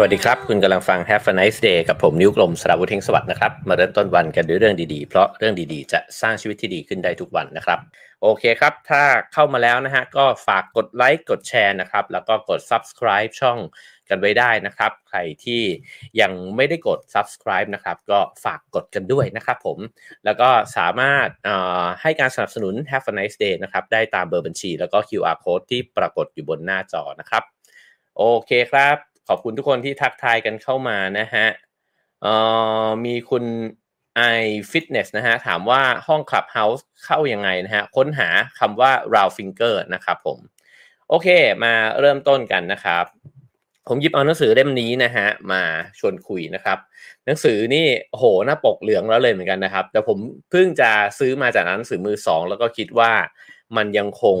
[0.00, 7.78] สวัสดีครับ คุณกำลังฟัง Have a nice day กับผมนิ้วกลมสราวุฒิเทงสวัสดิ์นะครับ มาเริ่มต้นวันกันด้วยเรื่องดีๆ เพราะเรื่องดีๆ จะสร้างชีวิตที่ดีขึ้นได้ทุกวันนะครับ
[8.22, 9.02] โอเคครับ ถ้า
[9.32, 13.58] เข้ามาแล้วนะฮะ ก็ฝากกดไลค์กดแชร์นะครับ แล้วก็กด subscribe ช่อง
[14.08, 15.62] กันไว้ได้นะครับ ใครที่
[16.20, 19.78] ยังไม่ได้กด subscribe นะครับ ก็ฝากกดกันด้วยนะครับผม
[20.24, 21.28] แล้วก็สามารถ
[22.02, 27.44] ให้การสนับสนุน Have a nice day นะครับ ได้ตามเบอร์บัญชี แล้วก็ QR code ที่ปรากฏอยู่บนหน้าจอนะครับ
[28.20, 28.96] โอเคครับ
[29.28, 31.46] ขอบคุณทุกคนที่ทักทายกันเข้ามานะฮะ
[33.04, 33.44] มีคุณ
[34.36, 38.28] i fitness นะฮะถามว่าห้อง Clubhouse เข้ายังไงนะฮะค้นหา
[38.58, 40.38] คำว่า round finger นะครับผม
[41.08, 41.28] โอเค
[41.64, 43.04] มาเริ่มต้นกันนะครับ
[43.88, 45.62] ผมหยิบเอาหนังสือเล่มนี้นะฮะมา
[45.98, 46.78] ชวนคุยนะครับ
[47.26, 50.18] หนังสือนี่โหหน้าปกเหลืองแล้วเลยเหมือนกันนะครับ แต่ผม
[50.50, 53.12] เพิ่งจะซื้อมาจากหนังสือมือสองแล้วก็คิดว่า
[53.76, 54.36] มันยังคง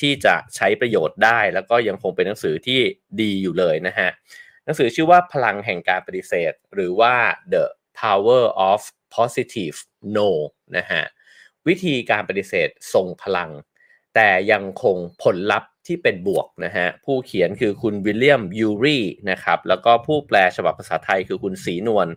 [0.00, 2.80] ที่จะใช้ประโยชน์ได้ แล้วก็ยังคงเป็นหนังสือที่
[3.20, 4.08] ดีอยู่เลยนะฮะ
[4.64, 7.14] หนังสือชื่อว่าพลังแห่งการปฏิเสธ หรือว่า
[7.52, 7.64] The
[8.00, 8.80] Power of
[9.16, 9.76] Positive
[10.16, 10.28] No
[10.76, 11.02] นะฮะ
[11.66, 13.50] วิธีการปฏิเสธทรงพลัง
[14.14, 18.98] แต่ยังคงผลลัพธ์ที่เป็นบวกนะฮะผู้เขียนคือคุณวิลเลียมยูรี
[19.30, 22.08] นะครับแล้วก็ผู้แปลฉบับภาษาไทยคือคุณศรีนวล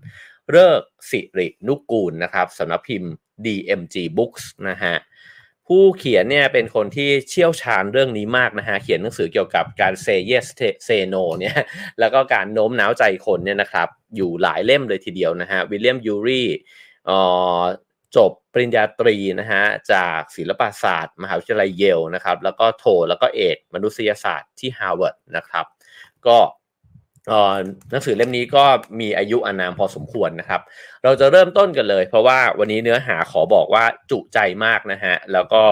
[0.52, 3.12] เลิกสิรินุกูลนะครับสำนักพิมพ์
[3.46, 4.96] DMG Books นะฮะ
[5.68, 10.48] ผู้เขียนเนี่ยเป็นคนที่เชี่ยวชาญเรื่องนี้มากนะฮะ เขียนหนังสือเกี่ยวกับการ say yes
[10.88, 11.58] say no เนี่ย
[12.00, 16.44] แล้วก็การโน้มน้าวใจคนเนี่ยนะครับ อยู่หลายเล่มเลยทีเดียวนะฮะวิลเลียมยูรี
[18.16, 25.66] จบปริญญาตรีนะฮะจากศิลปศาสตร์ มหาวิทยาลัยเยลนะครับ แล้วก็โทแล้วก็เอกมนุษยศาสตร์ที่ฮาร์วาร์ดนะครับ
[26.28, 26.38] ก็
[27.92, 28.64] หนังสือเล่มนี้ก็
[29.00, 30.62] มีอายุอานามพอสมควรนะครับ
[31.04, 35.64] เราจะเริ่มต้นกันเลย เพราะว่าวันนี้เนื้อหาขอบอกว่าจุใจมากนะฮะ แล้วก็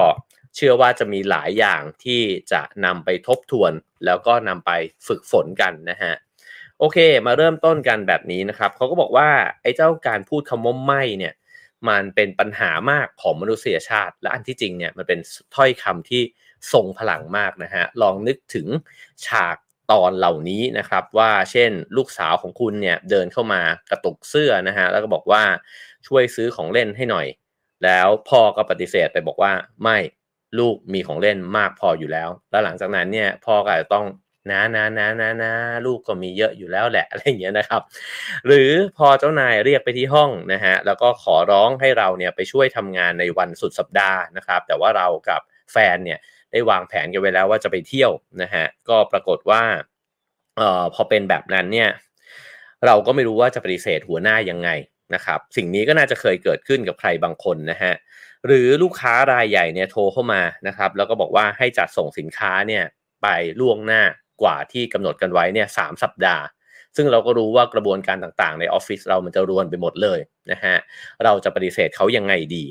[0.56, 2.22] เชื่อว่าจะมีหลายอย่างที่
[2.52, 3.72] จะนำไปทบทวน
[4.06, 4.72] แล้วก็นำไป
[5.08, 6.14] ฝึกฝนกันนะฮะ
[6.80, 9.30] โอเค มาเริ่มต้นกันแบบนี้นะครับเขาก็บอกว่า
[9.62, 11.34] ไอ้เจ้าการพูดคำว่าไม่เนี่ย
[11.90, 15.20] มันเป็นปัญหามากของมนุษยชาติ และอันที่จริงเนี่ยมันเป็น
[15.56, 16.22] ถ้อยคำที่
[16.74, 18.68] ทรงพลังมากนะฮะ ลองนึกถึง
[19.26, 19.58] ฉาก
[19.92, 25.44] ตอนเหล่านี้นะครับว่าเช่นลูกสาวของคุณเนี่ยเดินเข้ามากระตุกเสื้อนะฮะแล้วก็บอกว่า
[26.08, 27.28] ช่วยซื้อของเล่นให้หน่อย
[27.84, 29.54] แล้วพ่อก็ปฏิเสธไปบอกว่า
[29.84, 29.98] ไม่
[30.60, 34.06] ลูกมีของเล่นมากพออยู่แล้ว แล้วหลังจากนั้นเนี่ยพ่อก็จะต้อง
[34.52, 35.54] นะนะนะนะนะ
[35.86, 37.82] ลูกก็มีเยอะอยู่แล้วแหละอะไรอย่างเงี้ยนะครับ
[38.48, 45.42] หรือพอเจ้านายเรียกไปที่ห้องนะฮะแล้วก็ขอร้องให้เราเนี่ยไปช่วยทำงานในวันสุดสัปดาห์นะครับ แต่ว่าเรากับ
[45.72, 46.20] แฟนเนี่ย
[46.52, 49.64] ได้วางแผนกันไว้แล้วว่าจะไปเที่ยวนะฮะก็ปรากฏว่า
[50.58, 51.90] เอ่อพอเป็นแบบนั้นเนี่ย
[52.86, 54.70] เราก็ไม่รู้ว่าจะปฏิเสธหัวหน้ายังไง
[55.16, 57.94] นะครับสิ่งนี้ก็น่าจะเคยเกิดขึ้นกับใครบางคนนะฮะ
[58.48, 62.84] หรือลูกค้ารายใหญ่เนี่ยโทรเข้ามานะครับแล้วก็บอกว่าให้จัดส่งสินค้าเนี่ย
[63.22, 63.28] ไป
[63.60, 64.02] ล่วงหน้า
[64.42, 66.44] กว่าที่กำหนดกันไว้เนี่ยสสัปดาห์
[66.96, 70.20] ซึ่งเราก็รู้ว่ากระบวนการต่างๆ ในออฟฟิศเรามันจะรวนไปหมดเลย
[70.52, 70.76] นะฮะ
[71.24, 72.66] เราจะปฏิเสธเขายังไงดี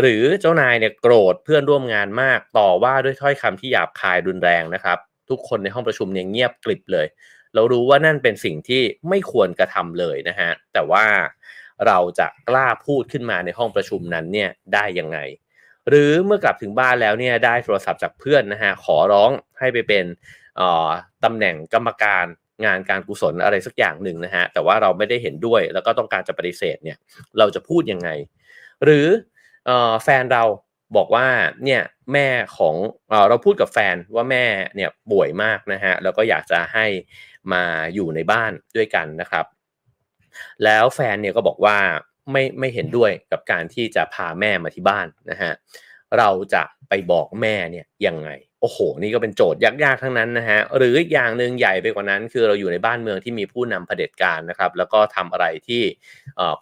[0.00, 4.98] หรือเจ้านายเนี่ยโกรธเพื่อนร่วมงานมากต่อว่าด้วยถ้อยคำที่หยาบคายรุนแรงนะครับ
[5.30, 7.06] ทุกคนในห้องประชุมเนี่ยเงียบกริบเลย
[7.54, 11.04] เรารู้ว่านั่นเป็นสิ่งที่ไม่ควรกระทำเลยนะฮะแต่ว่า
[11.86, 15.18] เราจะกล้าพูดขึ้นมาในห้องประชุมนั้นเนี่ยได้ยังไง
[15.88, 20.04] หรือเมื่อกลับถึงบ้านแล้วเนี่ยได้โทรศัพท์จากเพื่อนนะฮะขอร้องให้ไปเป็น
[21.24, 22.26] ตำแหน่งกรรมการ
[22.64, 26.98] งานการกุศลอะไรสักอย่างหนึ่งนะฮะแต่ว่าเราไม่ได้เห็นด้วยแล้วก็ต้องการจะปฏิเสธเนี่ย
[27.38, 28.08] เราจะพูดยังไง
[28.84, 29.06] หรือ
[30.04, 30.44] แฟนเรา
[30.96, 31.26] บอกว่า
[31.64, 31.82] เนี่ย
[32.12, 32.74] แม่ของ
[33.28, 36.86] เราพูดกับแฟนว่าแม่เนี่ยป่วยมากนะฮะแล้วก็อยากจะให้
[37.52, 37.64] มา
[37.94, 39.46] อยู่ในบ้านด้วยกันนะครับ
[40.64, 41.78] แล้วแฟนเนี่ยก็บอกว่า
[42.32, 45.52] ไม่ไม่เห็นด้วยกับการที่จะพาแม่มาที่บ้านนะฮะ
[46.18, 48.28] เราจะไปบอกแม่เนี่ยยังไง
[48.64, 55.82] โอ้โห นี่ก็เป็นโจทย์ยากๆทั้งนั้นนะฮะ หรืออีกอย่างหนึ่งใหญ่ไปกว่านั้น คือเราอยู่ในบ้านเมืองที่มีผู้นำเผด็จการนะครับ แล้วก็ทำอะไรที่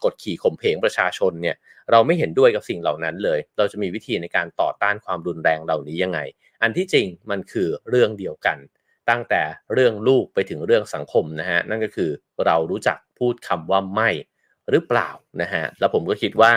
[0.04, 1.56] กดขี่ข่มเพงประชาชนเนี่ย
[1.91, 6.21] เราไม่เห็นด้วยกับสิ่งเหล่านั้นเลย เราจะมีวิธีในการต่อต้านความรุนแรงเหล่านี้ยังไง
[6.62, 8.59] อันที่จริงมันคือเรื่องเดียวกัน
[9.10, 9.42] ตั้งแต่
[9.72, 12.10] เรื่องลูกไปถึงเรื่องสังคมนะฮะ นั่นก็คือ
[12.47, 14.10] เรารู้จักพูดคำว่าไม่
[14.71, 15.10] หรือเปล่า
[15.42, 16.53] นะฮะ แล้วผมก็คิดว่า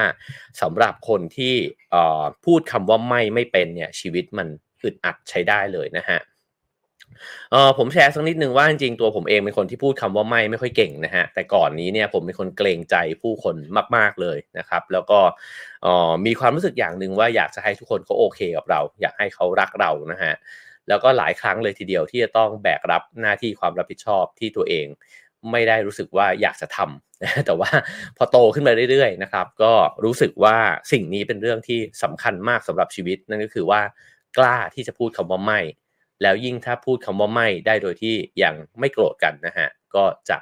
[0.62, 1.56] สำหรับคนที่
[2.46, 4.48] พูดคำว่าไม่ไม่เป็นเนี่ยชีวิตมัน
[4.86, 6.20] อึดอัดใช้ได้เลยนะฮะ
[7.52, 13.56] เออผมแชร์สักนิดนึงว่าจริงๆตัวผมเองเป็นคนที่พูดคำว่าไม่ไม่ค่อยเก่งนะฮะแต่ก่อนนี้เนี่ยผมเป็นคนเกรงใจผู้คน
[13.96, 15.20] มาก ๆเลยนะครับ แล้วก็
[15.84, 20.34] เออมีความรู้สึกอย่างหนึ่งว่าอยากจะให้ทุกคนเขาโอเคกับเรา อยากให้เขารักเรานะฮะ
[20.88, 24.86] แล้วก็หลายครั้งเลยทีเดียวที่จะต้องแบกรับหน้าที่ความรับผิดชอบที่ตัวเอง
[25.52, 27.70] ไม่ได้รู้สึกว่าอยากจะทำแต่ว่า
[28.18, 29.74] พอโตขึ้นมาเรื่อยๆนะครับ ก็
[30.06, 30.58] รู้สึกว่า
[30.92, 33.82] สิ่งนี้เป็นเรื่องที่สำคัญมากสำหรับชีวิต นั่นก็คือว่า
[34.38, 35.60] กล้าที่จะพูดคำว่าไม่
[36.22, 40.38] แล้วยิ่งถ้าพูดคำว่าไม่ได้โดยที่ยังไม่โกรธกันนะฮะก็จะ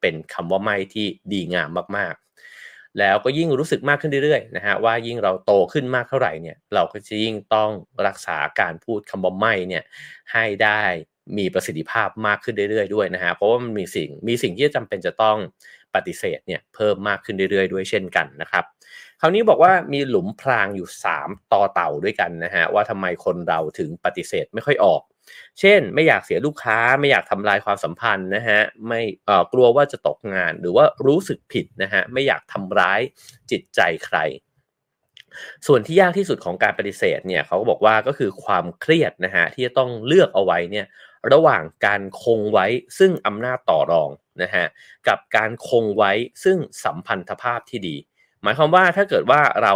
[0.00, 7.70] เป็นคำว่าไม่ที่ดีงามมากๆ แล้วก็ยิ่งรู้สึกมากขึ้นเรื่อยๆนะฮะว่ายิ่งเราโตขึ้นมากเท่าไหร่เนี่ยเราก็จะยิ่งต้อง
[8.06, 9.84] รักษาการพูดคำว่าไม่เนี่ย
[10.32, 10.82] ให้ได้
[11.38, 15.36] มีประสิทธิภาพมากขึ้นเรื่อยๆด้วยนะฮะเพราะว่ามันมีสิ่งมีสิ่งที่จำเป็นจะต้อง
[15.94, 18.64] ปฏิเสธเนี่ยเพิ่มมากขึ้นเรื่อยๆ ด้วยเช่นกันนะครับ
[19.20, 20.88] คราวนี้บอกว่ามีหลุมพรางอยู่
[21.20, 25.02] 3 ต่อเต่าด้วยกันนะฮะว่าทำไมคนเราถึงปฏิเสธไม่ค่อยออก
[25.60, 33.00] เช่น ไม่อยากเสียลูกค้าไม่อยากทำลายความสัมพันธ์นะฮะไม่เอ่อกลัวว่าจะตกงานหรือว่ารู้สึกผิดนะฮะไม่อยากทำร้าย
[33.50, 34.18] จิตใจใคร
[35.66, 40.86] ส่วนที่ยากที่สุดของการปฏิเสธเนี่ยเขาก็บอกว่าก็คือความเครียดนะฮะที่จะต้องเลือกเอาไว้เนี่ย
[41.32, 42.66] ระหว่างการคงไว้
[42.98, 44.10] ซึ่งอำนาจต่อรอง
[44.42, 44.66] นะฮะ
[45.08, 46.12] กับการคงไว้
[46.44, 47.96] ซึ่งสัมพันธภาพที่ดี
[48.42, 49.74] หมายความว่าถ้าเกิดว่าเรา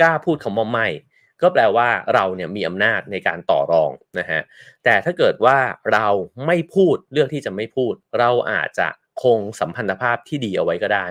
[0.00, 0.86] กล้าพูดคำว่าไม่
[1.42, 4.40] ก็แปลว่าเราเนี่ยมีอำนาจในการต่อรองนะฮะ
[4.84, 5.58] แต่ถ้าเกิดว่า
[5.92, 6.08] เรา
[6.46, 8.88] ไม่พูดเลือกที่จะไม่พูด เราอาจจะ
[9.22, 11.06] คงสัมพันธภาพที่ดีเอาไว้ก็ได้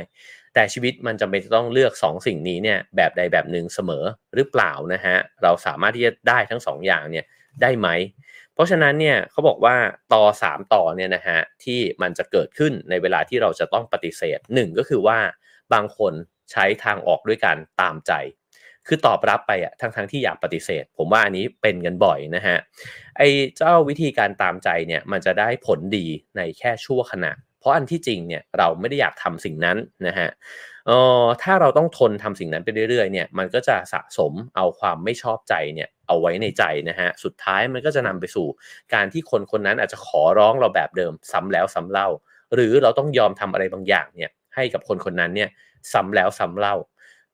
[0.54, 4.04] แต่ชีวิตมันจำเป็นจะต้องเลือก 2 สิ่งนี้เนี่ยแบบใดแบบหนึ่งเสมอ
[4.36, 7.26] หรือเปล่านะฮะ เราสามารถที่จะได้ทั้ง 2ออย่างเนี่ย
[7.62, 7.88] ได้ไหม
[8.54, 9.76] เพราะฉะนั้นเนี่ยเขาบอกว่า
[10.14, 15.20] ต่อ 3 ต่อเนี่ยนะฮะที่มันจะเกิดขึ้นในเวลาที่เราจะต้องปฏิเสธหนึ่งก็คือว่า
[15.74, 16.14] บางคน
[16.52, 18.14] ใช้ทางออกด้วยการตามใจ
[18.88, 22.58] คือตอบรับไปอะทั้งทั้งที่อยากปฏิเสธ ผมว่าอันนี้เป็นกันบ่อยนะฮะ
[23.18, 23.28] ไอ้
[23.58, 26.08] เจ้าวิธีการตามใจเนี่ยมันจะได้ผลดี
[26.38, 29.78] ในแค่ชั่วขณะ เพราะอันที่จริงเนี่ยเราไม่ได้อยากทำสิ่งนั้น
[30.08, 30.30] นะฮะ
[30.88, 38.48] เออถ้าเราต้องทนทำสิ่งนั้นไปเรื่อยๆเนี่ยมันก็จะสะสมเอาความไม่ชอบใจเนี่ยเอาไว้ในใจนะฮะสุดท้ายมันก็จะนำไปสู่
[38.94, 42.08] การที่คนคนนั้นอาจจะขอร้องเราแบบเดิมซ้ำแล้วซ้ำเล่า
[42.56, 45.50] หรือเราต้องยอมทำอะไรบางอย่างเนี่ยให้กับคนคนนั้นเนี่ย
[45.94, 46.76] ซ้ำแล้วซ้ำเล่า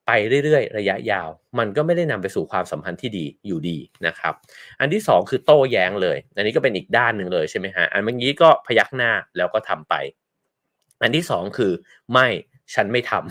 [0.08, 0.12] ไป
[0.46, 3.78] เรื่อยๆ ระยะยาว มันก็ไม่ได้นำไปสู่ความสัมพันธ์ที่ดีอยู่ดี
[4.08, 4.34] นะครับ
[4.80, 9.94] อันที่ 2 คือโต้แย้งเลย อันนี้ก็เป็นอีกด้านหนึ่งเลยใช่ไหมฮะอันเมื่อกี้ก็พยักหน้าแล้วก็ทำไป
[11.02, 11.72] อันที่ 2 คือ
[12.14, 12.28] ไม่
[12.74, 13.24] ฉันไม่ทำ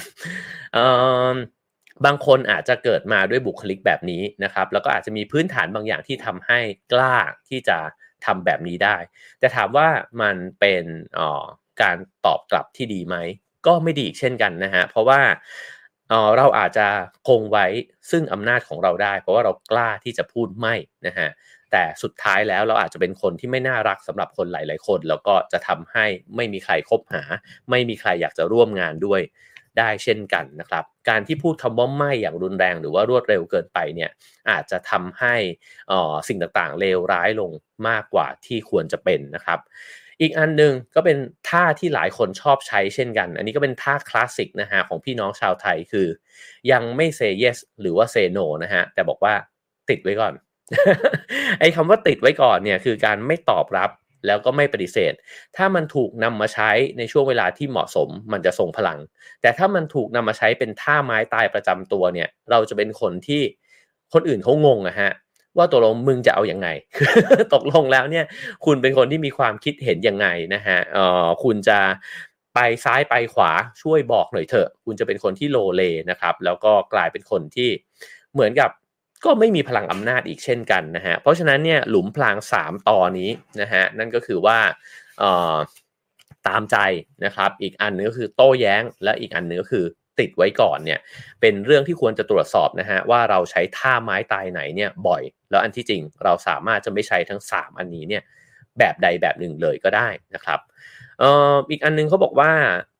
[2.04, 6.58] บางคนอาจจะเกิดมาด้วยบุคลิกแบบนี้นะครับ แล้วก็อาจจะมีพื้นฐานบางอย่างที่ทำให้
[6.92, 7.16] กล้า
[7.48, 7.78] ที่จะ
[8.26, 8.96] ทำแบบนี้ได้
[9.38, 9.88] แต่ถามว่า
[10.22, 10.84] มันเป็น
[11.82, 11.96] การ
[12.26, 13.16] ตอบกลับที่ดีไหม
[13.66, 15.20] ก็ไม่ดีอีกเช่นกันนะฮะเพราะว่า
[16.38, 16.86] เราอาจจะ
[17.28, 17.66] คงไว้
[18.10, 20.74] ซึ่งอำนาจของเราได้ เพราะว่าเรากล้าที่จะพูดไม่
[21.06, 21.28] นะฮะ
[21.72, 27.22] แต่สุดท้ายแล้วเราอาจจะเป็นคนที่ไม่น่ารักสำหรับคนหลาย ๆ คนแล้วก็จะทำให้ไม่มีใครคบหา
[27.70, 29.20] ไม่มีใครอยากจะร่วมงานด้วย
[29.78, 34.10] ได้เช่นกันนะครับ การที่พูดคำว่าไม่อย่างรุนแรงหรือว่ารวดเร็วเกินไปเนี่ย
[34.50, 35.34] อาจจะทำให้
[36.28, 37.50] สิ่งต่างๆเลวร้ายลง
[37.88, 39.58] มากกว่าที่ควรจะเป็นนะครับ
[40.20, 41.18] อีกอันหนึ่งก็เป็น
[41.48, 46.06] ท่าที่หลายคนชอบใช้เช่นกัน อันนี้ก็เป็นท่าคลาสสิกนะฮะของพี่น้องชาวไทยคือ
[46.72, 49.34] ยังไม่ say yes หรือว่า say no นะฮะแต่บอกว่า
[49.88, 50.34] ติดไว้ก่อน
[51.60, 53.90] ไอ้คำว่าติดไว้ก่อนเนี่ยคือการไม่ตอบรับ
[54.26, 55.12] แล้วก็ไม่ปฏิเสธ
[55.56, 58.98] ถ้ามันถูกนำมาใช้ในช่วงเวลาที่เหมาะสมมันจะทรงพลัง
[59.42, 63.42] แต่ถ้ามันถูกนำมาใช้เป็นท่าไม้ตายประจำตัวเนี่ย เราจะเป็นคนที่
[64.12, 65.10] คนอื่นเขางงอะฮะ
[65.56, 66.68] ว่าตกลงมึงจะเอาอยัางไง
[67.54, 68.24] ตกลงแล้วเนี่ย
[68.64, 71.78] คุณเป็นคนที่มีความคิดเห็นยังไงนะฮะเออคุณจะ
[72.54, 73.50] ไปซ้ายไปขวา
[73.82, 77.70] ช่วยบอกหน่อยเถอะ คุณจะเป็นคนที่โลเลนะครับ แล้วก็กลายเป็นคนที่
[78.34, 78.70] เหมือนกับ
[79.24, 83.30] ก็ไม่มีพลังอำนาจอีกเช่นกันนะฮะ เพราะฉะนั้นเนี่ยหลุมพราง 3 ตอนนี้
[83.60, 84.58] นะฮะนั่นก็คือว่า
[86.48, 86.76] ตามใจ
[87.24, 89.84] นะครับ อีกอันนึงก็คือโต้แย้ง และอีกอันนึงก็คือ
[90.20, 91.00] ติดไว้ก่อนเนี่ย
[91.40, 98.22] เป็นเรื่องที่ควรจะตรวจสอบนะฮะว่าเราใช้ท่าไม้ตายไหนเนี่ยบ่อย แล้วอันที่จริงเราสามารถจะไม่ใช้ทั้ง 3 อันนี้เนี่ย
[98.78, 100.60] แบบใดแบบหนึ่งเลยก็ได้นะครับ
[101.70, 102.50] อีกอันนึงเขาบอกว่า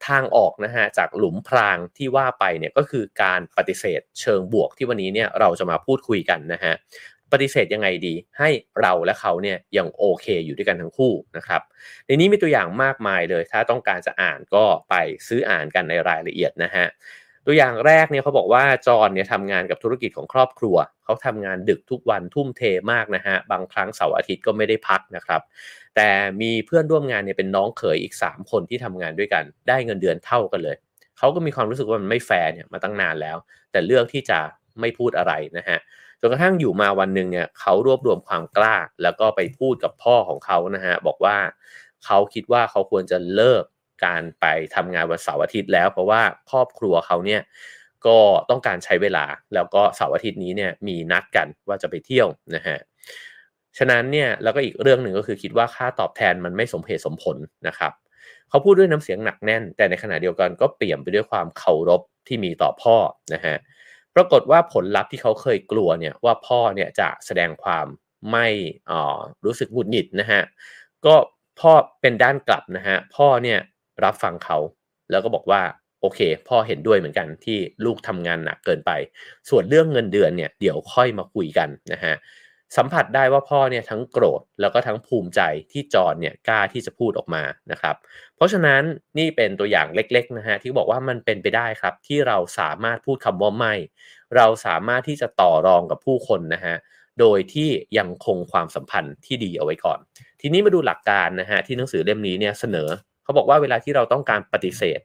[0.09, 6.75] ทางออกนะฮะจากหลุมพรางที่ว่าไปเนี่ยก็คือการปฏิเสธเชิงบวกที่วันนี้เนี่ยเราจะมาพูดคุยกันนะฮะ
[7.33, 11.63] ปฏิเสธยังไงดี ให้เราและเขาเนี่ยยังโอเคอยู่ด้วยกันทั้งคู่นะครับ
[12.07, 14.95] ในนี้มีตัวอย่างมากมายเลย ถ้าต้องการจะอ่านก็ไป
[15.29, 16.87] ซื้ออ่านกันในรายละเอียดนะฮะ
[17.47, 25.41] ตัวอย่างแรกเนี่ยเขาบอกว่าจอนเนี่ยทำงานกับธุรกิจของครอบครัว เขาทำงานดึกทุกวันทุ่มเทมากนะฮะบางครั้งเสาร์อาทิตย์ก็ไม่ได้พักนะครับ
[25.97, 26.09] แต่
[26.43, 30.77] มีเพื่อนร่วมงานเนี่ยเป็นน้องเขยอีก 3 คนที่ทำงานด้วยกัน ได้เงินเดือนเท่ากันเลย
[31.19, 33.37] เขาก็มีความรู้สึกว่ามันไม่แฟร์เนี่ยมาตั้งนานแล้ว
[33.71, 34.39] แต่เลือกที่จะ
[34.81, 35.79] ไม่พูดอะไรนะฮะ
[36.21, 41.37] จนกระทั่งอยู่มาวันหนึ่งเนี่ยเขารวบรวมความกล้า แล้วก็ไปพูดกับพ่อของเขานะฮะบอกว่า
[42.05, 43.65] เขาคิดว่าเขาควรจะเลิก
[44.05, 47.41] การไปทำงานวันเสาร์อาทิตย์แล้ว เพราะว่าครอบครัวเขาเนี่ย
[48.07, 48.19] ก็
[48.51, 49.25] ต้องการใช้เวลา
[49.55, 52.77] แล้วก็เสาร์อาทิตย์นี้เนี่ยมีนัดกันว่าจะไปเที่ยวนะฮะ
[53.79, 57.37] ฉะนั้นเนี่ยแล้วก็อีกเรื่องหนึ่งก็คือคิดว่าค่าตอบแทนมันไม่สมเหตุสมผล
[57.69, 57.93] นะครับ
[58.49, 62.97] เขาพูดด้วยน้ำเสียงหนักแน่น แต่ในขณะเดียวกันก็เปลี่ยนไปด้วยความเคารพที่มีต่อพ่อ
[63.35, 63.57] นะฮะ
[64.17, 67.87] ปรากฏว่าผลลัพธ์ที่เขาเคยกลัวเนี่ยว่าพ่อเนี่ยจะแสดงความ
[68.31, 68.47] ไม่
[68.91, 70.43] อ่อรู้สึกหงุดหงิดนะฮะ
[71.07, 71.15] ก็
[71.61, 73.59] พ่อเป็นด้านกลับนะฮะพ่อเนี่ย
[74.05, 74.59] รับฟังเขา
[75.11, 75.63] แล้วก็บอกว่า
[76.01, 78.91] โอเค พ่อเห็นด้วยเหมือนกันที่ลูกทำงานหนักเกินไป
[79.49, 82.15] ส่วนเรื่องเงินเดือนเนี่ยเดี๋ยวค่อยมาคุยกันนะฮะ
[82.77, 85.41] สัมผัสได้ว่าพ่อเนี่ยทั้งโกรธแล้วก็ทั้งภูมิใจ
[85.73, 87.97] ที่จอนเนี่ยกล้าที่จะพูดออกมานะครับ
[88.37, 88.83] เพราะฉะนั้น
[89.19, 93.75] นี่เป็นตัวอย่างเล็กๆนะฮะที่บอกว่ามันเป็นไปได้ครับ ที่เราสามารถพูดคำว่าไม่
[94.37, 96.77] เราสามารถที่จะต่อรองกับผู้คนนะฮะ
[97.21, 99.99] โดยที่ยังคงความสัมพันธ์ที่ดีเอาไว้ก่อน
[100.41, 102.89] ทีนี้มาดูหลักการนะฮะที่หนังสือเล่มนี้เนี่ยเสนอ
[103.25, 105.01] เขาบอกว่าเวลาที่เราต้องการปฏิเสธ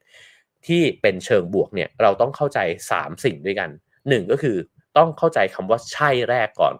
[0.67, 2.59] ที่เป็นเชิงบวกเนี่ยเราต้องเข้าใจ
[2.91, 3.69] 3 สิ่งด้วยกัน
[3.99, 4.57] 1 ก็คือ
[4.97, 6.73] ต้องเข้าใจคำว่าใช่แรกก่อน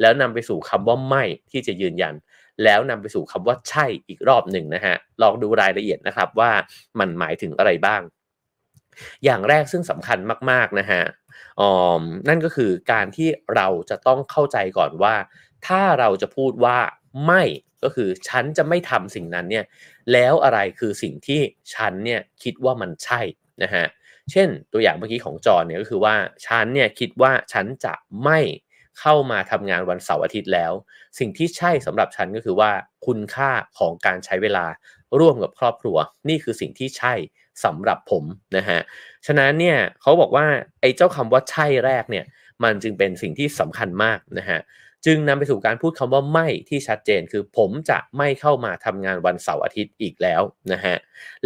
[0.00, 2.14] แล้วนำไปสู่คำว่าไม่ที่จะยืนยัน
[2.64, 6.50] แล้วนำไปสู่คำว่าใช่อีกรอบหนึ่งนะฮะลองดูรายละเอียดนะครับว่า
[6.98, 8.02] มันหมายถึงอะไรบ้าง
[9.24, 10.18] อย่างแรกซึ่งสำคัญ
[10.50, 11.02] มาก ๆนะฮะ
[12.28, 15.14] นั่นก็คือการที่เราจะต้องเข้าใจก่อนว่า
[15.66, 16.78] ถ้าเราจะพูดว่า
[17.26, 17.42] ไม่
[17.82, 19.64] ก็คือฉันจะไม่ทำสิ่งนั้นเนี่ย
[20.12, 21.40] แล้วอะไรคือสิ่งที่
[21.74, 23.20] ฉันเนี่ยคิดว่ามันใช่
[23.62, 23.84] นะฮะ
[24.30, 26.14] เช่นตัวอย่างเมื่อกี้ของจอเนี่ยก็คือว่า
[26.46, 28.38] ฉันเนี่ยคิดว่าฉันจะไม่
[29.00, 30.72] เข้ามาทำงานวันเสาร์อาทิตย์แล้ว
[31.18, 32.70] สิ่งที่ใช่สำหรับฉันก็คือว่า
[33.06, 34.66] คุณค่าของการใช้เวลา
[35.20, 35.96] ร่วมกับครอบครัว
[36.28, 37.14] นี่คือสิ่งที่ใช่
[37.64, 38.24] สำหรับผม
[38.56, 38.80] นะฮะ
[39.26, 40.46] ฉะนั้นเนี่ยเขาบอกว่า
[40.80, 42.24] ไอ้เจ้าคำว่าใช่แรกเนี่ย
[42.64, 44.60] มันจึงเป็นสิ่งที่สำคัญมากนะฮะ
[45.06, 50.42] จึงนำไปสู่การพูดคำว่าไม่ที่ชัดเจน คือผมจะไม่เข้ามาทำงานวันเสาร์อาทิตย์อีกแล้ว
[50.72, 50.96] นะฮะ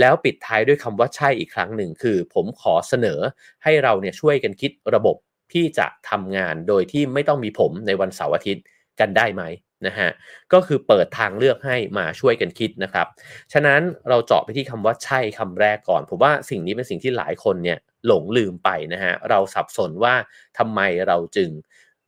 [0.01, 3.21] แล้วปิดท้ายด้วยคำว่าใช่อีกครั้งหนึ่งคือ ผมขอเสนอ
[3.65, 5.17] ให้เราเนี่ยช่วยกันคิดระบบ
[5.55, 8.65] ที่จะทำงานโดยที่ไม่ต้องมีผมในวันเสาร์อาทิตย์
[9.01, 9.43] กันได้ไหม
[9.87, 10.11] นะฮะ
[10.53, 13.07] ก็คือเปิดทางเลือกให้มาช่วยกันคิดนะครับ
[13.53, 20.15] ฉะนั้นเราเจาะไปที่คำว่าใช่คำแรกก่อนผมว่าสิ่งนี้เป็นสิ่งที่หลายคนเนี่ยหลงลืมไปนะฮะเราสับสนว่า
[20.59, 21.51] ทำไมเราจึง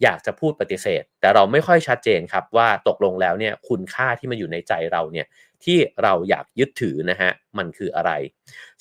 [0.03, 5.27] อยากจะพูดปฏิเสธ แต่เราไม่ค่อยชัดเจนครับว่าตกลงแล้วเนี่ยคุณค่าที่มันอยู่ในใจเราเนี่ย
[5.65, 8.13] ที่เราอยากยึดถือนะฮะมันคืออะไร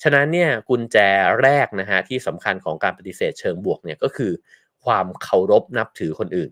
[0.02, 0.96] ฉะนั้นเนี่ยกุญแจ
[1.42, 4.32] แรกนะฮะที่สำคัญของการปฏิเสธเชิงบวกเนี่ยก็คือ
[4.84, 6.50] ความเคารพนับถือคนอื่น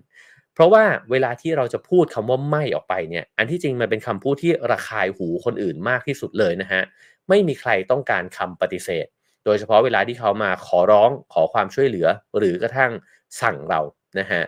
[0.55, 6.83] เพราะว่าเวลาที่เราจะพูดคำว่าไม่ออกไปเนี่ยอันที่จริงมันเป็นคำพูดที่ระคายหูคนอื่นมากที่สุดเลยนะฮะ
[7.29, 9.07] ไม่มีใครต้องการคำปฏิเสธ
[9.45, 12.07] โดยเฉพาะเวลาที่เขามาขอร้องขอความช่วยเหลือ
[12.39, 12.93] หรือกระทั่ง
[13.41, 13.81] สั่งเรา
[14.19, 14.43] นะฮะ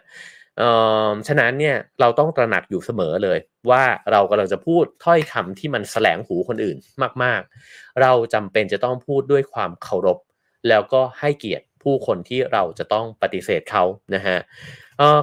[1.28, 3.38] ฉะนั้นเนี่ยเราต้องตระหนักอยู่เสมอเลย
[3.70, 3.82] ว่า
[4.12, 6.76] เรากำลังจะพูดถ้อยคำที่มันแสลงหูคนอื่น
[7.22, 10.18] มาก ๆ เราจำเป็นจะต้องพูดด้วยความเคารพ
[10.68, 13.84] แล้วก็ให้เกียรติผู้คนที่เราจะต้องปฏิเสธเขา
[14.14, 14.38] นะฮะ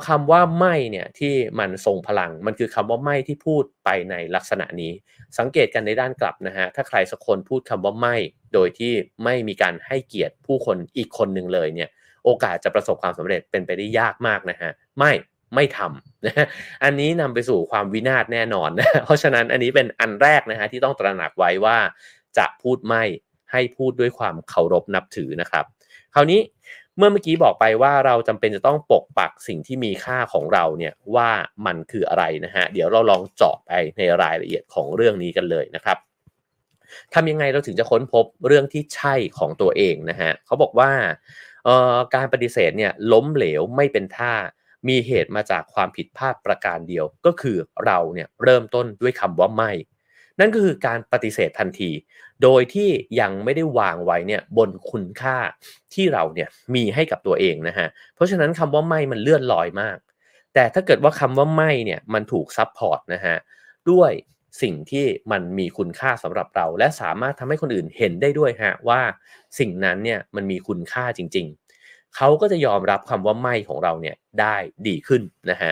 [0.07, 4.91] คำว่าไม่เนี่ยที่มันทรงพลังมันคือคำว่าไม่ที่พูดไปในลักษณะนี้
[5.37, 8.15] สังเกตกันในด้านกลับนะฮะถ้าใครสักคนพูดคำว่าไม่
[8.53, 11.89] โดยที่ไม่มีการให้เกียรติผู้คนอีกคนหนึ่งเลยเนี่ย
[12.24, 15.12] โอกาสจะประสบความสำเร็จเป็นไปได้ยากมากนะฮะไม่
[15.56, 16.48] ไม่ทำนะ
[16.84, 21.77] อันนี้นำไปสู่ความวินาศแน่นอนนะเพราะฉะนั้นอันนี้เป็นอันแรกนะฮะที่ต้องตระหนักไว้ว่า
[22.38, 23.03] จะพูดไม่
[23.51, 25.65] ให้พูดด้วยความเคารพนับถือนะครับ
[26.13, 26.42] คราวนี้
[26.98, 31.30] เมื่อเมื่อกี้บอกไปว่าเราจำเป็นจะต้องปกปักสิ่งที่มีค่าของเราเนี่ยว่า
[31.65, 35.98] มันคืออะไรนะฮะเดี๋ยวเราลองเจาะไปในรายละเอียดของเรื่องนี้กันเลยนะครับ
[37.13, 40.92] ทำยังไงเราถึงจะค้นพบเรื่องที่ใช่ของตัวเองนะฮะเขาบอกว่า
[42.15, 44.34] การปฏิเสธเนี่ยล้มเหลวไม่เป็นท่า
[44.88, 49.72] มีเหตุมาจากความผิดพลาดประการเดียว ก็คือเราเนี่ยเริ่มต้นด้วยคำว่าไม่
[50.39, 51.91] นั่นก็คือการปฏิเสธทันที
[52.43, 52.89] โดยที่
[53.20, 55.38] ยังไม่ได้วางไว้เนี่ยบนคุณค่า
[55.93, 59.98] ที่เราเนี่ยมีให้กับตัวเองนะฮะ เพราะฉะนั้นคำว่าไม่มันเลื่อนลอยมาก
[60.53, 63.36] แต่ถ้าเกิดว่าคำว่าไม่เนี่ยมันถูกซับพอร์ตนะฮะ
[63.91, 64.12] ด้วย
[64.62, 69.01] สิ่งที่มันมีคุณค่าสำหรับเรา และสามารถทำให้คนอื่นเห็นได้ด้วยฮะว่า
[69.60, 71.48] สิ่งนั้นเนี่ยมันมีคุณค่าจริง
[71.81, 74.55] ๆ เขาก็จะยอมรับคำว่าไม่ของเราเนี่ยได้
[74.88, 75.72] ดีขึ้นนะฮะ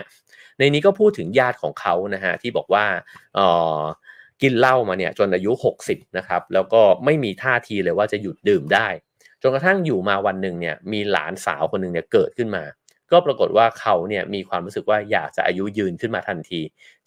[0.58, 2.84] ในนี้ก็พูดถึงญาติของเขานะฮะที่บอกว่า
[3.38, 3.40] อ
[3.78, 3.82] อ
[4.42, 5.52] กินเหล้ามาเนี่ยจนอายุ
[5.84, 8.88] 60นะครับแล้วก็ไม่มีท่าทีเลยว่าจะหยุดดื่มได้
[9.42, 12.64] จนกระทั่งอยู่มาวันหนึ่งเนี่ยมีหลานสาวคนหนึ่งเนี่ยเกิดขึ้นมา
[13.12, 16.60] ก็ปรากฏว่าเขาเนี่ยมีความรู้สึกว่าอยากจะอายุยืนขึ้นมาทันที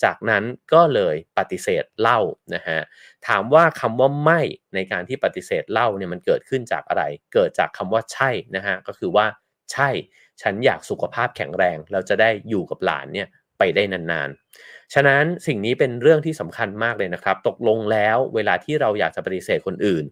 [0.03, 0.43] จากนั้น
[0.73, 2.19] ก็เลยปฏิเสธเล่า
[2.55, 2.79] นะฮะ
[3.27, 4.41] ถามว่าคำว่าไม่
[4.75, 9.25] ในการที่ปฏิเสธเล่าเนี่ยมันเกิดขึ้นจากอะไร เกิดจากคำว่าใช่นะฮะก็คือว่า
[9.71, 9.89] ใช่
[10.41, 20.05] ฉันอยากสุขภาพแข็งแรงเราจะได้อยู่กับหลานเนี่ยไปได้นานๆ ฉะนั้นสิ่งนี้เป็นเรื่องที่สำคัญมากเลยนะครับ ตกลงแล้วเวลาที่เราอยากจะปฏิเสธคนอื่น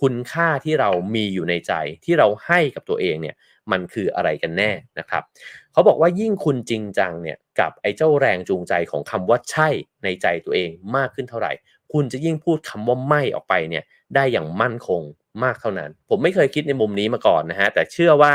[0.00, 1.72] คุณค่าที่เรามีอยู่ในใจ
[2.04, 3.36] ที่เราให้กับตัวเองเนี่ย
[3.72, 5.22] มันคืออะไรกันแน่นะครับ
[5.72, 9.68] เขาบอกว่ายิ่งคุณจริงจังเนี่ยกับไอ้เจ้าแรงจูงใจของคำว่าใช่
[10.04, 11.52] ในใจตัวเองมากขึ้นเท่าไหร่
[11.92, 15.02] คุณจะยิ่งพูดคำว่าไม่ออกไปเนี่ยได้อย่างมั่นคง
[15.44, 18.32] มากเท่านั้น ผมไม่เคยคิดในมุมนี้มาก่อนนะฮะแต่เชื่อว่า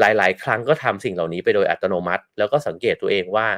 [0.00, 3.48] หลาย ๆ ครั้งก็ทำสิ่งเหล่านี้ไปโดยอัตโนมัติ แล้วก็สังเกตตัวเองว่า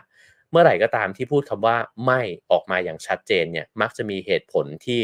[0.51, 2.21] เมื่อไหร่ก็ตามที่พูดคำว่าไม่
[2.51, 5.03] ออกมาอย่างชัดเจนเนี่ยมักจะมีเหตุผลที่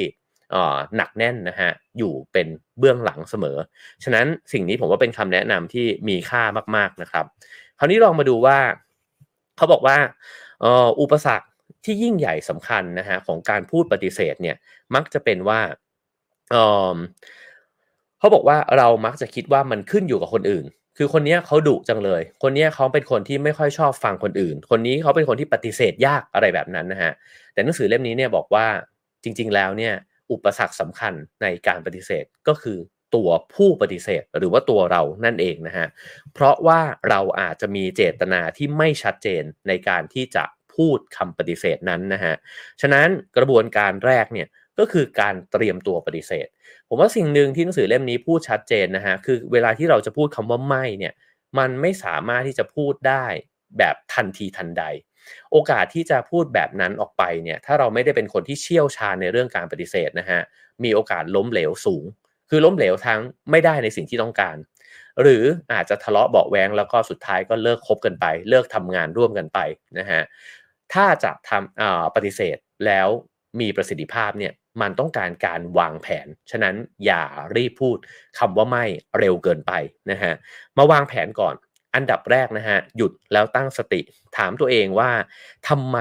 [0.97, 2.47] หนักแน่นนะฮะอยู่เป็น
[2.79, 3.57] เบื้องหลังเสมอ
[4.05, 6.43] ฉะนั้นสิ่งนี้ผมว่าเป็นคำแนะนำที่มีค่า
[6.77, 7.25] มากๆนะครับ
[7.79, 8.59] คราวนี้ลองมาดูว่า
[9.57, 9.97] เขาบอกว่า
[11.01, 11.47] อุปสรรค
[11.85, 14.57] ที่ยิ่งใหญ่สำคัญนะฮะของการพูดปฏิเสธเนี่ย
[14.95, 15.61] มักจะเป็นว่า
[18.19, 20.65] เขาบอกว่าเรามักจะคิดว่ามันขึ้นอยู่กับคนอื่น
[20.99, 27.13] คือคนนี้เขาดุจังเลย คนนี้เขาเป็นคนที่ไม่ค่อยชอบฟังคนอื่น คนนี้เขาเป็นคนที่ปฏิเสธยากอะไรแบบนั้นนะฮะ
[27.53, 28.67] แต่หนังสือเล่มนี้เนี่ยบอกว่า
[29.25, 29.95] จริง ๆ แล้วเนี่ย
[30.33, 32.79] อุปสรรคสำคัญในการปฏิเสธก็คือ
[33.15, 35.87] ตัวผู้ปฏิเสธหรือว่าตัวเรานั่นเองนะฮะ
[36.35, 42.35] เพราะว่าเราอาจจะมีเจตนาที่ไม่ชัดเจนในการที่จะพูดคำปฏิเสธนั้นนะฮะ
[42.81, 44.49] ฉะนั้นกระบวนการแรกเนี่ย
[44.79, 46.47] ก็คือการเตรียมตัวปฏิเสธ
[46.89, 51.15] ผมว่าสิ่งหนึ่งที่หนังสือเล่มนี้พูดชัดเจนนะฮะคือเวลาที่เราจะพูดคำว่าไม่เนี่ย
[51.59, 53.27] มันไม่สามารถที่จะพูดได้
[53.79, 54.85] แบบทันทีทันใด
[55.53, 60.41] โอกาสที่จะพูดแบบนั้นออกไปเนี่ยถ้าเราไม่ได้เป็นคนที่เชี่ยวชาญในเรื่องการปฏิเสธนะฮะ
[60.85, 62.05] มีโอกาสล้มเหลวสูง
[62.51, 64.57] คือล้มเหลวทั้งไม่ได้ในสิ่งที่ต้องการ
[65.23, 69.59] หรืออาจจะทะเลาะเบาแวงแล้วก็สุดท้ายก็เลิกคบกันไป เลิกทำงานร่วมกันไป
[69.99, 70.23] นะฮะ
[70.95, 73.09] ถ้าจะทำปฏิเสธแล้ว
[73.61, 76.75] มีประสิทธิภาพเนี่ยมันต้องการการวางแผน ฉะนั้น
[77.05, 77.25] อย่า
[77.57, 77.99] รีบพูด
[78.39, 78.85] คำว่าไม่
[79.19, 79.73] เร็วเกินไป
[80.11, 80.33] นะฮะ
[80.79, 81.55] มาวางแผนก่อน
[81.95, 84.01] อันดับแรกนะฮะหยุดแล้วตั้งสติ
[84.37, 85.11] ถามตัวเองว่า
[85.69, 85.99] ทำไม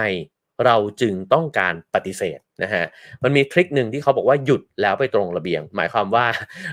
[0.65, 2.83] เราจึงต้องการปฏิเสธนะฮะ
[3.23, 6.25] มันมีทริคหนึ่งที่เขาบอกว่าหยุดแล้วไปตรงระเบียง หมายความว่า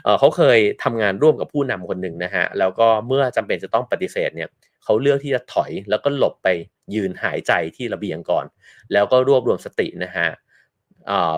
[0.04, 4.48] เเขาเคยทำงานร่วมกับผู้นำคนหนึ่งนะฮะแล้วก็เมื่อจำเป็นจะต้องปฏิเสธเนี่ย
[4.84, 6.48] เขาเลือกที่จะถอยแล้วก็หลบไป
[6.94, 8.46] ยืนหายใจที่ระเบียงก่อน
[8.92, 10.28] แล้วก็รวบรวมสตินะฮะ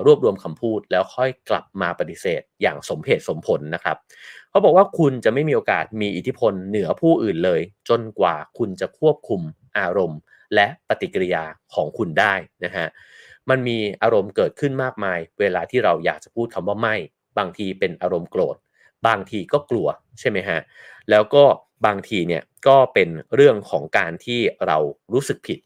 [0.07, 3.97] รวบรวมคำพูดแล้วค่อยกลับมาปฏิเสธอย่างสมเหตุสมผลนะครับ
[4.51, 9.41] เขาบอกว่าคุณจะไม่มีโอกาสมีอิทธิพลเหนือผู้อื่นเลย จนกว่าคุณจะควบคุม
[9.79, 10.21] อารมณ์
[10.55, 12.87] และปฏิกิริยาของคุณได้นะฮะ
[13.51, 16.97] มันมีอารมณ์เกิดขึ้นมากมาย เวลาที่เราอยากจะพูดคำว่าไม่
[17.39, 18.57] บางทีเป็นอารมณ์โกรธ
[19.07, 19.89] บางทีก็กลัว
[20.21, 20.59] ใช่ไหมฮะ
[21.11, 21.45] แล้วก็
[21.87, 24.79] บางทีเนี่ยก็เป็นเรื่องของการที่เรา
[25.13, 25.59] รู้สึกผิด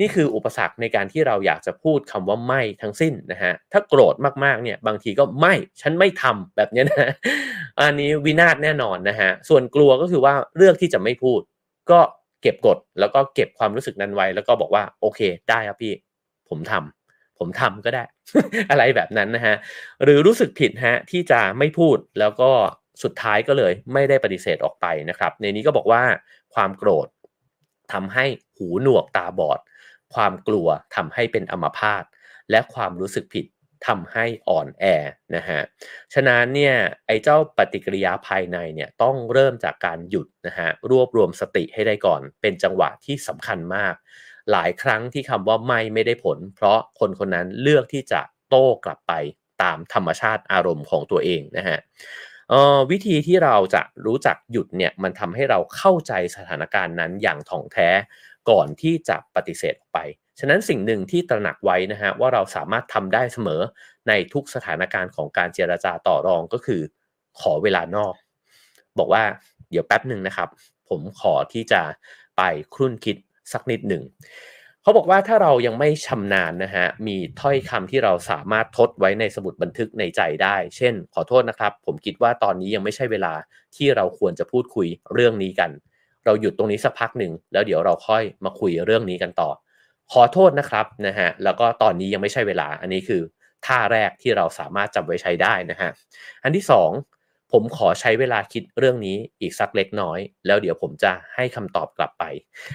[0.00, 7.12] นี่คืออุปสรรคในการที่เราอยากจะพูดคำว่าไม่ทั้งสิ้นนะฮะถ้าโกรธมากๆเนี่ยบางทีก็ไม่ฉันไม่ทำแบบนี้นะ
[7.80, 11.40] อันนี้วินาศแน่นอนนะฮะส่วนกลัวก็คือว่าเลือกที่จะไม่พูด
[11.90, 12.00] ก็
[12.42, 15.92] เก็บกดแล้วก็เก็บความรู้สึกนั้นไว้ แล้วก็บอกว่าโอเค ได้ครับพี่
[16.48, 18.04] ผมทำผมทำก็ได้
[18.70, 19.54] อะไรแบบนั้นนะฮะ
[20.04, 22.50] หรือรู้สึกผิดฮะที่จะไม่พูดแล้วก็
[23.02, 26.02] สุดท้ายก็เลยไม่ได้ปฏิเสธออกไปนะครับ ในนี้ก็บอกว่า
[26.54, 27.08] ความโกรธ
[27.92, 28.24] ทำให้
[28.56, 29.58] หูหนวกตาบอด
[30.14, 32.04] ความกลัวทำให้เป็นอัมพาต
[32.50, 33.46] และความรู้สึกผิด
[33.86, 34.84] ทำให้อ่อนแอ
[35.36, 35.60] นะฮะ
[36.14, 36.74] ฉะนั้นเนี่ย
[37.06, 43.94] ไอ้เจ้าปฏิกิริยาภายในเนี่ยต้องเริ่มจากการหยุดนะฮะรวบรวมสติให้ได้ก่อน เป็นจังหวะที่สำคัญมาก
[44.52, 49.12] หลายครั้งที่คำว่าไม่ไม่ได้ผล เพราะคนคนนั้นเลือกที่จะโต้กลับไป
[49.62, 51.78] ตามธรรมชาติอารมณ์ของตัวเองนะฮะ
[52.90, 57.88] วิธีที่เราจะรู้จักหยุดเนี่ยมันทำให้เราเข้าใจสถานการณ์นั้นอย่างถ่องแท้
[58.50, 59.98] ก่อนที่จะปฏิเสธออกไป
[60.40, 63.60] ฉะนั้นสิ่งหนึ่งที่ตระหนักไว้นะฮะว่าเราสามารถทำได้เสมอ
[64.08, 66.80] ในทุกสถานการณ์ของการเจรจาต่อรองก็คือ
[67.40, 68.14] ขอเวลานอก
[68.98, 69.24] บอกว่า
[69.70, 70.48] เดี๋ยวแป๊บหนึ่งนะครับ
[70.88, 71.82] ผมขอที่จะ
[72.36, 72.42] ไป
[72.74, 73.16] ครุ่นคิด
[73.52, 74.02] สักนิดหนึ่ง
[74.82, 83.34] เขาบอกว่าถ้าเรายังไม่ชำนาญนะฮะมีถ้อยคำที่เราสามารถทดไว้ในสมุดบันทึกในใจได้ เช่น ขอโทษนะครับ ผมคิดว่าตอนนี้ยังไม่ใช่เวลา
[83.76, 85.70] ที่เราควรจะพูดคุยเรื่องนี้กัน
[86.24, 89.50] เราหยุดตรงนี้สักพักหนึ่งแล้วเดี๋ยวเราค่อยมาคุยเรื่องนี้กันต่อ
[90.12, 93.22] ขอโทษนะครับนะฮะแล้วก็ตอนนี้ยังไม่ใช่เวลาอันนี้คือ
[93.66, 95.90] ท่าแรกที่เราสามารถจำไว้ใช้ได้นะฮะ
[96.42, 102.24] อันที่ 2 ผมขอใช้เวลาคิดเรื่องนี้อีกสักเล็กน้อย แล้วเดี๋ยวผมจะให้คำตอบกลับไป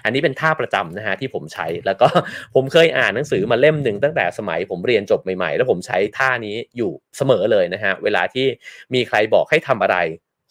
[0.04, 2.08] อันนี้เป็นท่าประจำนะฮะที่ผมใช้แล้วก็
[2.56, 8.46] ผมเคยอ่านหนังสือมาเล่มหนึ่งตั้งแต่สมัยผมเรียนจบใหม่ๆ แล้วผมใช้ท่านี้อยู่เสมอเลยนะฮะเวลาที่
[8.94, 9.98] มีใครบอกให้ทำอะไร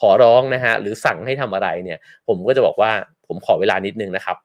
[0.01, 2.93] ขอร้องนะฮะหรือสั่งให้ทำอะไรเนี่ย ผมก็จะบอกว่า
[3.27, 4.37] ผมขอเวลานิดนึงนะครับ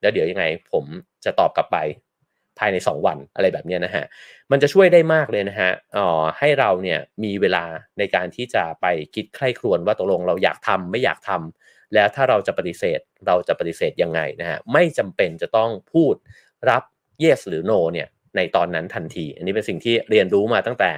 [0.00, 0.84] แล้วเดี๋ยวยังไงผม
[1.24, 1.78] จะตอบกลับไป
[2.58, 4.04] ภายใน 2 วันอะไรแบบนี้นะฮะ
[4.50, 6.06] มันจะช่วยได้มากเลยนะฮะอ๋อ
[6.38, 7.64] ให้เราเนี่ยมีเวลา
[7.98, 16.14] ในการที่จะไปคิดใคร่ครวญว่าตกลงเราอยากทำไม่อยากทำแล้วถ้าเราจะปฏิเสธเราจะปฏิเสธยังไงนะฮะ ไม่จำเป็นจะต้องพูด
[16.70, 16.82] รับ
[17.24, 20.90] yes หรือ no เนี่ยในตอนนั้นทันที อันนี้เป็นสิ่งที่เรียนรู้มาตั้งแต่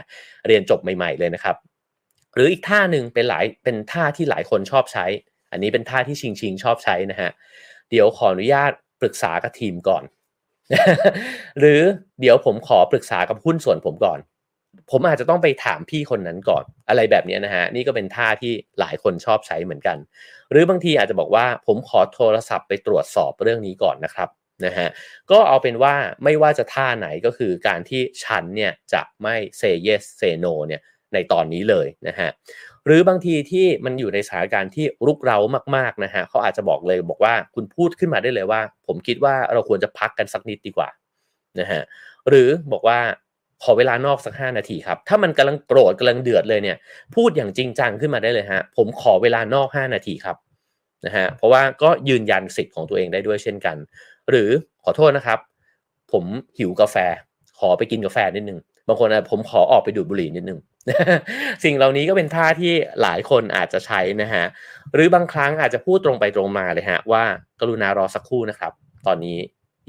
[0.47, 1.57] เรียนจบใหม่ ๆ เลยนะครับ
[2.39, 5.07] หรืออีกท่าหนึ่งเป็นหลายเป็นท่าที่หลายคนชอบใช้
[5.51, 7.31] อันนี้เป็นท่าที่ชิงชิงชอบใช้นะฮะ
[7.91, 10.05] เดี๋ยวขออนุญาตปรึกษากับทีมก่อน
[11.61, 11.81] หรือ
[12.21, 14.19] เดี๋ยวผมขอปรึกษากับหุ้นส่วนผมก่อน
[14.91, 19.99] ผมอาจจะต้องไปถามพี่คนนั้นก่อน อะไรแบบนี้นะฮะนี่ก็เป็นท่าที่หลายคนชอบใช้เหมือนกัน
[20.51, 24.29] หรือบางทีอาจจะบอกว่าผมขอโทรศัพท์ไปตรวจสอบเรื่องนี้ก่อนนะครับ
[24.67, 24.89] นะฮะ
[25.31, 30.83] ก็เอาเป็นว่าไม่ว่าจะท่าไหนก็คือการที่ฉันเนี่ยจะไม่ say yes say no เนี่ย
[31.15, 32.29] ในตอนนี้เลยนะฮะ
[32.87, 35.39] หรือบางทีที่มันอยู่ในสถานการณ์ที่รุกเร้า
[35.77, 40.89] มากๆนะฮะเขาอาจจะบอกเลยบอกว่าคุณพูดขึ้นมาได้เลยว่า ผมคิดว่าเราควรจะพักกันสักนิดดีกว่า
[41.61, 41.83] นะฮะ
[42.29, 42.99] หรือบอกว่า
[43.63, 46.77] ขอเวลานอกสัก 5 นาทีครับ ถ้ามันกำลังโกรธกำลังเดือดเลยเนี่ย
[47.15, 50.37] พูดอย่างจริงจังขึ้นมาได้เลยฮะ ผมขอเวลานอก 5 นาทีครับ
[51.07, 53.77] นะฮะ เพราะว่าก็ยืนยันสิทธิ์ของตัวเองได้ด้วยเช่นกัน
[54.31, 54.51] หรือ
[54.85, 55.39] ขอโทษนะครับ
[56.13, 56.25] ผม
[56.59, 56.97] หิวกาแฟ
[57.59, 60.59] ขอไปกินกาแฟนิดนึง บางคนนะผมขอออกไปดูดบุหรี่นิดนึง
[61.65, 64.45] สิ่งเหล่านี้ก็เป็นท่าที่หลายคนอาจจะใช้นะฮะ
[64.95, 67.25] หรือบางครั้งอาจจะพูดตรงไปตรงมาเลยฮะว่า
[67.61, 68.73] กรุณารอสักครู่นะครับ
[69.07, 69.39] ตอนนี้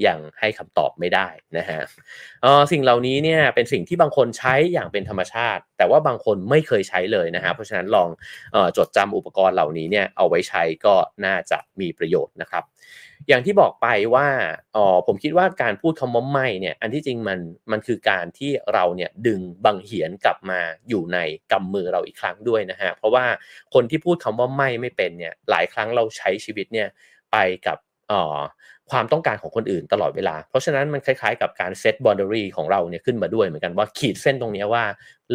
[0.06, 1.80] ยังให้คำตอบไม่ได้นะฮะ
[2.72, 8.08] สิ่งเหล่านี้เนี่ยเป็นสิ่งที่บางคนใช้อย่างเป็นธรรมชาติ แต่ว่าบางคนไม่เคยใช้เลยนะฮะเพราะฉะนั้นลอง
[8.54, 12.64] อจดจำอุปกรณ์เหล่านี้เนี่ยเอาไว้ใช้ก็น่าจะมีประโยชน์นะครับ
[13.30, 14.28] อย่างที่บอกไปว่า
[14.76, 17.38] อ๋อผมคิดว่าการพูดคำว่าไม่เนี่ยอันที่จริงมัน
[17.70, 21.18] มันคือการที่เราเนี่ยดึงบังเหียนกลับมาอยู่ใน
[21.52, 23.24] กำมือเราอีกครั้งด้วยนะฮะเพราะว่า
[23.74, 26.88] คนที่พูดคำว่าไม่ไม่เป็นเนี่ยหลายครั้งเราใช้ชีวิตเนี่ย
[27.32, 27.78] ไปกับ
[28.10, 28.22] อ๋อ
[28.90, 34.84] ความต้องการของคนอื่นตลอดเวลา เพราะฉะนั้นมันคล้ายๆกับการเซตบอ u เดอรี่ของเราเนี่ยขึ้นมาด้วยเหมือนกันว่าขีดเส้นตรงนี้ว่า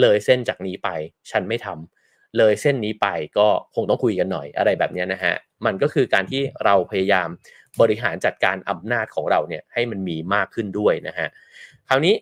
[0.01, 0.89] เลยเส้นจากนี้ไป
[1.31, 7.29] ฉันไม่ทำเลยเส้นนี้ไปก็คงต้องคุยกันหน่อยอะไรแบบนี้นะฮะมันก็คือการที่เราพยายาม
[7.81, 11.27] บริหารจัดการอำนาจของเราเนี่ยให้มันมีมากขึ้นด้วยนะฮะ
[11.89, 12.15] คราวนี้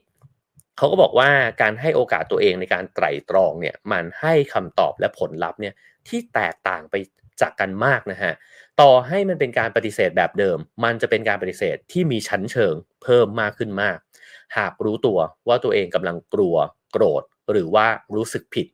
[0.78, 1.30] เขาก็บอกว่า
[1.62, 5.74] การให้โอกาสตัวเองในการไตร่ตรองเนี่ยมันให้คำตอบและผลลัพธ์เนี่ย
[6.08, 6.96] ที่แตกต่างไป
[7.42, 8.34] จากกันมากนะฮะ
[8.82, 13.98] ต่อให้มันเป็นการปฏิเสธแบบเดิม มันจะเป็นการปฏิเสธที่มีชั้นเชิงเพิ่มมากขึ้นมาก
[14.58, 16.56] หากรู้ตัวว่าตัวเองกำลังกลัว
[16.92, 18.68] โกรธ หรือว่ารู้สึกผิด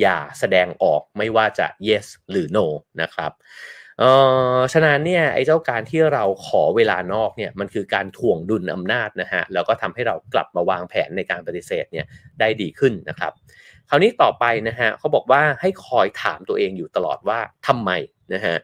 [0.00, 2.66] อย่าแสดงออกไม่ว่าจะ yes หรือ no
[3.00, 3.32] นะครับ
[4.02, 4.08] เอ
[4.56, 12.06] อฉะนั้นเนี่ยไอ้เจ้าการที่เราขอเวลานอกเนี่ยมันคือการถ่วงดุลอำนาจนะฮะแล้วก็ทำให้เรากลับมาวางแผนในการปฏิเสธเนี่ย
[12.40, 13.32] ได้ดีขึ้นนะครับ
[13.88, 17.90] คราวนี้ต่อไปนะฮะเขาบอกว่าให้คอยถามตัวเองอยู่ตลอดว่าทำไม
[18.34, 18.56] นะฮะ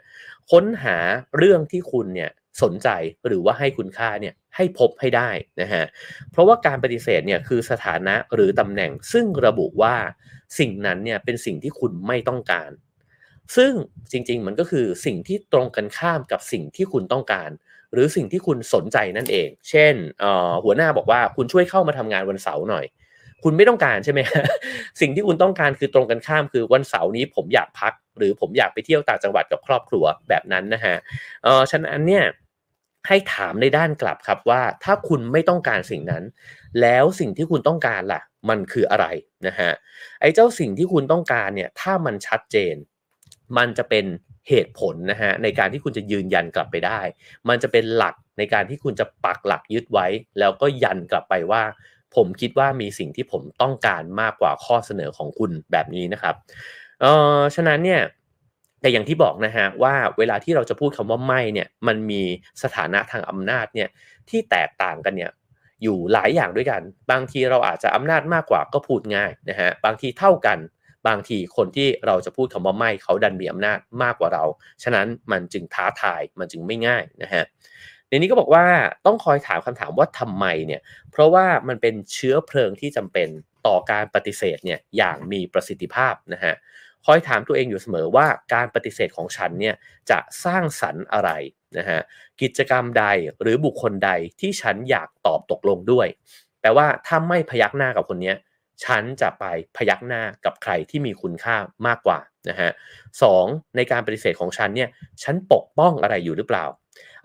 [0.50, 0.96] ค้นหา
[1.38, 2.30] เรื่องที่คุณเนี่ย
[2.62, 2.88] สนใจ
[3.26, 5.84] หรือว่าให้คุณค่าเนี่ยให้พบให้ได้นะฮะ
[6.30, 9.94] เพราะว่าการปฏิเสธเนี่ยคือสถานะหรือตำแหน่งซึ่งระบุว่า
[10.58, 12.70] สิ่งนั้นเนี่ยเป็นสิ่งที่คุณไม่ต้องการ
[13.56, 13.72] ซึ่ง
[14.12, 17.50] จริงๆ มันก็คือสิ่งที่ตรงกันข้ามกับสิ่งที่คุณต้องการ
[17.92, 19.94] หรือสิ่งที่คุณสนใจนั่นเอง เช่น
[20.64, 22.86] หัวหน้าบอกว่าคุณช่วยเข้ามาทำงานวันเสาร์หน่อย
[23.44, 24.20] คุณไม่ต้องการใช่ไหม
[25.00, 30.96] สิ่งที่คุณต้องการคือตรงกันข้ามคือวันเสาร์นี้ผมอยากพัก หรือผมอยากไปเที่ยวต่างจังหวัดกับครอบครัวแบบนั้นนะฮะ
[31.44, 32.24] เออฉะนั้นเนี่ย
[33.08, 36.24] ให้ถามในด้านกลับครับว่าถ้าคุณไม่ต้องการสิ่งนั้น
[36.80, 39.06] แล้วสิ่งที่คุณต้องการล่ะ มันคืออะไร
[39.46, 39.70] นะฮะ
[40.20, 42.74] ไอ้เจ้าสิ่งที่คุณต้องการเนี่ยถ้ามันชัดเจน
[43.56, 44.04] มันจะเป็น
[44.48, 47.00] เหตุผลนะฮะในการที่คุณจะยืนยันกลับไปได้
[47.48, 50.06] มันจะเป็นหลักในการที่คุณจะปักหลักยึดไว้
[50.38, 51.62] แล้วก็ยันกลับไปว่า
[52.14, 56.34] ผมคิดว่ามีสิ่งที่ผมต้องการมากกว่าข้อเสนอของคุณแบบนี้นะครับ
[57.00, 57.06] เอ
[57.36, 58.02] อฉะนั้นเนี่ย
[58.80, 62.22] แต่อย่างที่บอกนะฮะว่าเวลาที่เราจะพูดคำว่าไม่เนี่ยมันมี
[62.62, 63.88] สถานะทางอำนาจเนี่ย
[64.30, 65.30] ที่แตกต่างกันเนี่ย
[65.82, 70.58] อยู่หลายอย่างด้วยกัน บางทีเราอาจจะอำนาจมากกว่าก็พูดง่ายนะฮะบางทีเท่ากัน
[71.06, 74.44] บางทีคนที่เราจะพูดคำว่าไม่เขาดันมีอำนาจมากกว่าเรา
[74.82, 77.44] ฉะนั้นมันจึงท้าทายมันจึงไม่ง่ายนะฮะ
[78.08, 78.64] ในนี้ก็บอกว่า
[79.06, 80.80] ต้องคอยถามคำถามว่าทำไมเนี่ย
[81.10, 83.28] เพราะว่ามันเป็นเชื้อเพลิงที่จำเป็น
[83.66, 86.54] ต่อการปฏิเสธเนี่ยอย่างมีประสิทธิภาพนะฮะ
[87.06, 89.74] คอยถามตัวเองอยู่เสมอว่าการปฏิเสธของฉันเนี่ย
[90.10, 91.30] จะสร้างสรรค์อะไร
[91.78, 92.00] นะฮะ
[92.40, 93.04] กิจกรรมใด
[93.40, 96.06] หรือบุคคลใดที่ฉันอยากตอบตกลงด้วย
[96.60, 98.32] แปลว่าถ้าไม่พยักหน้ากับคนนี้
[98.84, 99.44] ฉันจะไป
[99.76, 102.70] พยักหน้ากับใครที่มีคุณค่ามากกว่านะฮะ
[103.22, 104.88] สองในการปฏิเสธของฉันเนี่ย
[105.22, 106.64] ฉันปกป้องอะไรอยู่หรือเปล่า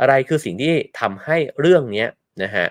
[0.01, 2.05] อะไรคือสิ่งที่ทำให้เรื่องนี้
[2.43, 2.67] นะฮะ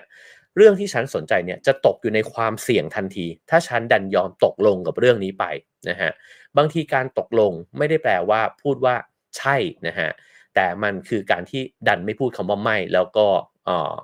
[0.57, 5.45] เรื่องที่ฉันสนใจเนี่ยจะตกอยู่ในความเสี่ยงทันที ถ้าฉันดันยอมตกลงกับเรื่องนี้ไป
[5.89, 6.11] นะฮะ
[6.57, 8.95] บางทีการตกลงไม่ได้แปลว่าพูดว่า
[9.37, 9.55] ใช่
[9.87, 10.09] นะฮะ
[10.55, 13.27] แต่มันคือการที่ดันไม่พูดคำว่าไม่ แล้วก็
[13.65, 13.95] เออ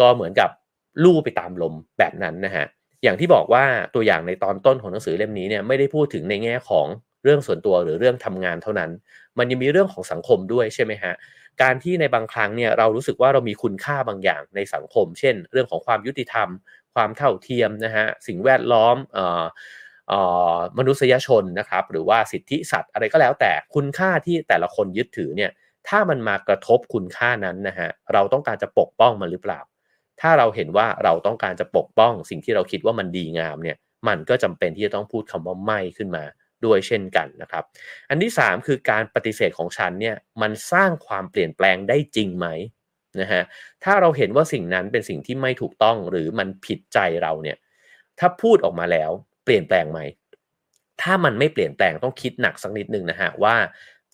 [0.00, 0.50] ก็เหมือนกับ
[1.04, 2.66] ลู่ไปตามลมแบบนั้นนะฮะ
[3.02, 6.86] อย่างที่บอกว่าตัวอย่างในตอนต้นของหนังสือเล่มนี้เนี่ยไม่ได้พูดถึงในแง่ของ
[7.24, 8.90] เรื่องส่วนตัวหรือเรื่องทำงานเท่านั้น
[9.38, 11.14] มันยังมีเรื่องของสังคมด้วยใช่ไหมฮะ
[11.62, 16.48] การที่ในบางครั้งเนี่ยเรารู้สึกว่าเรามีคุณค่าบางอย่างในสังคม เช่น เรื่องของความยุติธรรม
[16.94, 18.96] ความเท่าเทียมนะฮะสิ่งแวดล้อม
[20.78, 25.50] มนุษยชนนะครับหรือว่าสิทธิสัตว์อะไรก็แล้วแต่คุณค่าที่แต่ละคนยึดถือเนี่ย
[25.88, 29.60] ถ้ามันมากระทบคุณค่านั้นนะฮะเราต้องการจะปกป้องมันหรือเปล่า
[30.20, 33.76] ถ้าเราเห็นว่าเราต้องการจะปกป้องสิ่งที่เราคิดว่ามันดีงามเนี่ย
[34.08, 36.24] มันก็จำเป็นที่จะต้องพูดคำว่าไม่ขึ้นมา
[36.64, 37.64] ด้วยเช่นกันนะครับ
[38.10, 42.46] อันที่ 3 คือการปฏิเสธของฉันเนี่ยมันสร้างความเปลี่ยนแปลงได้จริงไหม
[43.20, 43.42] นะฮะ
[43.84, 47.56] ถ้าเราเห็นว่าสิ่งนั้นเป็นสิ่งที่ไม่ถูกต้องหรือมันผิดใจเราเนี่ย
[48.18, 49.10] ถ้าพูดออกมาแล้ว
[49.44, 50.00] เปลี่ยนแปลงไหม
[51.02, 53.56] ถ้ามันไม่เปลี่ยนแปลงต้องคิดหนักสักนิดนึงนะฮะว่า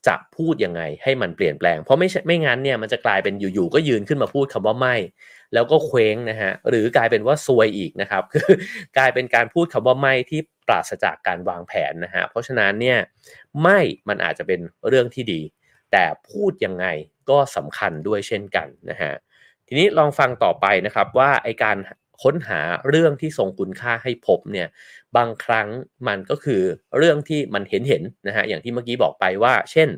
[0.07, 4.97] จะพูดยังไงให้มันเปลี่ยนแปลง เพราะไม่ไม่งั้นเนี่ยมันจะกลายเป็นอยู่ๆก็ยืนขึ้นมาพูดคำว่าไม่
[5.55, 8.51] แล้วก็เคว้งนะฮะหรือกลายเป็นว่าซวยอีกนะครับคือ
[8.99, 12.99] กลายเป็นการพูดคำว่าไม่ที่ปราศจากการวางแผนนะฮะเพราะฉะนั้นเนี่ย
[13.62, 15.40] ไม่มันอาจจะเป็นเรื่องที่ดี
[15.93, 16.87] แต่พูดยังไง
[17.31, 19.12] ก็สำคัญด้วยเช่นกันนะฮะ
[19.69, 21.77] ทีนี้ลองฟังต่อไปนะครับว่าไอการ
[22.23, 24.69] ค้นหาเรื่องที่ทรงคุณค่าให้พบเนี่ย
[25.17, 25.69] บางครั้ง
[26.09, 26.62] มันก็คือ
[26.99, 29.88] เรื่องที่มันเห็นเห็นนะฮะอย่างที่เมื่อกี้บอกไปว่า เช่น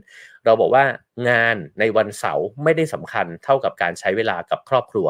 [0.44, 0.84] เราบอกว่า
[1.28, 5.06] งานในวันเสาร์ไม่ได้สำคัญเท่ากับการใช้เวลากับครอบครัว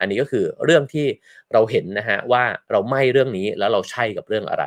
[0.00, 1.06] อันนี้ก็คือเรื่องที่
[1.52, 4.64] เราเห็นนะฮะว่าเราไม่เรื่องนี้แล้วเราใช่กับเรื่องอะไร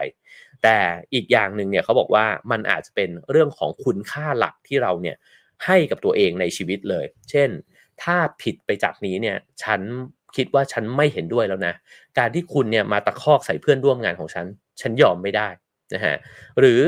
[0.64, 0.78] แต่
[1.14, 5.16] อีกอย่างหนึ่งเนี่ยเขาบอกว่ามันอาจจะเป็นเรื่องของคุณค่าหลักที่เราเนี่ย
[5.66, 7.50] ให้กับตัวเองในชีวิตเลย เช่น
[8.04, 9.82] ถ้าผิดไปจากนี้เนี่ยฉัน
[10.36, 11.74] คิดว่าฉันไม่เห็นด้วยแล้วนะ
[12.18, 14.46] การที่คุณเนี่ยมาตะคอกใส่เพื่อนร่วมงานของฉัน
[14.82, 15.48] ฉันยอมไม่ได้
[15.94, 16.16] นะฮะ
[16.60, 16.80] หรือ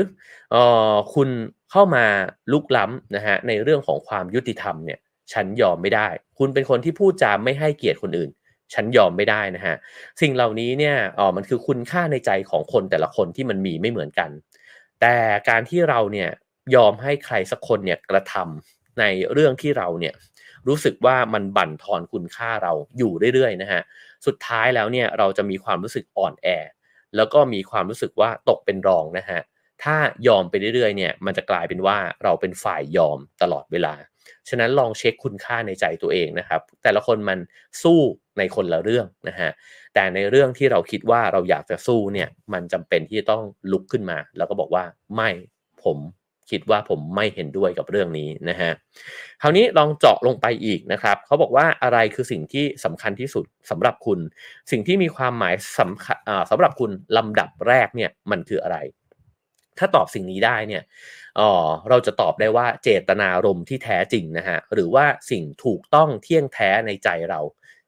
[0.54, 0.56] อ
[0.92, 1.28] อคุณ
[1.70, 2.04] เข้ามา
[2.52, 4.98] ลุกล้ำนะฮะในเรื่องของความยุติธรรมเนี่ย
[5.32, 8.30] ฉันยอมไม่ได้ คุณเป็นคนที่พูดจาไม่ให้เกียรติคนอื่น
[8.74, 9.76] ฉันยอมไม่ได้นะฮะ
[10.20, 14.30] สิ่งเหล่านี้เนี่ยอ๋อมันคือคุณค่าในใจของคนแต่ละคนที่มันมีไม่เหมือนกัน
[15.00, 15.16] แต่
[15.48, 16.30] การที่เราเนี่ย
[16.74, 20.14] ยอมให้ใครสักคนเนี่ยกระทำในเรื่องที่เราเนี่ย
[20.68, 23.82] รู้สึกว่ามันบั่นทอนคุณค่าเราอยู่เรื่อยๆนะฮะ
[24.26, 26.48] สุดท้ายแล้วเนี่ยเราจะมีความรู้สึกอ่อนแอ
[27.16, 29.40] แล้วก็มีความรู้สึกว่าตกเป็นรองนะฮะ
[29.82, 33.94] ถ้ายอมไปเรื่อยๆเนี่ยมันจะกลายเป็นว่าเราเป็นฝ่ายยอมตลอดเวลา
[34.48, 37.38] ฉะนั้นลองเช็คคุณค่าในใจตัวเองนะครับ แต่ละคนมัน
[37.82, 38.00] สู้
[38.38, 39.50] ในคนละเรื่องนะฮะ
[39.94, 44.84] แต่ในเรื่องที่เราคิดว่าเราอยากจะสู้เนี่ยมันจำเป็นที่จะต้องลุกขึ้นมา แล้วก็บอกว่า
[45.14, 45.30] ไม่
[45.84, 45.98] ผม
[46.50, 48.70] คิดว่าผมไม่เห็นด้วยกับเรื่องนี้นะฮะ
[49.42, 54.18] คราวนี้ลองเจาะลงไปอีกนะครับเขาบอกว่าอะไรคือสิ่งที่สำคัญที่สุดสำหรับคุณ
[54.70, 56.18] สิ่งที่มีความหมายสำคัญ
[56.50, 58.78] สำหรับคุณลำดับแรกเนี่ยมันคืออะไร
[59.78, 60.82] ถ้าตอบสิ่งนี้ได้เนี่ย
[61.40, 61.50] อ๋อ
[61.88, 67.40] เราจะตอบได้ว่าเจตนารมณ์ที่แท้จริงนะฮะหรือว่าสิ่งถูกต้องเที่ยงแท้ในใจเรา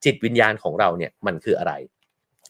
[0.05, 1.75] จิตวิญญาณของเราเนี่ยมันคืออะไร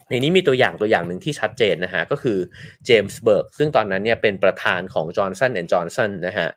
[0.09, 2.39] ในนี้มีตัวอย่างตัวอย่างหนึ่งที่ชัดเจนนะฮะก็คือ
[2.85, 6.49] เจมส์เบิร์กซึ่งตอนนั้นเนี่ยเป็นประธานของ Johnson Johnson นสันนะฮะ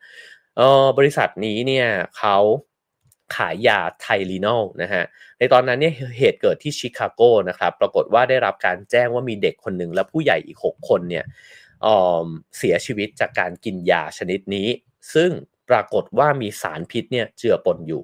[0.60, 2.38] ออบริษัทนี้เนี่ยเขา
[3.36, 5.04] ขายยาไทลีนอลนะฮะ
[5.40, 11.26] ในตอนนั้นเนี่ยเหตุเกิดที่ชิคาโกนะครับ ปรากฏว่าได้รับการแจ้งว่ามีเด็กคนหนึ่งและผู้ใหญ่อีก 6 คนเนี่ย
[12.58, 14.68] เสียชีวิตจากการกินยาชนิดนี้
[15.14, 15.32] ซึ่ง
[15.70, 18.02] ปรากฏว่ามีสารพิษเนี่ยเจือปนอยู่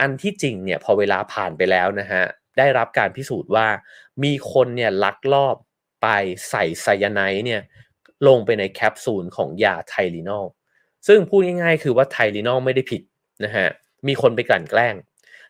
[0.00, 2.24] อันที่จริงเนี่ยพอเวลาผ่านไปแล้วนะฮะ
[2.58, 3.66] ได้รับการพิสูจน์ว่า
[4.24, 5.56] มีคนเนี่ยลักลอบ
[6.02, 6.08] ไป
[6.50, 7.62] ใส่ไซยาไนด์เนี่ย
[8.28, 10.44] ลงไปในแคปซูลของยาไทลีนอล
[11.08, 13.02] ซึ่งพูดง่ายๆ คือว่าไทลีนอลไม่ได้ผิด
[13.44, 13.68] นะฮะ
[14.08, 14.94] มีคนไปกลั่นแกล้ง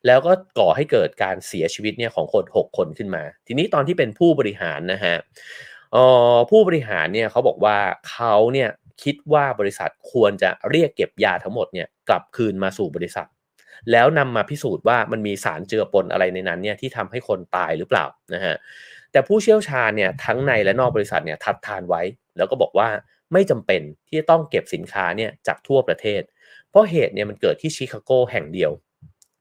[0.06, 5.16] แล้วก็ก่อให้เกิดการเสียชีวิตเนี่ยของคน 6 คนขึ้นมา ทีนี้ตอนที่เป็นผู้บริหารนะฮะ
[6.50, 7.78] ผู้บริหารเนี่ยเขาบอกว่า
[8.10, 8.68] เขาเนี่ย
[9.02, 13.28] คิดว่าบริษัทควรจะเรียกเก็บยาทั้งหมดเนี่ยกลับคืนมาสู่บริษัท
[13.92, 18.54] แล้วนำมาพิสูจน์ว่ามันมีสารเจือปนอะไรในนั้นเนี่ยที่ทำให้คนตายหรือเปล่านะฮะ
[19.12, 22.02] แต่ผู้เชี่ยวชาญเนี่ยทั้งในและนอกบริษัทเนี่ยทัดทานไว้
[22.36, 22.88] แล้วก็บอกว่า
[23.32, 26.22] ไม่จำเป็นที่จะต้องเก็บสินค้าเนี่ยจากทั่วประเทศ
[26.70, 28.70] เพราะเหตุเนี่ยมันเกิดที่ชิคาโกแห่งเดียว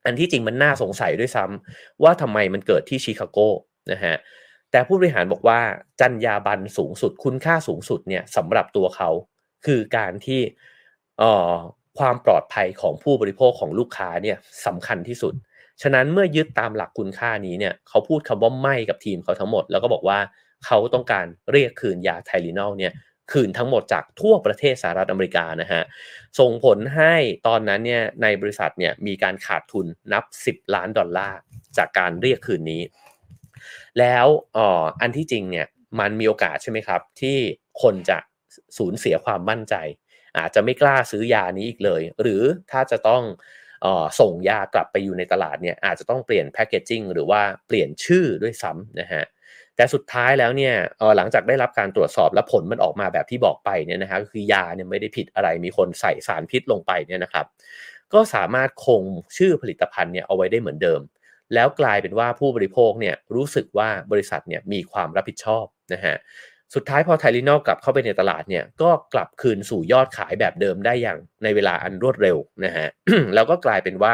[0.06, 3.40] อันที่จริงมันน่าสงสัยด้วยซ้ำว่าทำไมมันเกิดที่ชิคาโก
[3.92, 4.16] นะฮะ
[4.72, 5.60] แต่ผู้บริหารบอกว่า
[6.02, 9.10] จรรยาบรรณสูงสุด คุณค่าสูงสุดเนี่ยสำหรับตัวเขา
[9.66, 10.42] คือการที่
[12.00, 15.34] ความปลอดภัยของผู้บริโภคของลูกค้าเนี่ยสำคัญที่สุด
[15.82, 20.20] ฉะนั้นเมื่อยึดตามหลักคุณค่านี้เนี่ยเขาพูดคำว่าไม่กับทีมเขาทั้งหมด แล้วก็บอกว่า
[20.66, 22.94] เขาต้องการเรียกคืนยาไทลินอลเนี่ย
[23.32, 25.84] คืนทั้งหมดจากทั่วประเทศสหรัฐอเมริกานะฮะ
[26.40, 27.14] ส่งผลให้
[27.48, 31.38] ตอนนั้นเนี่ยในบริษัทเนี่ยมีการขาดทุนนับ 10 ล้านดอลลาร์
[31.78, 32.82] จากการเรียกคืนนี้
[34.00, 34.28] แล้ว
[34.58, 35.68] อ๋ออันที่จริงเนี่ย
[36.00, 37.38] มันมีโอกาสใช่ไหมครับ ที่
[37.82, 38.18] คนจะ
[38.78, 39.76] สูญเสียความมั่นใจ
[40.38, 43.24] อาจจะไม่กล้าซื้อยานี้อีกเลย หรือถ้าจะต้อง
[43.86, 49.24] ออส่งยากลับไปอยู่ในตลาดเนี่ยอาจจะต้องเปลี่ยนแพคเกจิ้งหรือว่าเปลี่ยนชื่อด้วยซ้ำนะฮะ
[49.76, 50.74] แต่สุดท้ายแล้วเนี่ย
[51.18, 57.46] หลังจากได้รับการตรวจสอบและผลมันออกมาแบบที่บอกไปเนี่ยนะฮะก็คือยาเนี่ยไม่ได้ผิดอะไรมีคนใส่สารพิษลงไปเนี่ยนะครับ
[58.14, 59.04] ก็สามารถคง
[59.38, 61.02] ชื่อผลิตภัณฑ์เนี่ยเอาไว้ได้เหมือนเดิม
[61.54, 66.16] แล้วกลายเป็นว่าผู้บริโภคเนี่ยรู้สึกว่าบริษัทเนี่ยมีความรับผิดชอบนะฮะ
[66.76, 72.88] สุดท้ายพอไทลินอลกลับเข้าไปในตลาดเนี่ยก็กลับคืนสู่ยอดขายแบบเดิมได้อย่างในเวลาอันรวดเร็วนะฮะ
[73.36, 74.14] แล้วก็กลายเป็นว่า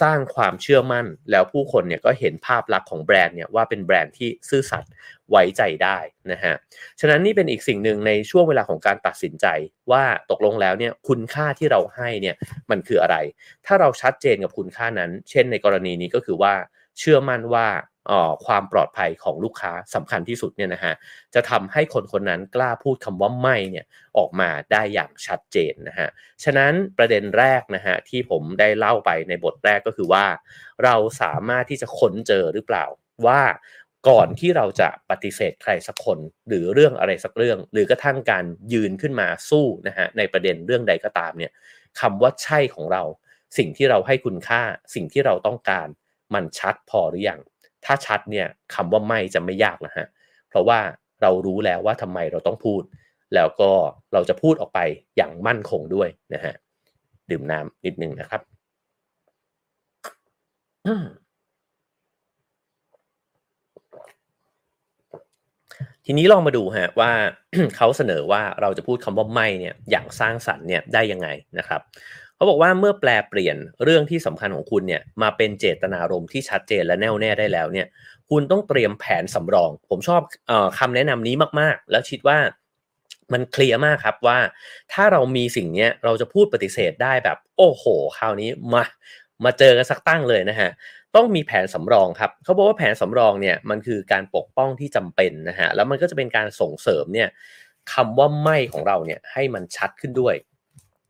[0.00, 4.90] สร้างความเชื่อมั่นแล้วผู้คนเนี่ยก็เห็นภาพลักษณ์ของแบรนด์เนี่ยว่าเป็นแบรนด์ที่ซื่อสัตย์
[5.30, 5.98] ไว้ใจได้
[6.32, 6.54] นะฮะ
[7.00, 9.46] ฉะนั้นนี่เป็นอีกสิ่งหนึ่งในช่วงเวลาของการตัดสินใจ
[9.90, 12.36] ว่าตกลงแล้วเนี่ยคุณค่าที่เราให้เนี่ย
[12.70, 13.16] มันคืออะไร
[13.66, 16.54] ถ้าเราชัดเจนกับคุณค่านั้น เช่นในกรณีนี้ก็คือว่า
[16.98, 17.68] เชื่อมั่นว่า
[18.46, 20.94] ความปลอดภัยของลูกค้าสำคัญที่สุดเนี่ยนะฮะ
[21.34, 23.86] จะทำให้คนคนนั้นกล้าพูดคำว่าไม่เนี่ย
[24.18, 26.08] ออกมาได้อย่างชัดเจนนะฮะ
[26.44, 30.26] ฉะนั้นประเด็นแรกนะฮะที่ผมได้เล่าไปในบทแรกก็คือว่า
[30.84, 32.84] เราสามารถที่จะค้นเจอหรือเปล่า
[33.26, 33.40] ว่า
[34.08, 41.52] ก่อนที่เราจะปฏิเสธใครสักคน หรือเรื่องอะไรสักเรื่อง หรือกระทั่งการยืนขึ้นมาสู้นะฮะในประเด็นเรื่องใดก็ตามเนี่ย
[42.00, 43.02] คำว่าใช่ของเรา
[43.58, 44.62] สิ่งที่เราให้คุณค่า
[44.94, 45.88] สิ่งที่เราต้องการ
[46.34, 47.40] มันชัดพอหรือยัง
[47.84, 50.06] ถ้าชัดเนี่ยคำว่าไม่จะไม่ยากนะฮะ
[50.48, 50.80] เพราะว่า
[51.22, 52.82] เรารู้แล้วว่าทำไมเราต้องพูด
[53.34, 53.72] แล้วก็
[54.12, 54.80] เราจะพูดออกไป
[55.16, 56.54] อย่างมั่นคงด้วยนะฮะ
[57.30, 58.42] ดื่มน้ำนิดนึงนะครับ
[66.12, 67.12] ทีนี้ลองมาดูฮะว่า
[67.76, 71.80] เขาเสนอว่าเราจะพูดคำว่าไม่เนี่ยอย่างสร้างสรรค์เนี่ยได้ยังไงนะครับ
[72.36, 77.86] เขาบอกว่าเมื่อแปลเปลี่ยนเรื่องที่สำคัญของคุณเนี่ยมาเป็นเจตนารมณ์ที่ชัดเจนและแน่วแน่ได้แล้วเนี่ย
[78.30, 80.20] คุณต้องเตรียมแผนสำรอง ผมชอบ
[80.50, 82.38] อคำแนะนำนี้มากๆ แล้วคิดว่า
[83.32, 84.38] มันเคลียร์มากครับว่า
[84.92, 87.84] ถ้าเรามีสิ่งนี้เราจะพูดปฏิเสธได้แบบ โอ้โห
[88.18, 88.84] คราวนี้มา
[89.44, 90.70] มาเจอกันสักตั้งเลยนะฮะ
[91.16, 97.28] ต้องมีแผนสำรองครับเขาบอกว่าแผนสำรองเนี่ยมันคือการปกป้องที่จำเป็นนะฮะแล้วมันก็จะเป็นการส่งเสริมเนี่ย
[97.92, 100.34] คำว่าไม่ของเราเนี่ยให้มันชัดขึ้นด้วย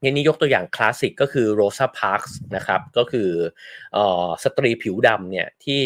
[0.02, 3.30] อย่างนี้ยกตัวอย่างคลาสสิกก็คือโรซาพาร์คส์นะครับก็คือ
[4.44, 5.82] สตรีผิวดำเนี่ยที่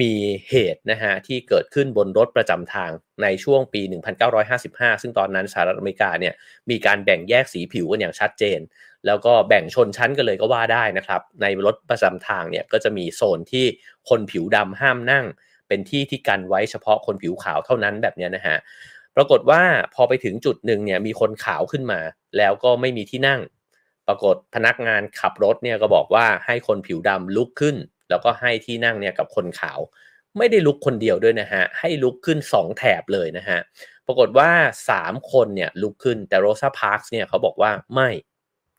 [0.00, 0.12] มี
[0.50, 2.90] เหตุนะฮะที่เกิดขึ้นบนรถประจำทาง
[3.22, 3.82] ในช่วงปี
[4.42, 6.34] 1955 ซึ่งตอนนั้นสหรัฐอเมริกาเนี่ย
[6.70, 8.58] มีการแบ่งแยกสีผิวกันอย่างชัดเจน
[9.06, 13.64] แล้วก็แบ่งชนชั้นกันเลยก็ว่าได้นะครับ ในรถประจำทางเนี่ยก็จะมีโซนที่
[14.08, 15.24] คนผิวดำห้ามนั่ง
[15.68, 18.56] เป็นที่ที่กันไว้เฉพาะคนผิวขาวเท่านั้นแบบนี้นะฮะ
[19.16, 19.62] ปรากฏว่า
[19.94, 22.00] พอไปถึงจุดหนึ่งเนี่ยมีคนขาวขึ้นมา
[22.36, 23.40] แล้วก็ไม่มีที่นั่ง
[24.06, 27.76] ปรากฏพนักงานขับรถเนี่ยก็บอกว่าให้คนผิวดำลุกขึ้น
[28.10, 29.78] แล้วก็ให้ที่นั่งเนี่ยกับคนขาว
[30.38, 33.58] ไม่ได้ลุกคนเดียวด้วยนะฮะให้ลุกขึ้น 2 แถบเลยนะฮะ
[34.06, 34.50] ปรากฏว่า
[34.90, 38.08] 3 คนเนี่ยลุกขึ้นแต่โรซาพาร์คเนี่ยเขาบอกว่าไม่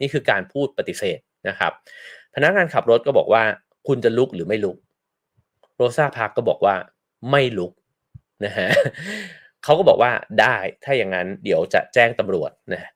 [0.01, 1.71] นี่คือการพูดปฏิเสธนะครับ
[2.35, 3.43] พนักงานขับรถก็บอกว่า
[3.87, 4.77] คุณจะลุกหรือไม่ลุก
[5.75, 6.75] โรซาพาร์คก็บอกว่า
[7.31, 7.71] ไม่ลุก
[8.45, 8.69] นะฮะ
[9.63, 10.11] เขาก็บอกว่า
[10.41, 12.89] ได้ถ้าอย่างนั้นเดี๋ยวจะแจ้งตำรวจนะ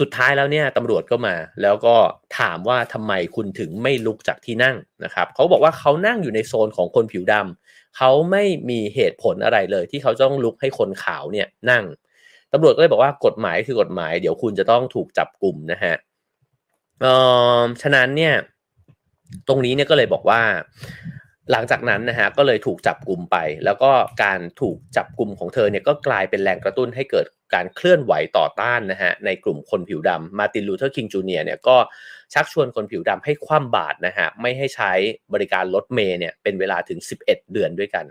[0.00, 1.94] สุดท้ายแล้วเนี่ยตำรวจก็มา แล้วก็
[2.38, 11.84] ถามว่าทำไมคุณถึงไม่ลุกจากที่นั่งนะครับเขาบอกว่าเขานั่งอยู่ในโซนของคนผิวดำเขาไม่มีเหตุผลอะไรเลย ที่เขาต้องลุกให้คนขาวเนี่ยนั่ง
[12.52, 15.94] ตำรวจก็เลยบอกว่ากฎหมายคือกฎหมาย เดี๋ยวคุณจะต้องถูกจับกลุ่มนะฮะ
[17.00, 17.14] เอ่
[17.60, 18.34] อฉะนั้นเนี่ย
[19.48, 20.42] ตรงนี้เนี่ยก็เลยบอกว่า
[21.52, 23.90] หลังจากนั้นนะฮะก็เลยถูกจับกลุ่มไป แล้วก็
[24.22, 31.76] การถูกจับกลุ่มของเธอเนี่ยก็กลายเป็นแรงกระตุ้นให้เกิดการเคลื่อนไหวต่อต้านนะฮะในกลุ่มคนผิวดำมาร์ตินลูเทอร์คิงจูเนียร์เนี่ยก็
[32.34, 34.92] ชักชวนคนผิวดำให้คว่ำบาตรนะฮะไม่ให้ใช้
[35.32, 38.04] บริการรถเมย์เนี่ยเป็นเวลาถึง 11 เดือนด้วยกัน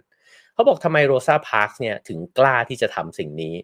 [0.53, 3.55] เขาบอกทำไมโรซาพาร์คเนี่ยถึงกล้าที่จะทำสิ่งนี้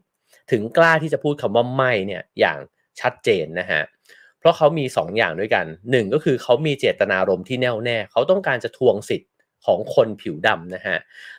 [0.52, 2.60] ถึงกล้าที่จะพูดคำว่าไม่เนี่ยอย่าง
[3.00, 9.32] ชัดเจนนะฮะเพราะเขามี2 อย่างด้วยกัน 1 ก็คือเขามีเจตนารมณ์ที่แน่วแน่เขาต้องการจะทวงสิทธิ์
[9.66, 10.98] ของคนผิวดำนะฮะ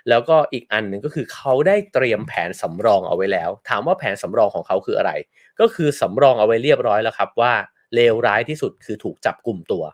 [0.09, 5.13] แล้วก็อีกอันหนึ่งก็คือเขาได้เตรียมแผนสำรองเอาไว้แล้ว ถามว่าแผนสำรองของเขาคืออะไร
[5.61, 7.55] ก็คือสำรองเอาไว้เรียบร้อยแล้วครับว่า
[7.95, 9.85] เลวร้ายที่สุดคือถูกจับกลุ่มตัว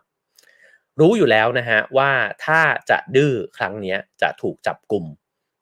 [0.99, 2.11] รู้อยู่แล้วนะฮะว่า
[2.45, 5.05] ถ้าจะดื้อครั้งนี้จะถูกจับกลุ่ม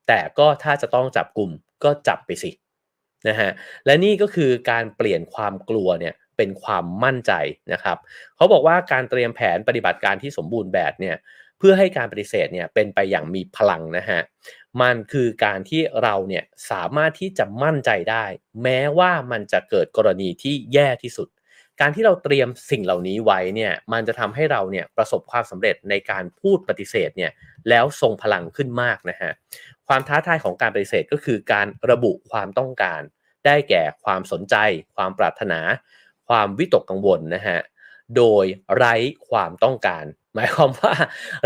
[0.07, 1.49] แต่ก็ถ้าจะต้องจับกลุ่ม
[1.83, 2.51] ก็จับไปสิ
[3.27, 3.49] นะฮะ
[3.85, 7.33] และนี่ก็คือการเปลี่ยนความกลัวเนี่ย เป็นความมั่นใจ
[7.73, 7.97] นะครับ
[8.35, 11.15] เขาบอกว่าการเตรียมแผนปฏิบัติการที่สมบูรณ์แบบเนี่ย
[11.59, 14.21] เพื่อให้การปฏิเสธเนี่ยเป็นไปอย่างมีพลังนะฮะ
[14.81, 18.25] มันคือการที่เราเนี่ยสามารถที่จะมั่นใจได้
[18.63, 21.27] แม้ว่ามันจะเกิดกรณีที่แย่ที่สุด
[21.81, 27.31] การที่เราเตรียมสิ่งเหล่านี้ไว้เนี่ยมันจะทำให้เราเนี่ยประสบความสำเร็จในการพูดปฏิเสธเนี่ย
[27.69, 29.31] แล้วทรงพลังขึ้นมากนะฮะ
[29.87, 33.01] ความท้าทายของการปฏิเสธก็คือการระบุความต้องการ
[33.45, 34.55] ได้แก่ความสนใจ
[34.95, 35.59] ความปรารถนา
[36.31, 37.59] ความวิตกกังวลนะฮะ
[38.17, 38.95] โดยไร้
[39.29, 40.05] ความต้องการ
[40.35, 40.93] หมายความว่า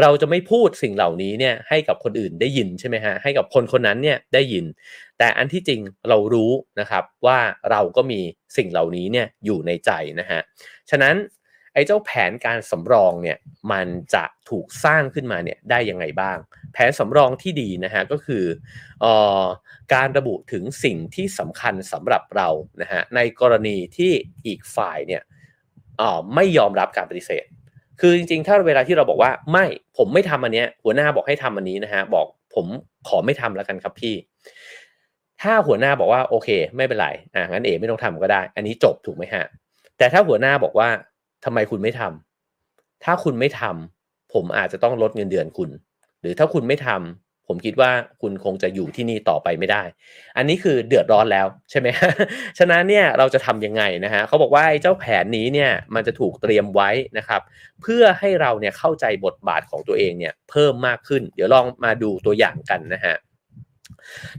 [0.01, 4.65] เราจะไม่พูดสิ่งเหล่านี้เนี่ยให้กับคนอื่นได้ยินใช่ไหมฮะให้กับคนคนนั้นเนี่ยได้ยิน
[5.17, 7.39] แต่อันที่จริงเรารู้นะครับว่า
[7.71, 8.19] เราก็มี
[8.57, 10.39] สิ่งเหล่านี้เนี่ยอยู่ในใจนะฮะ
[10.89, 11.15] ฉะนั้น
[11.75, 13.37] ไอ้เจ้าแผนการสำรองเนี่ย
[13.71, 16.37] มันจะถูกสร้างขึ้นมาเนี่ยได้ยังไงบ้าง
[16.73, 18.43] แผนสำรองที่ดีนะฮะก็คือ
[19.03, 19.05] อ
[19.41, 19.43] อ
[19.93, 22.49] การระบุถึงสิ่งที่สำคัญสำหรับเรา
[22.81, 24.11] นะฮะในกรณีที่
[24.45, 25.21] อีกฝ่ายเนี่ย
[26.35, 27.45] ไม่ยอมรับการปฏิเสธ
[28.01, 29.65] คือจริงๆ ถ้าเวลาที่เราบอกว่าไม่
[29.97, 32.65] ผมไม่ทำอันเนี้ยหัวหน้าบอกให้ทำอันนี้นะฮะบอกผม
[33.07, 34.15] ขอไม่ทำแล้วกันครับพี่
[35.41, 39.43] ถ้าหัวหน้าบอกว่าโอเค ไม่เป็นไรอะงั้นเอไม่ต้องทำก็ได้ อันนี้จบถูกไหมฮะ
[39.97, 40.89] แต่ถ้าหัวหน้าบอกว่า
[41.45, 45.69] ทำไมคุณไม่ทำถ้าคุณไม่ทำผมอาจจะต้องลดเงินเดือนคุณ
[46.21, 47.91] หรือถ้าคุณไม่ทำผมคิดว่า
[48.21, 49.83] คุณคงจะอยู่ที่นี่ต่อไปไม่ได้
[50.37, 51.87] อันนี้คือเดือดร้อนแล้วใช่ไหม
[52.57, 57.41] ฉะนั้นเนี่ยเราจะทำยังไงนะฮะเขาบอกว่าไอ้เจ้าแผนนี้เนี่ยมันจะถูกเตรียมไว้นะครับ
[57.81, 63.15] เพื่อให้เราเนี่ยเข้าใจบทบาทของตัวเองเนี่ยเพิ่มมากขึ้น เดี๋ยวลองมาดูตัวอย่างกันนะฮะ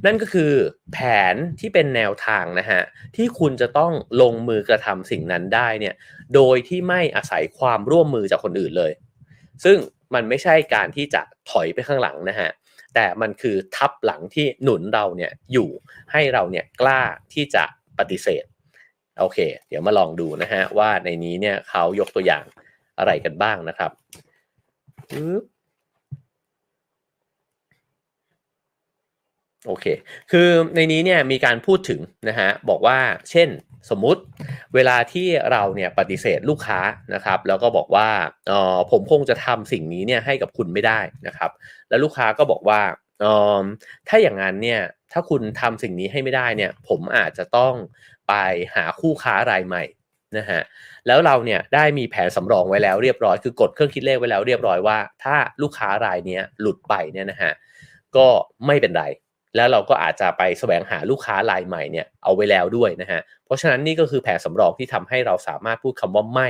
[0.05, 0.53] นั่นก็คือ
[0.93, 0.99] แผ
[1.33, 2.83] นที่เป็นแนวทางนะฮะ
[3.17, 3.93] ที่คุณจะต้อง
[4.23, 5.95] ลงมือกระทำสิ่งนั้นได้เนี่ย
[6.35, 8.93] โดยที่ไม่อาศัยความร่วมมือจากคนอื่นเลย
[9.65, 9.79] ซึ่ง
[10.15, 12.51] มันไม่ใช่การที่จะถอยไปข้างหลังนะฮะ
[12.95, 15.71] แต่มันคือทับหลังที่หนุนเราเนี่ยอยู่
[16.13, 17.01] ให้เราเนี่ยกล้า
[17.33, 17.65] ที่จะ
[17.99, 18.45] ปฏิเสธ
[19.21, 19.39] โอเค
[19.69, 22.45] เดี๋ยวมาลองดูนะฮะว่าในนี้เนี่ยเขายกตัวอย่าง
[22.99, 23.93] อะไรกันบ้างนะครับ
[29.67, 29.87] โอเค
[30.31, 32.99] คือในนี้เนี่ยมีการพูดถึงนะฮะบอกว่า
[33.31, 33.49] เช่น
[33.91, 34.23] สมมุติ
[34.75, 36.81] เวลาที่เราเนี่ยปฏิเสธลูกค้า
[37.15, 38.09] นะครับ แล้วก็บอกว่า
[38.49, 41.51] เออผมคงจะทำสิ่งนี้เนี่ยให้กับคุณไม่ได้นะครับ
[41.89, 42.81] แล้วลูกค้าก็บอกว่า
[43.21, 43.27] เอ
[43.61, 43.63] อ
[44.09, 44.81] ถ้าอย่างนั้นเนี่ย
[45.13, 47.75] ถ้าคุณทำสิ่งนี้ให้ไม่ได้เนี่ย ผมอาจจะต้อง
[48.29, 48.35] ไป
[48.75, 49.85] หาคู่ค้ารายใหม่
[50.39, 50.61] นะฮะ
[51.07, 57.53] แล้วเราเนี่ยได้มีแผนสำรองไว้แล้วเรียบร้อยคือกดเครื่องคิดเลขไว้แล้วเรียบร้อยว่า ถ้าลูกค้ารายนี้หลุดไปเนี่ยนะฮะ
[58.17, 58.27] ก็
[58.67, 59.05] ไม่เป็นไร
[59.57, 66.49] แล้วเราก็อาจจะไปแสวงหาลูกค้ารายใหม่เนี่ยเอาไว้แล้วด้วยนะฮะ เพราะฉะนั้นนี่ก็คือแผนสำรองที่ทำให้เราสามารถพูดคำว่าไม่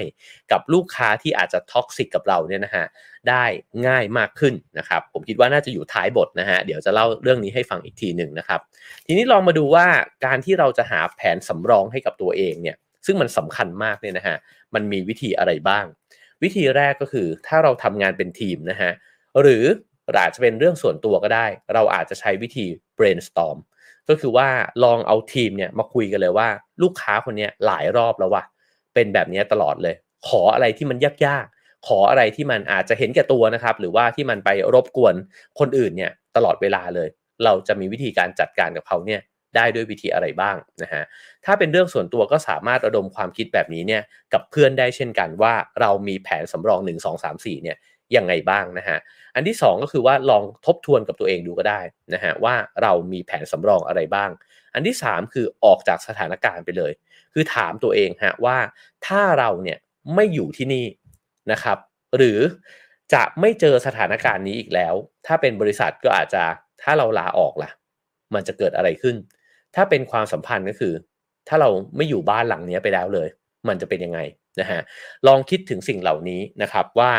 [0.53, 2.85] กับลูกค้าที่อาจจะ toxic กับเราเนี่ยนะฮะ
[3.29, 3.45] ได้
[3.87, 8.61] ง่ายมากขึ้นนะครับ ผมคิดว่าน่าจะอยู่ท้ายบทนะฮะเดี๋ยวจะเล่าเรื่องนี้ให้ฟังอีกทีหนึ่งนะครับ
[9.07, 9.87] ทีนี้ลองมาดูว่า
[10.27, 12.77] การที่เราจะหาแผนสำรองให้กับตัวเองเนี่ย
[13.07, 14.37] ซึ่งมันสำคัญมากเนี่ยนะฮะ
[14.75, 15.85] มันมีวิธีอะไรบ้าง
[16.43, 18.91] วิธีแรกก็คือถ้าเราทำงานเป็นทีมนะฮะ
[19.41, 19.65] หรือ
[20.13, 22.67] รืออาจจะเป็นเรื่องส่วนตัวก็ได้ เราอาจจะใช้วิธี
[22.99, 23.59] brainstorm
[24.09, 24.49] ก็คือว่า
[24.85, 26.49] ลองเอาทีมเนี่ยมาคุยกันเลยว่า
[26.83, 28.45] ลูกค้าคนนี้หลายรอบแล้วว่ะ
[28.95, 29.95] เป็นแบบนี้ตลอดเลย
[30.29, 35.15] ขออะไรที่มันยากๆ ขออะไรที่มันอาจจะเห็นแก่ตัวนะครับ หรือว่าที่มันไปรบกวน
[35.59, 37.09] คนอื่นเนี่ยตลอดเวลาเลย
[37.45, 39.21] เราจะมีวิธีการจัดการกับเขาเนี่ย
[39.57, 41.03] ได้ด้วยวิธีอะไรบ้างนะฮะ
[41.45, 44.03] ถ้าเป็นเรื่องส่วนตัวก็สามารถระดมความคิดแบบนี้เนี่ย
[44.33, 47.77] กับเพื่อนได้เช่นกันว่าเรามีแผนสำรอง 1 2 3 4เนี่ย
[48.17, 48.99] ยังไงบ้างนะฮะ
[49.35, 51.81] อันที่ 2 ก็คือว่าลองทบทวนกับตัวเองดูก็ได้
[52.15, 54.31] นะฮะว่าเรามีแผนสำรองอะไรบ้าง
[54.75, 56.93] อันที่ 3 คือออกจากสถานการณ์ไปเลย
[57.35, 58.59] คือถามตัวเองฮะว่า
[59.07, 59.79] ถ้าเราเนี่ย
[60.15, 60.87] ไม่อยู่ที่นี่
[61.53, 61.79] นะครับ
[62.17, 62.39] หรือ
[63.15, 64.95] จะไม่เจอสถานการณ์นี้อีกแล้ว
[65.27, 66.43] ถ้าเป็นบริษัทก็อาจจะ
[66.83, 67.71] ถ้าเราลาออกล่ะ
[68.35, 69.17] มันจะเกิดอะไรขึ้น
[69.75, 70.93] ถ้าเป็นความสัมพันธ์ก็คือ
[71.49, 73.29] ถ้าเราไม่อยู่บ้านหลังนี้ไปแล้วเลย
[73.69, 74.21] มันจะเป็นยังไง
[74.61, 74.81] นะฮะ
[75.27, 77.13] ลองคิดถึงสิ่งเหล่านี้นะครับว่า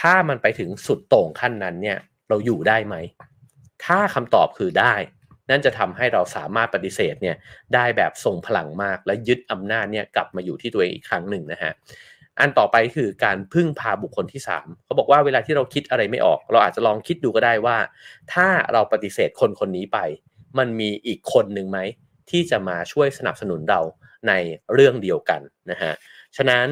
[0.00, 2.96] ถ้ามันไปถึงสุดโต่งขั้นนั้นเนี่ย เราอยู่ได้ไหม
[3.84, 4.94] ถ้าคำตอบคือได้
[5.50, 7.36] นั่นจะทำให้เราสามารถปฏิเสธเนี่ย
[7.74, 11.72] ได้แบบทรงพลังมากและยึดอำนาจเนี่ยกลับมาอยู่ที่ตัวเองอีกครั้งหนึ่งนะฮะ
[12.40, 17.76] อันต่อไปคือการพึ่งพาบุคคลที่ 3เขาบอกว่าเวลาที่เราคิดอะไรไม่ออก เราอาจจะลองคิดดูก็ได้ว่า
[18.32, 19.98] ถ้าเราปฏิเสธคนคนนี้ไป
[20.58, 21.78] มันมีอีกคนหนึ่งไหม
[22.30, 23.80] ที่จะมาช่วยสนับสนุนเรา
[24.28, 24.32] ใน
[24.74, 25.40] เรื่องเดียวกัน
[25.70, 25.92] นะฮะ
[26.36, 26.66] ฉะนั้น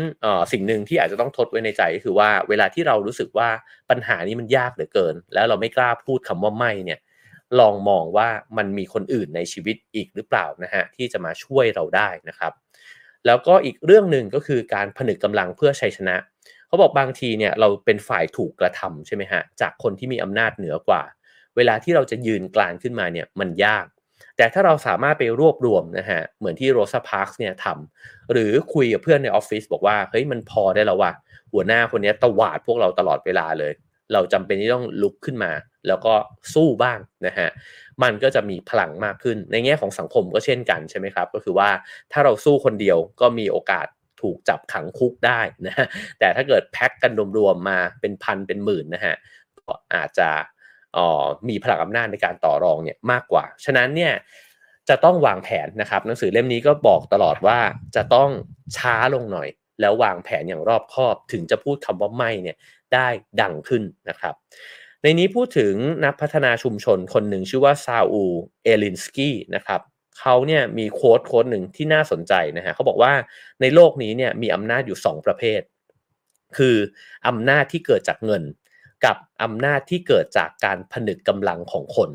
[0.52, 3.48] สิ่งหนึ่งที่อาจจะต้องทดไว้ในใจก็คือว่าเวลาที่เรารู้สึกว่า
[3.90, 7.00] ปัญหานี้มันยากเหลือเกิน แล้วเราไม่กล้าพูดคำว่าไม่เนี่ย
[7.60, 12.52] ลองมองว่ามันมีคนอื่นในชีวิตอีกหรือเปล่านะฮะที่จะมาช่วยเราได้นะครับ
[13.26, 16.16] แล้วก็อีกเรื่องหนึ่งก็คือการผนึกกำลังเพื่อชัยชนะ
[16.66, 21.02] เขาบอกบางทีเนี่ยเราเป็นฝ่ายถูกกระทำใช่ไหมฮะจากคนที่มีอำนาจเหนือกว่า
[21.56, 23.86] เวลาที่เราจะยืนกลางขึ้นมาเนี่ยมันยาก
[24.36, 31.12] แต่ถ้าเราสามารถไปรวบรวมนะฮะเหมือนที่โรซาพาร์คเนี่ยทำหรือคุยกับเพื่อนในออฟฟิศบอกว่าเฮ้ยมันพอได้แล้วว่ะ
[31.52, 33.72] หัวหน้าคนนี้ตวาดพวกเราตลอดเวลาเลย
[34.12, 35.52] เราจำเป็นที่ต้องลุกขึ้นมา
[35.86, 36.14] แล้วก็
[36.54, 37.48] สู้บ้างนะฮะ
[38.02, 41.70] มันก็จะมีพลังมากขึ้น ในแง่ของสังคมก็เช่นกันใช่ไหมครับ ก็คือว่า
[42.12, 43.86] ถ้าเราสู้คนเดียวก็มีโอกาส
[44.22, 45.86] ถูกจับขังคุกได้นะฮะ
[46.18, 49.14] แต่ถ้าเกิดแพ็กกันรวมๆมาเป็นพันเป็นหมื่นนะฮะ
[49.58, 50.28] ก็อาจจะ
[51.48, 54.12] มีพลังอำนาจในการต่อรองเนี่ยมากกว่า ฉะนั้นเนี่ย
[54.88, 57.58] จะต้องวางแผนนะครับ หนังสือเล่มนี้ก็บอกตลอดว่า
[57.96, 58.30] จะต้อง
[58.76, 59.48] ช้าลงหน่อย
[59.80, 62.56] แล้ววางแผนอย่างรอบคอบ ถึงจะพูดคำว่าไม่เนี่ย
[62.94, 63.08] ได้
[63.40, 64.34] ดังขึ้นนะครับ
[65.02, 65.74] ในนี้พูดถึง
[66.04, 68.22] นักพัฒนาชุมชนคนหนึ่งชื่อว่าซาอู
[68.62, 69.80] เอลินสกี้นะครับ
[70.18, 73.12] เขาเนี่ยมีโค้ดโค้ดหนึ่งที่น่าสนใจนะฮะเขาบอกว่า
[73.60, 75.60] ในโลกนี้เนี่ยมีอำนาจอยู่ 2 ประเภท
[76.56, 76.76] คือ
[77.28, 78.42] อำนาจที่เกิดจากเงิน
[79.04, 82.10] กับอำนาจที่เกิดจากการผนึกกำลังของคน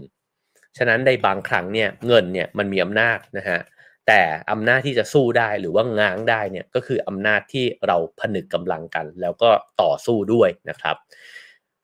[0.78, 3.60] ฉะนั้นในบางครั้งเนี่ยเงินเนี่ยมันมีอำนาจนะฮะ
[4.08, 4.22] แต่
[4.52, 9.50] อำนาจที่จะสู้ได้หรือว่าง้างได้เนี่ยก็คืออำนาจที่เราผนึกกำลังกัน แล้วก็
[9.82, 10.96] ต่อสู้ด้วยนะครับ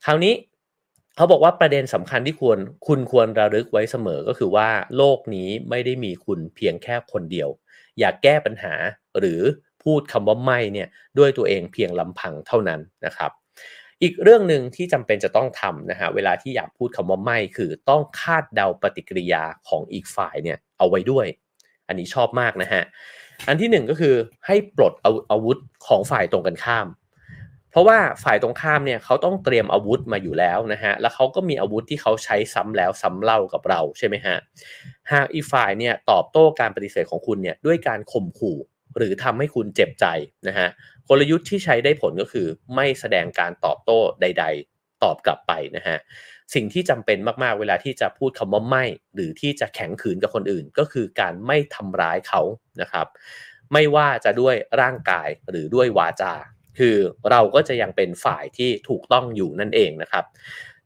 [0.05, 0.33] คราวนี้
[1.15, 7.49] เขาบอกว่าประเด็นสำคัญที่ควรคุณควรระลึกไว้เสมอก็คือว่าโลกนี้ไม่ได้มีคุณเพียงแค่คนเดียว
[7.99, 8.73] อยากแก้ปัญหา
[9.19, 9.41] หรือ
[9.83, 10.87] พูดคำว่าไม่เนี่ย
[11.17, 13.31] ด้วยตัวเองเพียงลำพังเท่านั้นนะครับ
[14.01, 21.25] อีกเรื่องหนึ่งที่จำเป็นจะต้องทำนะฮะเวลาที่อยากพูดคำว่าไม่คือต้องคาดเดาปฏิกิริยาของอีกฝ่ายเนี่ยเอาไว้ด้วย
[21.87, 22.83] อันนี้ชอบมากนะฮะ
[23.47, 24.15] อันที่หนึ่งก็คือ
[24.45, 26.87] ให้ปลดอาอาวุธของฝ่ายตรงกันข้าม
[27.71, 34.35] เพราะว่าฝ่ายตรงข้ามเนี่ยเขาต้องเตรียมอาวุธมาอยู่แล้วนะฮะแล้วเขาก็มีอาวุธที่เขาใช้ซ้ำแล้วซ้ำเล่ากับเราใช่ไหมฮะ
[35.11, 38.57] หากอีกฝ่ายเนี่ยตอบโต้การปฏิเสธของคุณเนี่ยด้วยการข่มขู่
[38.97, 40.05] หรือทำให้คุณเจ็บใจ
[40.47, 40.67] นะฮะ
[41.09, 45.97] กลยุทธ์ที่ใช้ได้ผลก็คือ ไม่แสดงการตอบโต้ใด ๆ ตอบกลับไปนะฮะ
[46.53, 48.85] สิ่งที่จำเป็นมากๆ เวลาที่จะพูดคำว่าไม่
[49.15, 52.41] หรือที่จะแข็งขืนกับคนอื่น ก็คือการไม่ทำร้ายเขา
[52.81, 53.07] นะครับ
[53.73, 56.33] ไม่ว่าจะด้วยร่างกายหรือด้วยวาจา
[56.79, 56.95] คือ
[57.31, 60.25] เราก็จะยังเป็นฝ่ายที่ถูกต้องอยู่นั่นเองนะครับ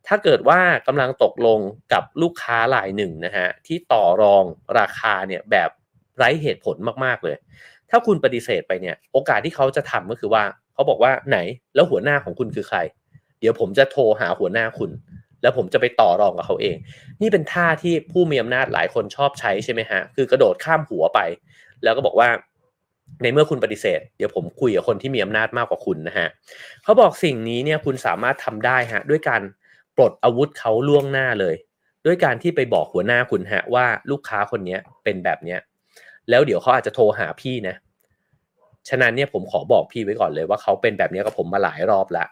[0.08, 1.60] ถ้าเกิดว่ากำลังตกลง
[1.94, 4.44] กับลูกค้ารายหนึ่งนะฮะที่ต่อรอง
[4.80, 5.70] ราคาเนี่ยแบบ
[6.18, 7.38] ไร้เหตุผลมากๆเลย
[7.90, 11.38] ถ้าคุณปฏิเสธไปเนี่ย โอกาสที่เขาจะทำก็คือว่าเขาบอกว่าไหน
[11.76, 12.80] แล้วหัวหน้าของคุณคือใคร
[13.40, 14.92] เดี๋ยวผมจะโทรหาหัวหน้าคุณ
[15.42, 16.78] แล้วผมจะไปต่อรองกับเขาเอง
[17.22, 21.20] นี่เป็นท่าที่ผู้มีอำนาจหลายคนชอบใช้ใช่ไหมฮะ คือกระโดดข้ามหัวไป
[21.84, 22.30] แล้วก็บอกว่า
[23.22, 26.28] ในเมื่อคุณปฏิเสธ เดี๋ยวผมคุยกับคนที่มีอำนาจมากกว่าคุณนะฮะ
[26.84, 29.42] เขาบอกสิ่งนี้เนี่ยคุณสามารถทำได้ฮะด้วยการ
[29.98, 31.56] ปลดอาวุธเขาล่วงหน้าเลย
[32.06, 35.60] ด้วยการที่ไปบอกหัวหน้าคุณฮะว่าลูกค้าคนนี้เป็นแบบเนี้ย
[36.30, 37.76] แล้วเดี๋ยวเขาอาจจะโทรหาพี่นะ
[38.90, 42.26] ฉะนั้นเนี่ยผมขอบอกพี่ไว้ก่อนเลยว่าเขาเป็นแบบนี้กับผมมาหลายรอบละ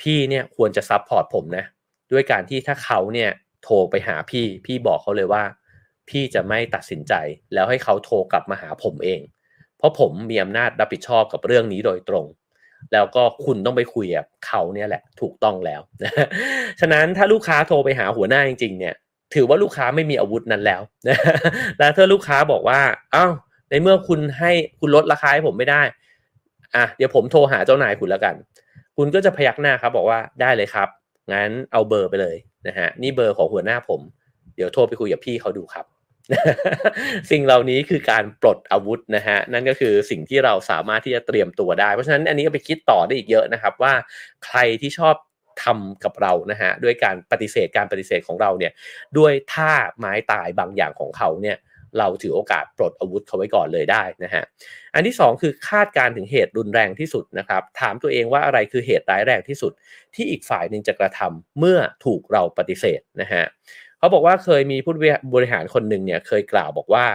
[0.00, 1.64] พี่เนี่ยควรจะซับพอร์ตผมนะ
[2.12, 3.30] ด้วยการที่ถ้าเขาเนี่ย
[3.64, 5.42] โทรไปหาพี่ พี่บอกเขาเลยว่า
[6.08, 7.12] พี่จะไม่ตัดสินใจ
[7.54, 9.20] แล้วให้เขาโทรกลับมาหาผมเอง
[9.78, 12.26] เพราะผมมีอำนาจรับผิดชอบกับเรื่องนี้โดยตรง
[12.92, 15.80] แล้วก็คุณต้องไปคุยกับเขาเนี่ยแหละถูกต้องแล้ว
[16.80, 18.94] ฉะนั้นถ้าลูกค้าโทรไปหาหัวหน้าจริงๆเนี่ย
[19.34, 21.16] ถือว่าลูกค้าไม่มีอาวุธนั้นแล้วนะ
[21.78, 22.80] แล้วถ้าลูกค้าบอกว่า
[23.14, 23.32] อ้าว
[23.70, 25.82] ในเมื่อคุณให้คุณลดราคาให้ผมไม่ได้
[26.76, 28.34] อะ เดี๋ยวผมโทรหาเจ้านายคุณแล้วกัน
[28.96, 30.88] คุณก็จะพยักหน้าครับ บอกว่าได้เลยครับ
[31.32, 34.00] งั้นเอาเบอร์ไปเลยนะฮะ นี่เบอร์ของหัวหน้าผม
[34.56, 35.86] เดี๋ยวโทรไปคุยกับพี่เขาดูครับ
[37.30, 43.92] สิ่งเหล่านี้คือการปลดอาวุธนะฮะ นั่นก็คือสิ่งที่เราสามารถที่จะเตรียมตัวได้ เพราะฉะนั้นอันนี้ก็ไปคิดต่อได้อีกเยอะนะครับ ว่า
[44.46, 45.14] ใครที่ชอบ
[45.64, 48.72] ทำกับเรานะฮะด้วยการปฏิเสธการปฏิเสธของเราเนี่ย
[49.18, 51.58] ด้วยท่าไม้ตายบางอย่างของเขาเนี่ย
[51.98, 54.42] เราถือโอกาสปลดอาวุธเขาไว้ก่อนเลยได้นะฮะ
[54.94, 59.72] อันที่ 2 คือคาดการถึงเหตุรุนแรงที่สุดนะครับ ถามตัวเองว่าอะไรคือเหตุร้ายแรงที่สุด
[60.14, 63.44] ที่อีกฝ่ายหนึ่งจะกระทำเมื่อถูกเราปฏิเสธนะฮะ
[63.98, 64.94] เขาบอกว่าเคยมีผู้
[65.34, 67.06] บริหารคนหนึ่งเนี่ยเคยกล่าวบอกว่า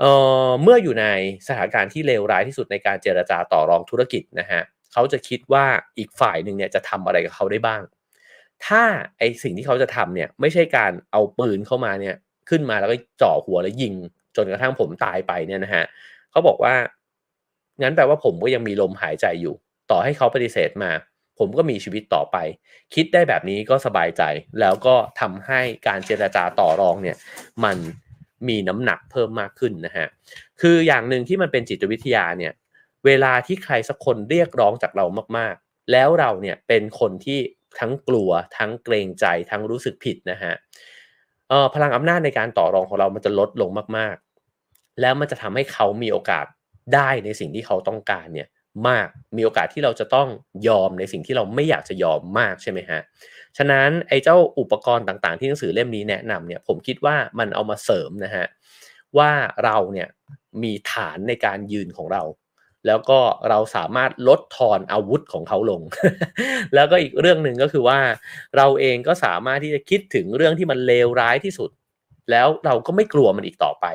[0.00, 0.04] เอ
[0.46, 1.06] อเมื่ออยู่ใน
[1.46, 5.64] สถานการณ์ที่เลวร้ายที่สุดในการเจรจาต่อรองธุรกิจนะฮะเขาจะคิดว่า
[5.98, 7.82] อีกฝ่ายหนึ่งเนี่ยจะทำอะไรกับเขาได้บ้าง
[8.66, 8.82] ถ้า
[9.18, 12.16] ไอสิ่งที่เขาจะทำเนี่ยไม่ใช่การเอาปืนเข้ามาเนี่ย
[12.48, 13.94] ขึ้นมาแล้วก็จ่อหัวแล้วยิง
[14.36, 15.84] จนกระทั่งผมตายไปเนี่ยนะฮะ
[16.30, 16.74] เขาบอกว่า
[17.82, 19.54] งั้นแปลว่าผมก็ยังมีลมหายใจอยู่
[19.90, 20.92] ต่อให้เขาปฏิเสธมา
[21.38, 22.36] ผมก็มีชีวิตต่อไป
[22.94, 24.22] คิดได้แบบนี้ก็สบายใจ
[24.60, 27.16] แล้วก็ทำให้การเจรจาต่อรองเนี่ย
[27.64, 27.76] มัน
[28.48, 30.06] มีน้ำหนักเพิ่มมากขึ้นนะฮะ
[30.60, 32.52] คืออย่างหนึ่งที่มันเป็นจิตวิทยาเนี่ย
[33.06, 37.38] เวลาที่ใครสักคนเรียกร้องจากเรามากๆ แล้วเราเนี่ยเป็นคนที่
[37.80, 40.52] ทั้งกลัวทั้งเกรงใจทั้งรู้สึกผิดนะฮะ
[41.52, 46.46] ออพลังอำนาจในการต่อรองของเรามันจะลดลงมากๆ แล้วมันจะทำให้เขามีโอกาส
[46.94, 48.48] ได้ในสิ่งที่เขาต้องการเนี่ย
[48.88, 50.28] มากมีโอกาสที่เราจะต้อง
[50.68, 53.00] ยอมในสิ่งที่เราไม่อยากจะยอมมากใช่ไหมฮะ
[53.56, 58.46] ฉะนั้นไอ้เจ้าอุปกรณ์ต่างๆ ที่หนังสือเล่มนี้แนะนำเนี่ยผมคิดว่ามันเอามาเสริมนะฮะ
[59.18, 59.30] ว่า
[59.64, 60.08] เราเนี่ย
[60.62, 62.22] มีฐานในการยืนของเรา
[62.86, 63.18] แล้วก็
[63.48, 65.82] เราสามารถลดทอนอาวุธของเขาลง
[66.74, 67.98] แล้วก็อีกเรื่องหนึ่งก็คือว่า
[68.56, 71.70] เราเองก็สามารถที่จะคิดถึงเรื่องที่มันเลวร้ายที่สุด
[72.30, 73.86] แล้วเราก็ไม่กลัวมันอีกต่อไป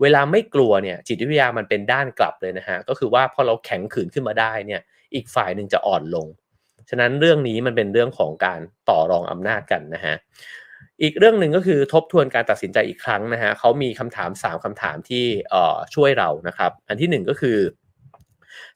[0.00, 4.80] เวลาไม่กลัวเนี่ยจิตวิทยามันเป็นด้านกลับเลยนะฮะก็คือว่าพอเราแข็งขืนขึ้นมาได้เนี่ย
[5.14, 6.26] อีกฝ่ายหนึ่งจะอ่อนลง
[6.90, 10.14] ฉะนั้นเรื่องนี้มันเป็นเรื่องของการต่อรองอำนาจกันนะฮะ
[11.02, 17.58] อีกเรื่องหนึ่งก็คือทบทวนการตัดสินใจอีกครั้งนะฮะเขามีคำถาม 3คำถามที่เอ่อช่วยเรานะครับ อันที่ 1 ก็คือ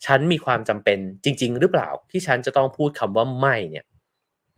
[0.06, 3.86] ฉันมีความจำเป็นจริง ๆ หรือเปล่าที่ฉันจะต้องพูดคำว่าไม่เนี่ย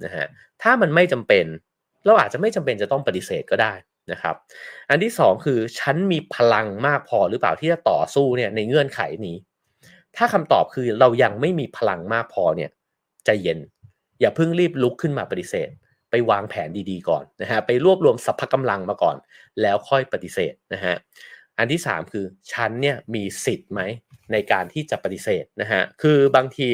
[0.05, 0.27] นะฮะ
[0.63, 1.45] ถ้ามันไม่จำเป็น
[2.05, 3.73] เราอาจจะไม่จำเป็นจะต้องปฏิเสธก็ได้
[4.13, 4.35] นะครับ
[4.91, 9.37] อันที่ 2 คือฉันมีพลังมากพอหรือเปล่าที่จะต่อสู้เนี่ยในเงื่อนไขนี้
[10.17, 12.71] ถ้าคำตอบคือเรายังไม่มีพลังมากพอเนี่ย
[13.25, 13.59] ใจเย็น
[14.21, 15.69] อย่าเพิ่งรีบลุกขึ้นมาปฏิเสธ
[16.11, 19.17] ไปวางแผนดีๆก่อนนะฮะไปรวบรวมสรรพกำลังมาก่อน
[19.63, 20.95] แล้วค่อยปฏิเสธนะฮะ
[21.59, 23.81] อันที่สามคือฉันเนี่ยมีสิทธิ์ไหม
[24.33, 26.69] ในการที่จะปฏิเสธนะฮะคือบางที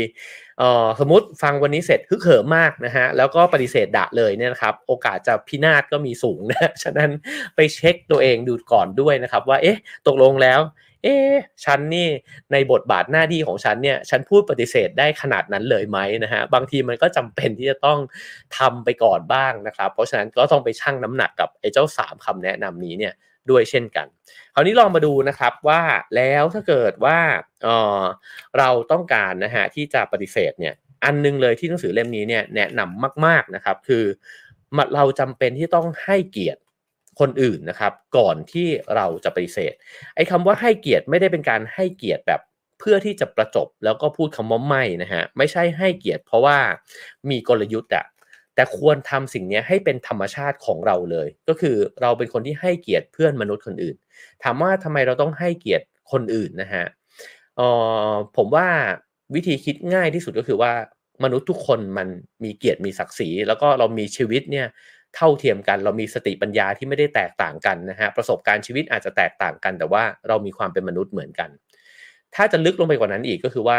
[1.00, 7.10] สมมติฟังวันนี้เสร็จฮึกเหิมมากนะฮะแล้วก็ปฏิเสธดะเลยเนี่ยนะครับโอกาสจะพินาศก็มีสูงนะฉะนั้น
[7.54, 10.60] ไปเช็คตัวเองดูก่อนด้วยนะครับ ว่าเอ๊ะตกลงแล้ว
[11.02, 11.34] เอ๊ะ
[11.64, 12.08] ฉันนี่
[12.52, 17.98] ในบทบาทหน้าที่ของฉันเนี่ยฉันพูดปฏิเสธได้ขนาดนั้นเลยไหมนะฮะบางทีมันก็จำเป็นที่จะต้อง
[18.58, 23.12] ทำไปก่อนบ้างนะครับ เพราะฉะนั้นก็ต้องไปชั่งน้ำหนักกับไอ้เจ้าสามคำแนะนำนี้เนี่ย
[23.50, 24.06] ด้วยเช่นกัน
[24.54, 25.82] คราวนี้ลองมาดูนะครับว่า
[26.16, 27.18] แล้วถ้าเกิดว่า
[27.62, 27.68] เอ
[28.00, 28.02] อ
[28.58, 30.74] เราต้องการนะฮะที่จะปฏิเสธเนี่ย
[31.04, 34.04] อันนึงเลยที่หนังสือเล่มนี้เนี่ยแนะนำมาก ๆนะครับคือ
[34.94, 36.60] เราจำเป็นที่ต้องให้เกียรติ
[37.20, 39.74] คนอื่นนะครับ ก่อนที่เราจะปฏิเสธ
[40.14, 42.40] ไอ้คำว่าให้เกียรติไม่ได้เป็นการให้เกียรติแบบ
[42.80, 46.58] เพื่อที่จะประจบแล้วก็พูดคำว่าไม่นะฮะไม่ใช่ให้เกียรติเพราะว่า
[47.30, 48.04] มีกลยุทธ์อะ
[48.54, 53.96] แต่ควรทำสิ่งนี้ให้เป็นธรรมชาติของเราเลย ก็คือเราเป็นคนที่ให้เกียรติเพื่อนมนุษย์คนอื่น
[54.42, 56.84] ถามว่าทำไมเราต้องให้เกียรติคนอื่นนะฮะ
[57.58, 57.60] อ
[58.10, 58.66] อผมว่า
[59.34, 60.72] วิธีคิดง่ายที่สุดก็คือว่า
[61.24, 62.08] มนุษย์ทุกคนมัน
[62.44, 64.66] มีเกียรติมีศักดิ์ศรี แล้วก็เรามีชีวิตเนี่ย
[65.16, 71.50] เท่าเทียมกัน เรามีสติปัญญาที่ไม่ได้แตกต่างกันนะฮะประสบการณ์ชีวิตอาจจะแตกต่างกัน แต่ว่าเรามีความเป็นมนุษย์เหมือนกัน
[72.34, 73.78] ถ้าจะลึกลงไปกว่านั้นอีกก็คือว่า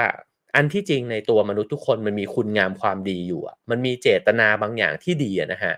[0.55, 5.73] อันที่จริงในตัวมนุษย์ทุกคนมันมีคุณงามความดีอยู่อะมันมีเจตนาบางอย่างที่ดีนะฮะ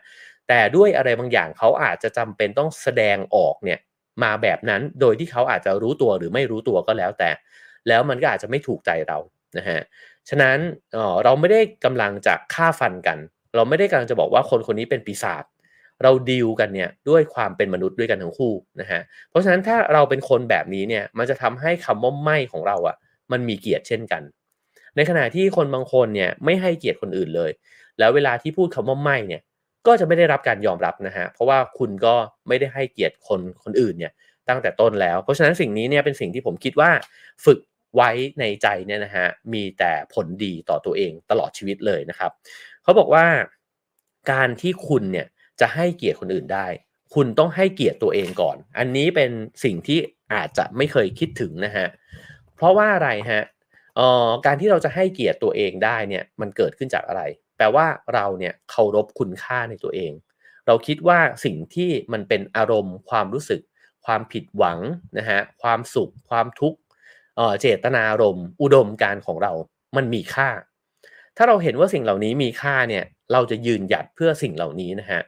[0.47, 3.80] แต่ด้วยอะไรบางอย่างเขาอาจจะจำเป็นต้องแสดงออกเนี่ย
[4.23, 7.30] มาแบบนั้นโดยที่เขาอาจจะรู้ตัวหรือไม่รู้ตัวก็แล้วแต่
[7.88, 9.17] แล้วมันก็อาจจะไม่ถูกใจเรา
[9.57, 9.80] นะฮะ
[10.30, 10.57] ฉะนั้น
[11.23, 13.17] เราไม่ได้กำลังจะฆ่าฟันกัน
[13.55, 15.43] เราไม่ได้กำลังจะบอกว่าคนคนนี้เป็นปีศาจ
[16.03, 22.95] เราดีลกันเนี่ยด้วยความเป็นมนุษย์ด้วยกันทั้งคู่นะฮะเพราะฉะนั้นถ้าเราเป็นคนแบบนี้เนี่ยมันจะทำให้คำว่าไม่ของเราอะ่ะ
[23.32, 24.23] มันมีเกียรติเช่นกัน
[24.98, 27.52] ในขณะที่คนบางคนเนี่ยไม่ให้เกียรติคนอื่นเลย
[28.00, 29.41] แล้วเวลาที่พูดคำว่าไม่เนี่ย
[29.88, 32.16] ก็จะไม่ได้รับการยอมรับนะฮะเพราะว่าคุณก็
[32.48, 34.12] ไม่ได้ให้เกียรติคนคนอื่นเนี่ย
[34.50, 36.89] ตั้งแต่ต้นแล้ว เพราะฉะนั้นสิ่งนี้เนี่ยเป็นสิ่งที่ผมคิดว่า
[37.45, 37.60] ฝึก
[37.95, 42.32] ไว้ในใจเนี่ยนะฮะมีแต่ผลดีต่อตัวเองตลอดชีวิตเลยนะครับ
[42.84, 43.26] เขาบอกว่า
[44.32, 45.28] การที่คุณเนี่ย
[45.60, 46.68] จะให้เกียรติคนอื่นได้
[47.16, 49.32] คุณต้องให้เกียรติตัวเองก่อน อันนี้เป็น
[49.64, 50.00] สิ่งที่
[50.34, 51.88] อาจจะไม่เคยคิดถึงนะฮะ
[52.56, 53.43] เพราะว่าอะไรฮะ
[53.98, 57.22] เอ่อการที่เราจะให้เกียรติตัวเองได้เนี่ยมันเกิดขึ้นจากอะไร
[57.58, 60.12] แปลว่าเราเนี่ยเคารพคุณค่าในตัวเอง
[60.68, 63.62] เราคิดว่าสิ่งที่มันเป็นอารมณ์ ความรู้สึก
[64.06, 64.80] ความผิดหวัง
[65.18, 66.80] นะฮะความสุข ความทุกข์
[67.62, 69.52] เจตนารมณ์อุดมการของเรา
[69.98, 70.50] มันมีค่า
[71.38, 75.22] ถ้าเราเห็นว่าสิ่งเหล่านี้มีค่าเนี่ยเราจะยืนหยัดเพื่อสิ่งเหล่านี้นะฮะ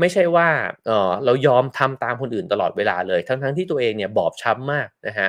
[0.00, 0.48] ไม่ใช่ว่า
[0.86, 5.28] เออเรายอมทำตามคนอื่นตลอดเวลาเลย ทั้งๆทที่ตัวเองเนี่ยบอบช้ำมากนะฮะ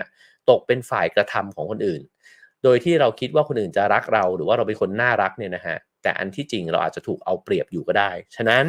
[0.49, 2.01] ตกเป็นฝ่ายกระทำของคนอื่น
[2.65, 8.65] โดยที่เราคิดว่าคนอื่นจะรักเรา หรือว่าเราเป็นคนน่ารักเนี่ยนะฮะแต่อันที่จริงเราอาจจะถูกเอาเปรียบอยู่ก็ได้ ฉะนั้น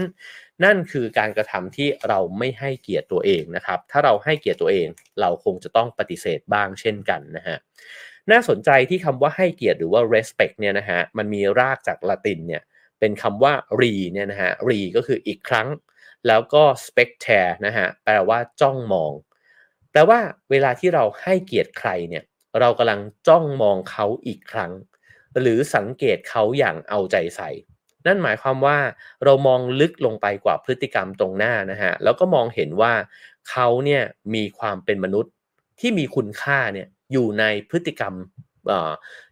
[0.64, 4.88] นั่นคือการกระทำที่เราไม่ให้เกียรติตัวเองนะครับ ถ้าเราให้เกียรติตัวเอง
[5.20, 7.57] เราคงจะต้องปฏิเสธบ้างเช่นกันนะฮะ
[8.30, 12.62] น่าสนใจที่คำว่าให้เกียรติหรือว่า respect เนี่ยนะฮะมันมีรากจากละตินเนี่ย
[13.01, 15.68] เป็นคำว่า re เนี่ยนะฮะ re ก็คืออีกครั้ง
[16.26, 19.12] แล้วก็ spectare นะฮะแปลว่าจ้องมอง
[19.92, 20.18] แปลว่า
[20.51, 22.24] เวลาที่เราให้เกียรติใครเนี่ย
[22.61, 24.72] เรากำลังจ้องมองเขาอีกครั้ง
[25.40, 27.50] หรือสังเกตเขาอย่างเอาใจใส่
[28.07, 28.78] นั่นหมายความว่า
[29.24, 32.92] เรามองลึกลงไปกว่าพฤติกรรมตรงหน้านะฮะแล้วก็มองเห็นว่า
[33.50, 34.02] เขาเนี่ย
[34.34, 35.32] มีความเป็นมนุษย์
[35.80, 38.14] ที่มีคุณค่าเนี่ยอยู่ในพฤติกรรม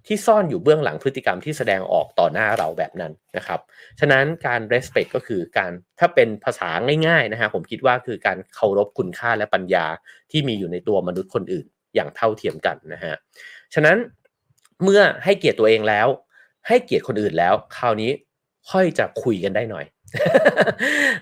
[0.07, 3.61] ที่ซ่อนอยู่เบื้องหลังพฤติกรรมที่แสดงออกต่อหน้าเราแบบนั้นนะครับ
[4.01, 6.69] ฉะนั้นการ respect ก็คือการถ้าเป็นภาษา
[7.07, 9.87] ง่ายๆนะฮะผมคิดว่าคือการเคารพคุณค่าและปัญญา
[10.31, 13.15] ที่มีอยู่ในตัวมนุษย์คนอื่น อย่างเท่าเทียมกันนะฮะ
[13.75, 13.97] ฉะนั้น
[14.85, 16.09] เมื่อให้เกียรติตัวเองแล้ว
[16.69, 18.11] ให้เกียรติคนอื่นแล้ว คราวนี้
[18.71, 19.85] ค่อยจะคุยกันได้หน่อย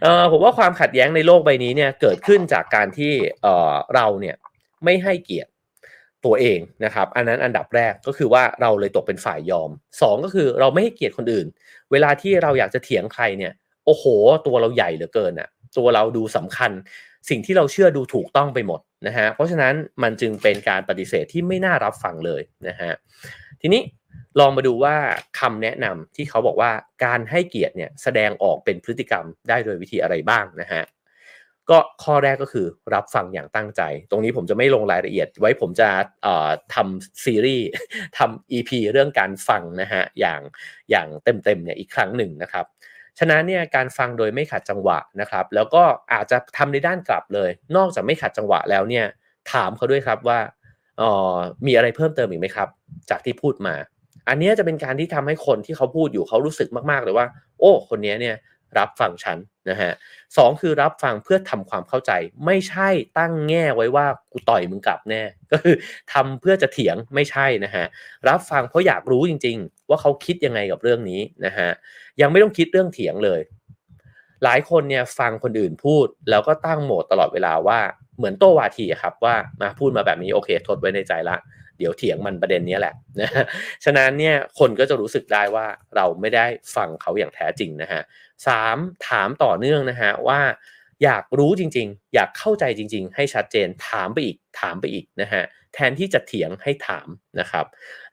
[0.03, 3.13] เออผมว่าความขัดแย้งในโลกใบนี้เนี่ยเกิดขึ้นจากการที่
[3.43, 4.37] เออเราเนี่ย
[4.85, 5.51] ไม่ให้เกียรติ
[6.25, 11.47] ตัวเองนะครับ อันนั้นอันดับแรกก็คือว่าเราเลยตกเป็นฝ่ายยอม 2 ก็คือเราไม่ให้เกียรติคนอื่น
[11.93, 13.53] เวลาที่เราอยากจะเถียงใครเนี่ย
[13.87, 14.05] โอ้โห
[14.47, 15.49] ตัวเราใหญ่เหลือเกินอะ
[15.79, 16.71] ตัวเราดูสำคัญ
[17.29, 22.93] สิ่งที่เราเชื่อดูถูกต้องไปหมด นะฮะเพราะฉะนั้นมันจึงเป็นการปฏิเสธที่ไม่น่ารับฟังเลยนะฮะ
[23.61, 23.83] ทีนี้
[24.41, 24.97] ลองมาดูว่า
[25.41, 26.71] คำแนะนำที่เขาบอกว่า
[27.05, 30.83] การให้เกียรติเนี่ยแสดงออกเป็นพฤติกรรมได้โดยวิธีอะไรบ้างนะฮะ
[31.71, 35.89] ก็ข้อแรกก็คือรับฟังอย่างตั้งใจ ตรงนี้ผมจะไม่ลงรายละเอียด ไว้ผมจะ
[36.75, 37.67] ทำซีรีส์
[38.19, 40.41] ทำ EP เรื่องการฟังนะฮะอย่าง
[40.91, 42.67] อย่างเต็มๆเนี่ยอีกครั้งหนึ่งนะครับ
[43.19, 45.83] ฉะนั้นเนี่ยการฟังโดยไม่ขัดจังหวะนะครับ แล้วก็
[46.13, 49.07] อาจจะทำในด้านกลับเลย นอกจากไม่ขัดจังหวะแล้วเนี่ย
[49.53, 50.39] ถามเขาด้วยครับว่า
[51.01, 51.37] อ๋อ
[51.67, 52.69] มีอะไรเพิ่มเติมอีกไหมครับ
[53.11, 53.75] จากที่พูดมา
[54.29, 57.27] อันนี้จะเป็นการที่ทำให้คนที่เขาพูดอยู่เขารู้สึกมากๆเลยว่า
[57.59, 58.37] โอ้ คนนี้เนี่ย
[58.79, 59.39] รับฟังฉัน
[59.71, 59.93] นะฮะ
[60.37, 62.13] สองคือรับฟังเพื่อทำความเข้าใจ
[62.47, 62.89] ไม่ใช่
[63.19, 65.75] ตั้งแง่ไว้ว่ากูต่อยมึงกลับแน่ ก็คือ
[66.13, 67.85] ทำเพื่อจะเถียงไม่ใช่นะฮะ
[68.29, 69.57] รับฟังเพราะอยากรู้จริง
[69.93, 71.69] ว่าเขาคิดยังไงกับเรื่องนี้นะฮะ
[72.21, 73.41] ยังไม่ต้องคิดเรื่องเถียงเลย
[74.45, 77.81] หลายคนเนี่ยฟังคนอื่นพูด แล้วก็ตั้งโหมดตลอดเวลาว่า
[78.17, 81.37] เหมือนโตวาทีครับว่ามาพูดมาแบบนี้โอเคทดไว้ในใจละ
[81.79, 83.31] เดี๋ยวเถียงมันประเด็นนี้แหละนะ
[83.85, 85.67] ฉะนั้นเนี่ยคนก็จะรู้สึกได้ว่า
[85.97, 88.03] เราไม่ได้ฟังเขาอย่างแท้จริงนะฮะ
[88.47, 88.77] สาม
[89.09, 90.41] ถามต่อเนื่องนะฮะว่า
[91.05, 95.43] อยากรู้จริง ๆ อยากเข้าใจจริง ๆ ให้ชัดเจนถามไปอีกถามไปอีกนะฮะ
[95.75, 97.09] แทนที่จะเถียงให้ถาม
[97.41, 97.67] นะครับ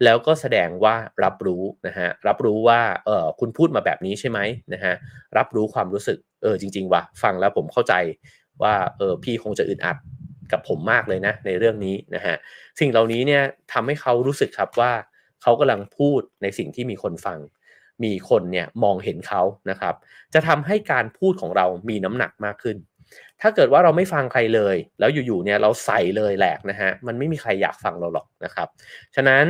[0.04, 4.40] แล้วก็แสดงว่ารับรู้นะฮะรับรู้ว่าเออคุณพูดมาแบบนี้ใช่ไหม
[4.74, 4.94] นะฮะ
[5.38, 7.94] รับรู้ความรู้สึกเออจริงๆว่ะฟังแล้วผมเข้าใจ
[8.64, 9.98] ว่าเออพี่คงจะอึดอัด
[10.52, 12.36] กับผมมากเลยนะในเรื่องนี้นะฮะ
[12.80, 13.44] สิ่งเหล่านี้เนี่ย
[13.74, 14.92] ทำให้เขารู้สึกครับว่า
[15.42, 17.40] เขากำลังพูดในสิ่งที่มีคนฟัง
[18.04, 19.96] มีคนเนี่ยมองเห็นเขานะครับ
[20.34, 22.78] จะทำให้การพูดของเรามีน้ำหนักมากขึ้น
[23.42, 28.68] ถ้าเกิดว่าเราไม่ฟังใครเลย แล้วอยู่ๆเนี่ยเราใส่เลยแหลกนะฮะมันไม่มีใครอยากฟังเราหรอกนะครับ
[29.16, 29.46] ฉะนั้น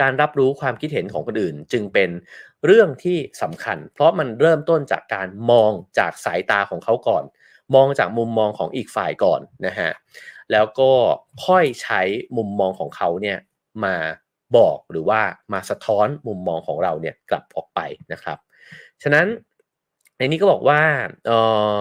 [0.00, 2.10] การรับรู้ความคิดเห็นของคนอื่นจึงเป็น
[2.66, 7.24] เรื่องที่สำคัญ เพราะมันเริ่มต้นจากการมองจากสายตาของเขาก่อน
[7.74, 9.90] มองจากมุมมองของอีกฝ่ายก่อนนะฮะ
[10.52, 10.90] แล้วก็
[11.46, 12.00] ค่อยใช้
[12.36, 13.38] มุมมองของเขาเนี่ย
[13.84, 13.96] มา
[14.56, 15.20] บอกหรือว่า
[15.52, 17.80] มาสะท้อนมุมมองของเราเนี่ยกลับออกไป
[18.12, 18.38] นะครับ
[19.02, 19.26] ฉะนั้น
[20.18, 20.80] ในนี้ก็บอกว่า
[21.30, 21.32] อ
[21.78, 21.80] อ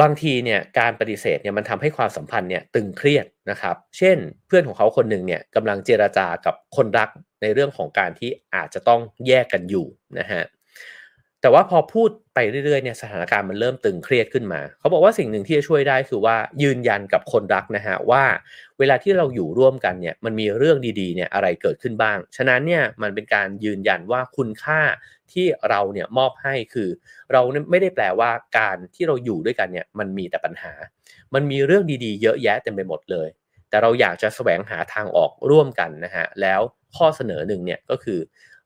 [0.00, 4.16] บางทีเนี่ยการปฏิเสธเนี่ยมันทำให้ความสัมพันธ์เนี่ยตึงเครียดนะครับ เช่น
[4.46, 7.08] เพื่อนของเขาคนหนึ่งเนี่ยกำลังเจราจากับคนรัก
[7.42, 9.86] ในเรื่องของการที่อาจจะต้องแยกกันอยู่
[10.18, 10.42] นะฮะ
[11.40, 18.24] แต่ว่าพอพูดไปเรื่อยๆเนี่ยสถานการณ์มันเริ่มตึงเครียดขึ้นมา เขาบอกว่าสิ่งหนึ่งที่จะช่วยได้คือว่ายืนยันกับคนรักนะฮะว่า
[18.78, 24.80] เวลาที่เราอยู่ร่วมกันเนี่ยมันมีเรื่องดีๆเนี่ยอะไรเกิดขึ้นบ้าง ฉะนั้นเนี่ยมันเป็นการยืนยันว่าคุณค่า
[25.32, 26.88] ที่เราเนี่ยมอบให้คือ
[27.32, 30.72] เราไม่ได้แปลว่าการที่เราอยู่ด้วยกันเนี่ยมันมีแต่ปัญหา
[31.34, 33.28] มันมีเรื่องดีๆ เยอะแยะเต็มไปหมดเลย
[33.70, 36.60] แต่เราอยากจะแสวงหาทางออกร่วมกันนะฮะแล้ว
[36.96, 38.20] ข้อเสนอหนึ่งเนี่ยก็คือ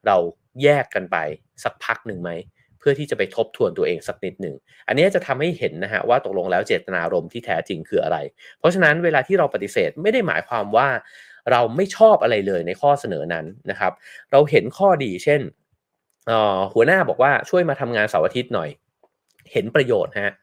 [0.07, 0.17] เรา
[0.63, 1.17] แยกกันไป
[1.65, 2.31] สักพักหนึ่งไหม
[2.79, 4.55] เพื่อที่จะไปทบทวนตัวเองสักนิดหนึ่ง
[4.89, 8.19] อันนี้จะทำให้เห็นนะฮะว่าตกลงแล้วเจตนารมณ์ที่แท้จริงคืออะไร
[8.59, 10.89] เพราะฉะนั้นเวลาที่เราปฏิเสธไม่ได้หมายความว่า
[11.51, 13.93] เราไม่ชอบอะไรเลยในข้อเสนอนั้นนะครับ
[14.33, 15.41] เราเห็นข้อดีเช่น
[16.75, 18.69] หัวหน้าบอกว่าช่วยมาทำงานเสาร์อาทิตย์หน่อย
[19.53, 20.35] เห็นประโยชน์ฮะ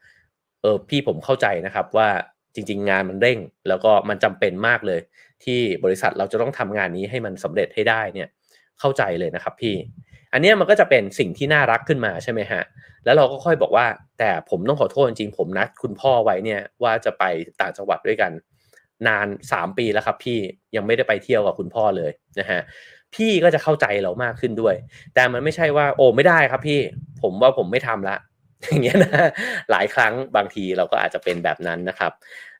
[0.62, 2.08] เออพี่ผมเข้าใจนะครับว่า
[2.54, 5.00] จริง ๆ งานมันเร่ง แล้วก็มันจำเป็นมากเลย
[5.44, 8.28] ที่บริษัทเราจะต้องทำงานนี้ให้มันสำเร็จให้ได้เนี่ย
[8.80, 9.74] เข้าใจเลยนะครับพี่
[10.32, 12.62] อันนี้มันก็จะเป็นสิ่งที่น่ารักขึ้นมาใช่ไหมฮะ
[13.04, 13.86] แล้วเราก็ค่อยบอกว่า
[14.18, 17.24] แต่ผมต้องขอโทษจริงๆผมนัดคุณพ่อไว้เนี่ยว่าจะไป
[17.60, 18.32] ต่างจังหวัดด้วยกัน
[19.06, 20.38] นาน 3 ปีแล้วครับพี่
[20.76, 22.60] ยังไม่ได้ไปเที่ยวกับคุณพ่อเลยนะฮะ
[23.14, 24.74] พี่ก็จะเข้าใจเรามากขึ้นด้วย
[25.14, 26.80] แต่มันไม่ใช่ว่า โอ้ไม่ได้ครับพี่
[27.22, 28.16] ผมว่าผมไม่ทำละ
[28.64, 29.28] อย่างเงี้ยนะ
[29.70, 32.12] หลายครั้งบางทีเราก็อาจจะเป็นแบบนั้นนะครับ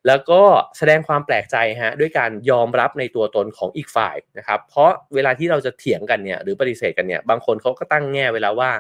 [0.07, 0.43] แล้วก็
[0.79, 8.71] แสดงความแปลกใจฮะด้วยการยอมรับในตัวตนของอีกฝ่ายนะครับ เพราะเวลาที่เราจะเถียงกันเนี่ยหรือปฏิเสธกันเนี่ยบางคนเขาก็ตั้งแง่เวลาว่า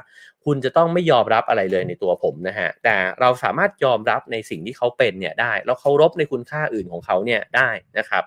[0.45, 8.25] คุณจะต้องไม่ยอมรับอะไรเลยในตัวผมนะฮะแต่เราสามารถยอมรับในสิ่งที่เขาเป็นเนี่ยได้แล้วเคารพในคุณค่าอื่นของเขาเนี่ยได้นะครับ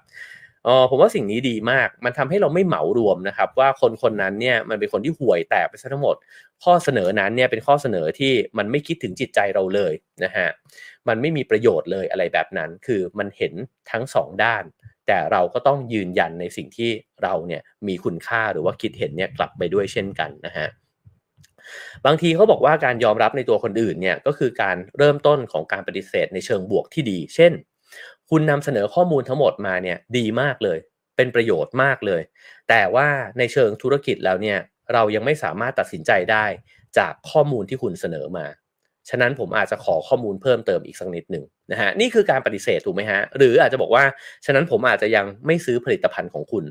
[0.68, 6.16] ออผมว่าสิ่งนี้ดีมาก มันทำให้เราไม่เหมารวมนะครับ ว่าคนคนนั้นเนี่ยมันเป็นคนที่ห่วยแตกไปซะทั้งหมด
[6.64, 9.94] ข้อเสนอนั้นเนี่ยเป็นข้อเสนอที่มันไม่คิดถึงจิตใจเราเลย
[10.24, 10.48] นะฮะ
[11.08, 13.54] มันไม่มีประโยชน์เลยอะไรแบบนั้น คือมันเห็น
[13.92, 14.64] ทั้งสองด้าน
[15.08, 16.92] แต่เราก็ต้องยืนยันในสิ่งที่
[17.24, 20.68] เราเนี่ยมีคุณค่าหรือว่าคิดเห็นเนี่ยกลับไปด้วยเช่นกันนะฮะ
[22.06, 27.54] บางทีเขาบอกว่าการยอมรับในตัวคนอื่นเนี่ยก็คือการเริ่มต้นของการปฏิเสธในเชิงบวกที่ดี เช่น
[28.32, 30.78] คุณนำเสนอข้อมูลทั้งหมดมาเนี่ยดีมากเลย
[31.18, 32.22] เป็นประโยชน์มากเลย
[32.70, 33.08] แต่ว่า
[33.38, 34.58] ในเชิงธุรกิจแล้วเนี่ย
[34.94, 36.46] เรายังไม่สามารถตัดสินใจได้
[36.98, 38.46] จากข้อมูลที่คุณเสนอมา
[39.10, 44.04] ฉะนั้นผมอาจจะขอข้อมูลเพิ่มเติมอีกสักนิดหนึ่งนะฮะนี่คือการปฏิเสธถูกไหมฮะหรืออาจจะบอกว่า
[44.46, 46.64] ฉะนั้นผมอาจจะยังไม่ซื้อผลิตภัณฑ์ของคุณ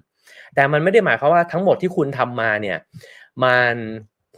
[0.54, 2.78] แต่มันไม่ได้หมายความว่าทั้งหมดที่คุณทำมาเนี่ย
[3.44, 3.74] มัน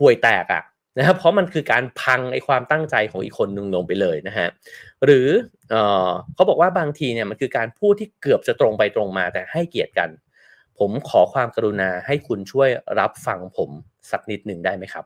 [0.01, 0.63] ห่วยแตกอะ
[0.99, 4.49] นะครับเพราะมันคือการพังไอความตั้งใจของอีกคนนึงลงไปเลยนะฮะ
[5.05, 5.29] หรือ
[5.71, 5.77] เอ
[6.09, 10.11] อเขาบอกว่าบางทีเนี่ยมันคือการพูดที่เกือบจะตรงไปตรงมาแต่ให้เกียรติกัน
[10.79, 12.69] ผมขอความกรุณาให้คุณช่วย
[13.01, 13.71] รับฟังผม
[14.11, 15.05] สักนิดหนึ่งได้ไหมครับ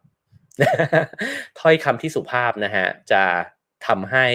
[1.59, 3.23] ถ้อยคำที่สุภาพนะฮะจะ
[3.87, 4.27] ทำให้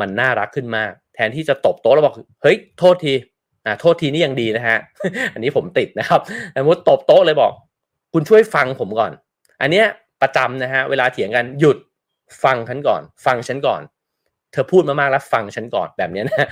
[0.00, 3.14] มันน่ารักขึ้นมาก แทนที่จะตบโต๊ะแล้วบอกเฮ้ยโทษที
[3.66, 4.78] อ่าโทษทีนี่ยังดีนะฮะ
[5.34, 6.20] อันนี้ผมติดนะครับ
[6.56, 7.52] สมมติตบโต๊ะเลยบอก
[8.12, 9.12] คุณช่วยฟังผมก่อน
[9.60, 9.86] อันเนี้ย
[10.22, 11.78] ประจำนะฮะเวลาเถียงกันหยุด
[12.44, 13.82] ฟังฉันก่อน ฟังฉันก่อน
[14.52, 16.48] เธอพูดมามากแล้วฟังฉันก่อนแบบนี้นะ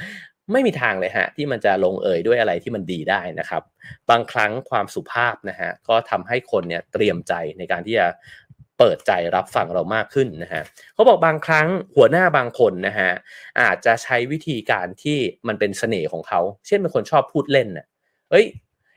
[0.52, 3.62] ไม่มีทางเลยฮะที่มันจะลงเอยด้วยอะไรที่มันดีได้นะครับ
[4.10, 8.06] บางครั้งความสุภาพนะฮะก็ทำให้คนเนี่ยเตรียมใจในการที่จะ
[8.78, 10.62] เปิดใจรับฟังเรามากขึ้นนะฮะ
[10.94, 13.10] เขาบอกบางครั้งหัวหน้าบางคนนะฮะ
[13.60, 17.86] อาจจะใช้วิธีการที่มันเป็นเสน่ห์ของเขา เช่นเป็นคนชอบพูดเล่นนะ
[18.30, 18.46] เอ้ย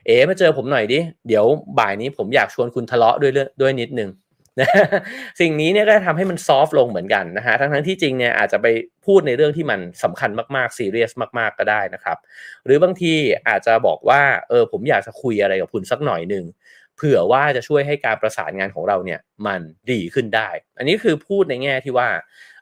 [0.06, 0.98] เอ๋มาเจอผมหน่อยดิ
[1.28, 1.44] เดี๋ยว
[1.78, 4.10] บ่ายนี้ผมอยากชวนคุณทะเลาะด้วยเรื่องด้วยนิดนึง
[4.60, 4.68] นะ
[5.40, 8.66] สิ่งนี้เนี่ยก็ทำให้มันซอฟลงเหมือนกันนะฮะทั้งทั้งที่จริงเนี่ยอาจจะไป
[9.06, 12.18] พูดในเรื่องที่มันสำคัญมากๆซีเรียสมากๆก็ได้นะครับ
[12.64, 13.12] หรือบางที
[13.48, 16.44] อาจจะบอกว่าเออผมอยากจะคุยอะไรกับคุณสักหน่อยหนึ่ง
[16.96, 20.48] เผื่อว่าจะช่วยให้การประสานงานของเราเนี่ยมันดีขึ้นได้
[20.78, 22.08] อันนี้คือพูดในแง่ที่ว่า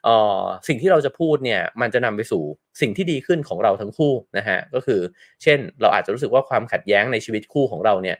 [0.03, 2.43] เออสิ่งที่เราจะพูดเนี่ยมันจะนำไปสู่
[2.81, 4.99] สิ่งที่ดีขึ้นของเราทั้งคู่นะฮะก็คือ
[5.43, 8.17] เช่น เราอาจจะรู้สึกว่าความขัดแย้งในชีวิตคู่ของเราเนี่ย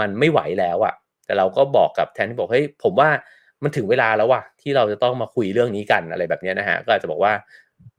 [0.00, 0.94] มันไม่ไหวแล้วอะ
[1.26, 3.10] แต่เราก็บอกกับแทนที่บอกเฮ้ยผมว่า
[3.62, 7.32] มันถึงเวลาแล้วว่ะที่เราจะต้องมาคุยเรื่องนี้กันอะไรแบบนี้นะฮะก็อาจจะบอกว่า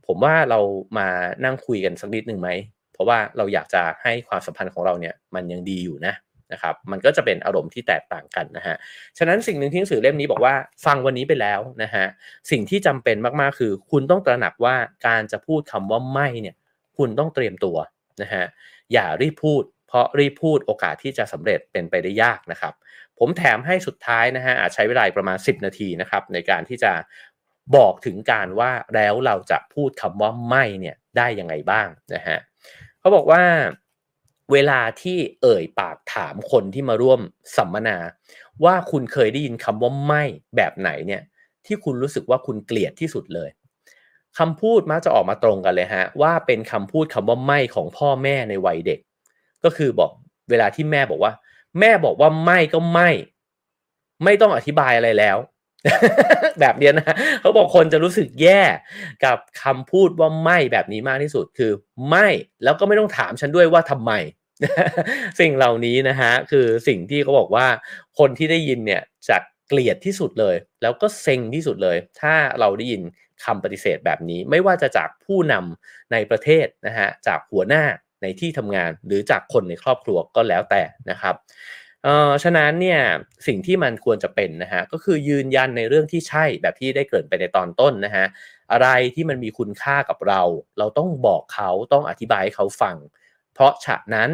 [0.07, 0.59] ผมว่าเรา
[0.97, 1.07] มา
[1.45, 2.49] นั่งคุยกันสักนิดหนึ่งไหม
[2.93, 6.13] เพราะว่าเราอยากจะให้ความสัมพันธ์ของเราเนี่ยมันยังดีอยู่นะ
[6.53, 8.75] นะครับมันก็จะเป็นอารมณ์ที่แตกต่างกันนะฮะ
[9.17, 10.53] ฉะนั้นสิ่งหนึ่งที่หนังสือเล่มนี้บอกว่า
[10.85, 12.05] ฟังวันนี้ไปแล้วนะฮะ
[12.51, 14.75] สิ่งที่จำเป็นมากๆคือ คุณต้องตระหนักว่า
[15.07, 16.55] การจะพูดคำว่าไม่เนี่ย
[16.97, 17.77] คุณต้องเตรียมตัว
[18.21, 18.45] นะฮะ
[18.93, 22.73] อย่ารีบพูด เพราะรีบพูดโอกาสที่จะสำเร็จเป็นไปได้ยากนะครับ
[23.19, 26.91] ผมแถมให้สุดท้ายนะฮะอาจใช้เวลาประมาณ 10 นาทีนะครับในการที่จะ
[27.75, 32.37] บอกถึงการว่าแล้วเราจะพูดคำว่าไม่เนี่ยได้ยังไงบ้างนะฮะ
[32.99, 33.43] เขาบอกว่า
[34.51, 37.19] เวลาที่เอ่ยปากถามคนที่มาร่วม
[37.57, 37.97] สัมมนา
[38.65, 40.23] ว่าคุณเคยได้ยินคำว่าไม่
[40.55, 41.21] แบบไหนเนี่ย
[41.65, 43.49] ที่คุณรู้สึกว่าคุณเกลียดที่สุดเลย
[44.39, 48.99] คำพูดมักจะออกมาตรงกันเลยฮะว่าเป็นคำพูดคำว่าไม่ของพ่อแม่ในวัยเด็ก
[49.63, 50.11] ก็คือบอก
[50.49, 51.33] เวลาที่แม่บอกว่า
[51.79, 53.09] แม่บอกว่าไม่ก็ไม่
[54.23, 55.37] ไม่ต้องอธิบายอะไรแล้ว
[56.59, 58.61] แบบนี้นะเขาบอกคนจะรู้สึกแย่
[59.25, 61.71] กับคำพูดว่าไม่แบบนี้มากที่สุดคือ
[62.09, 62.27] ไม่
[62.63, 64.11] แล้วก็ไม่ต้องถามฉันด้วยว่าทำไม
[65.39, 67.67] สิ่งเหล่านี้นะฮะคือสิ่งที่เขาบอกว่า
[68.19, 73.01] คนที่ได้ยินเนี่ยจะเกลียดที่สุดเลย แล้วก็เซ็งที่สุดเลย ถ้าเราได้ยิน
[73.43, 77.83] คำปฏิเสธแบบนี้ ไม่ว่าจะจากผู้นำในประเทศนะฮะจากหัวหน้า
[78.21, 81.35] ในที่ทำงานหรือจากคนในครอบครัวก็แล้วแต่นะครับ
[82.03, 83.01] เอ่อฉะนั้นเนี่ย
[83.47, 88.25] สิ่งที่มันควรจะเป็นนะฮะก็คือยืนยันในเรื่องที่ใช่แบบที่ได้เกิดไปในตอนต้นนะฮะ
[88.71, 90.41] อะไรที่มันมีคุณค่ากับเรา
[90.77, 92.95] เราต้องบอกเขาต้องอธิบายให้เขาฟัง
[93.53, 94.29] เพราะฉะนั้น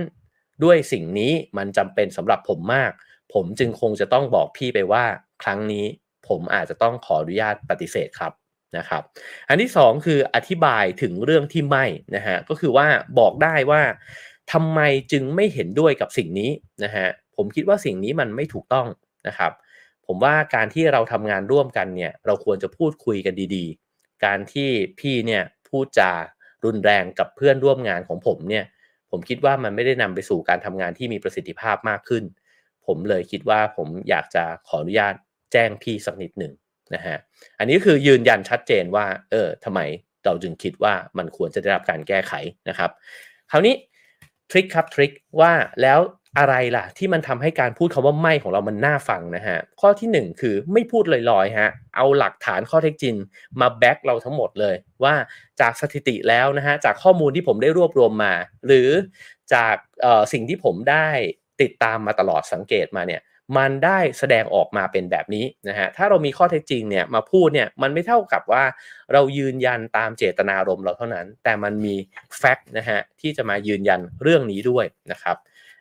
[0.64, 2.92] ด้วยสิ่งนี้มันจำเป็นสำหรับผมมาก
[3.34, 5.06] ผมจึงคงจะต้องบอกพี่ไปว่า
[5.44, 5.86] ครั้งนี้
[6.28, 8.34] ผมอาจจะต้องขออนุญาตปฏิเสธครับ
[8.78, 9.04] นะครับ
[9.50, 12.88] อันที่ 2 คืออธิบายถึงเรื่องที่ไม่นะฮะก็คือว่า
[13.20, 13.82] บอกได้ว่า
[14.52, 14.80] ทำไม
[15.12, 16.52] จึงไม่เห็นด้วยกับสิ่งนี้
[16.84, 18.88] นะฮะผมคิดว่าสิ่งนี้มันไม่ถูกต้อง
[19.28, 19.52] นะครับ
[20.08, 24.70] ผมว่าการที่เราทำงานร่วมกันเนี่ยเราควรจะพูดคุยกันดีๆ การที่
[25.00, 26.12] พี่เนี่ยพูดจา
[26.66, 28.66] รุนแรงกับเพื่อนร่วมงานของผมเนี่ย
[29.12, 32.24] ผมคิดว่ามันไม่ได้นำไปสู่การทำงานที่มีประสิทธิภาพมากขึ้น
[32.86, 35.14] ผมเลยคิดว่าผมอยากจะขออนุญาต
[35.52, 36.54] แจ้งพี่สักนิดหนึ่ง
[36.96, 37.18] นะฮะ
[37.60, 39.80] อันนี้คือยืนยันชัดเจนว่าเออทำไม
[40.26, 42.34] เราจึงคิดว่ามันควรจะได้รับการแก้ไข
[42.70, 42.90] นะครับ
[43.52, 43.76] คราวนี้
[44.52, 46.00] ทริคครับทริคว่าแล้ว
[46.40, 53.16] อะไรล่ะ ที่มันทำให้การพูดคาว่าไม่ของเรามันน่าฟังนะฮะข้อที่ 1 คือไม่พูดลอยๆฮะเอาหลักฐานข้อเท็จจริง
[53.62, 55.14] มาแบ็กเราทั้งหมดเลย ว่า
[55.62, 58.34] จากสถิติแล้วนะฮะจากข้อมูลที่ผมได้รวบรวมมา
[58.68, 58.90] หรือ
[59.54, 59.76] จาก
[60.34, 61.08] สิ่งที่ผมได้
[61.62, 63.22] ติดตามมาตลอดสังเกตมาเนี่ย
[63.58, 68.64] มันได้แสดงออกมาเป็นแบบนี้นะฮะถ้าเรามีข้อเท็จจริงเนี่ยมาพูดเนี่ยมันไม่เท่ากับว่า
[69.14, 71.96] เรายืนยันตามเจตนารมณ์เราเท่านั้น แต่มันมี
[72.38, 75.38] แฟกต์นะฮะที่จะมายืนยันเรื่องนี้ด้วยนะครับ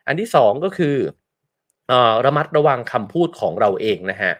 [0.07, 0.95] อันที่ 2 ก็คือ
[1.91, 1.93] อ
[2.25, 4.31] ระมัดระวังคำพูดของเราเองนะฮะ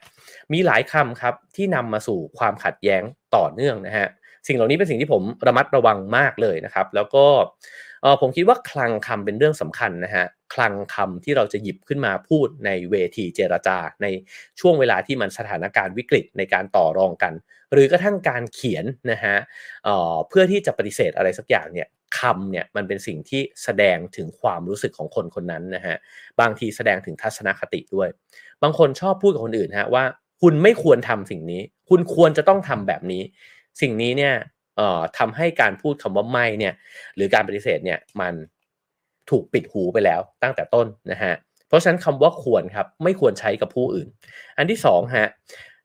[0.53, 3.01] มีหลายคำครับที่นำมาสู่ความขัดแย้ง
[3.35, 4.07] ต่อเนื่องนะฮะ
[4.47, 7.25] สิ่งเหล่านี้เป็นสิ่งที่ผมระมัดระวังมากเลยนะครับ แล้วก็
[8.21, 14.07] ผมคิดว่าคลังคำเป็นเรื่องสำคัญนะฮะ คลังคำที่เราจะหยิบขึ้นมาพูดในเวทีเจรจา ใน
[14.59, 17.33] ช่วงเวลาที่มันสถานการณ์วิกฤตในการต่อรองกัน
[17.73, 19.35] หรือกระทั่งการเขียนนะฮะ
[19.83, 21.87] เเพื่อที่จะปฏิเสธอะไรสักอย่างเนี่ย
[22.19, 25.95] คำเนี่ยมันเป็นสิ่งที่แสดงถึงความรู้สึกของคนคนนั้นนะฮะ
[26.39, 28.09] บางทีแสดงถึงทัศนคติด้วย
[28.63, 30.03] บางคนชอบพูดกับคนอื่นฮะว่า
[30.41, 33.21] คุณไม่ควรทำสิ่งนี้ คุณควรจะต้องทำแบบนี้
[33.81, 34.33] สิ่งนี้เนี่ย
[34.77, 36.73] เอ่อทำให้การพูดคำว่าไม่เนี่ย
[37.15, 38.33] หรือการปฏิเสธเนี่ยมัน
[39.31, 41.33] ถูกปิดหูไปแล้วตั้งแต่ต้นนะฮะ
[41.67, 44.07] เพราะฉะนั้นคำว่าควรครับไม่ควรใช้กับผู้อื่น
[44.57, 45.27] อันที่2ฮะ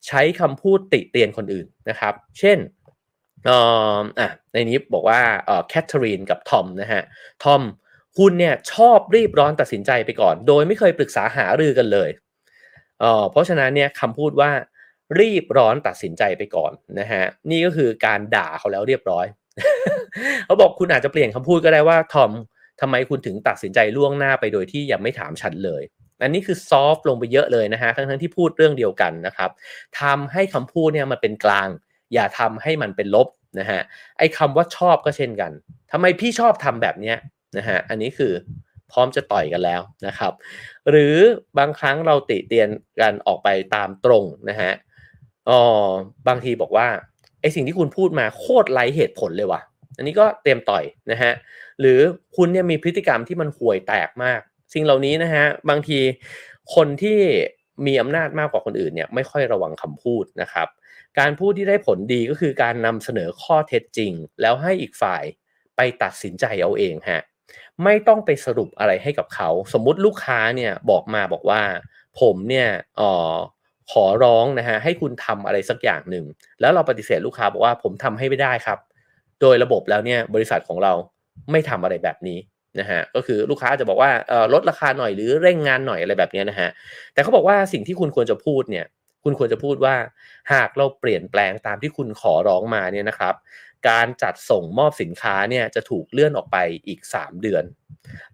[0.06, 2.58] ใช้คำพูดติเตียนคนอื่นนะครับ เช่น
[3.48, 7.02] อ่าในนี้บอกว่าเอ่อแคทเธอรีนกับทอมนะฮะ
[7.44, 7.62] ทอม
[8.18, 12.10] คุณเนี่ยชอบรีบร้อนตัดสินใจไปก่อน โดยไม่เคยปรึกษาหารือกันเลย
[13.00, 14.50] เอ่อเพราะฉะนั้นเนี่ยคำพูดว่า
[15.20, 19.26] รีบร้อนตัดสินใจไปก่อนนะฮะนี่ก็คือการด่าเขาแล้วเรียบร้อย
[20.46, 22.30] เขาบอกคุณอาจจะเปลี่ยนคำพูดก็ได้ว่าทอม
[22.80, 25.82] ทำไมคุณถึงตัดสินใจล่วงหน้าไปโดยที่ยังไม่ถามฉันเลย
[26.22, 29.50] อันนี้คือซอฟต์ลงไปเยอะเลยนะฮะทั้งทั้งที่พูดเรื่องเดียวกันนะครับ
[30.00, 31.68] ทำให้คำพูดเนี่ยมันเป็นกลาง
[32.14, 33.28] อย่าทำให้มันเป็นลบ
[33.60, 33.80] นะฮะ
[34.18, 35.52] ไอ้คำว่าชอบก็เช่นกัน
[35.92, 37.16] ทำไมพี่ชอบทำแบบเนี้ย
[37.56, 38.32] นะฮะอันนี้คือ
[38.92, 40.32] พร้อมจะต่อยกันแล้วนะครับ
[40.90, 41.16] หรือ
[41.58, 42.68] บางครั้งเราติเตียน
[43.00, 44.72] กันออกไปตามตรงนะฮะ
[45.48, 45.60] อ๋อ
[46.28, 46.88] บางทีบอกว่า
[47.40, 49.60] ไอ้สิ่งที่คุณพูดมาโคตรไร้เหตุผลเลยว่ะ
[49.96, 51.32] อันนี้ก็เตรียมต่อยนะฮะ
[51.80, 51.98] หรือ
[52.36, 54.40] คุณเนี่ยมีพฤติกรรมที่มันห่วยแตกมาก
[54.74, 55.98] สิ่งเหล่านี้นะฮะบางที
[56.74, 57.20] คนที่
[57.86, 60.68] มีอำนาจมากกว่าคนอื่นเนี่ยไม่ค่อยระวังคำพูดนะครับ
[61.18, 65.22] การพูดที่ได้ผลดีก็คือการนำเสนอข้อเท็จจริง แล้วให้อีกฝ่าย
[65.76, 67.22] ไปตัดสินใจเอาเองฮะ
[67.84, 71.62] ไม่ต้องไปสรุปอะไรให้กับเขา สมมุติลูกค้าเนี่ยบอกมาบอกว่า
[72.20, 72.68] ผมเนี่ย
[73.00, 73.34] ออ
[73.92, 76.24] ขอร้องนะฮะให้คุณทำอะไรสักอย่างหนึ่ง
[76.60, 78.78] แล้วเราปฏิเสธลูกค้าบอกว่าผมทำให้ไม่ได้ครับ
[79.40, 80.92] โดยระบบแล้วเนี่ยบริษัทของเรา
[81.50, 82.38] ไม่ทำอะไรแบบนี้
[82.80, 84.10] นะฮะก็คือลูกค้าจะบอกว่า
[84.52, 86.68] ลดราคาหน่อยหรือเร่งงานหน่อยอะไรแบบนี้นะฮะ
[87.12, 88.86] แต่เขาบอกว่าสิ่งที่คุณควรจะพูดเนี่ย
[89.24, 89.94] คุณควรจะพูดว่า
[90.52, 93.34] หากเราเปลี่ยนแปลงตามที่คุณขอร้องมาเนี่ยนะครับ
[93.88, 96.56] การจัดส่งมอบสินค้าเนี่ยจะถูกเลื่อนออกไป
[96.86, 97.64] อีก 3 เดือน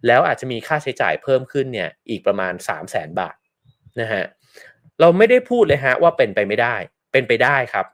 [0.07, 3.35] แล้วอาจจะมีค่าใช้จ่ายเพิ่มขึ้นเนี่ยอีกประมาณ 3 0 0แสนบาท
[3.99, 4.23] นะฮะ
[4.99, 6.75] เราไม่ได้พูดเลยฮะว่าเป็นไปไม่ได้
[7.11, 7.85] เป็นไปได้ครับ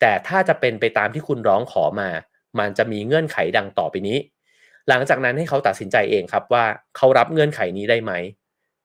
[0.00, 2.10] แต่ถ้าจะเป็นไปตามที่คุณร้องขอมา
[2.58, 4.18] มันจะมีเงื่อนไขดังต่อไปนี้
[4.88, 6.64] หลังจากนั้นให้เขาตัดสินใจเองครับว่า
[6.96, 8.12] เขารับเงื่อนไขนี้ได้ไหม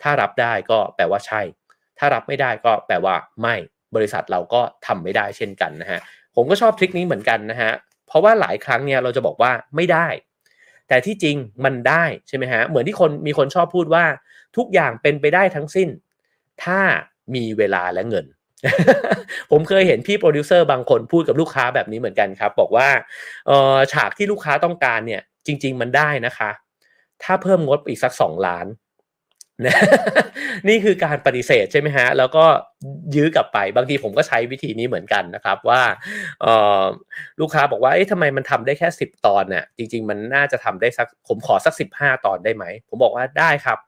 [0.01, 1.41] ถ้ารับได้ก็แปลว่าใช่
[1.99, 3.55] ถ้ารับไม่ได้ก็แปลว่าไม่
[3.95, 5.99] บริษัทเราก็ทำไม่ได้เช่นกันนะฮะ
[6.35, 7.71] ผมก็ชอบทริคนี้เหมือนกันนะฮะ
[8.07, 10.07] เพราะว่าหลายครั้งเนี่ยเราจะบอกว่าไม่ได้
[10.87, 14.05] แต่ที่จริงมันได้ใช่ไหมฮะเหมือนที่คนมีคนชอบพูดว่า
[14.57, 15.89] ทุกอย่างเป็นไปได้ทั้งสิ้น
[16.63, 16.79] ถ้า
[17.35, 18.25] มีเวลาและเงิน
[19.51, 22.87] ผมเคยเห็นพี่โปรดิวเซอร์บางคนพูดกับลูกค้าแบบนี้เหมือนกันครับ บอกว่า
[23.49, 26.51] ออฉากที่ลูกค้าต้องการเนี่ย จริง ๆ มันได้นะคะ
[27.23, 28.67] ถ้าเพิ่มงบอีกสักสองล้าน
[29.65, 29.75] นะ
[30.67, 32.45] นี่คือการปฏิเสธใช่ไหมฮะ แล้วก็
[33.15, 35.81] ยื้อกลับไปบางทีผมก็ใช้วิธีนี้เหมือนกันนะครับว่า
[37.39, 43.79] ลูกค้าบอกว่าเอ๊ะทำไมมันทำได้แค่สิบตอนเนี่ยจริง ๆ มันน่าจะทำได้สักผมขอสักสิบห้าตอนได้ไหม ผมบอกว่าได้ครับ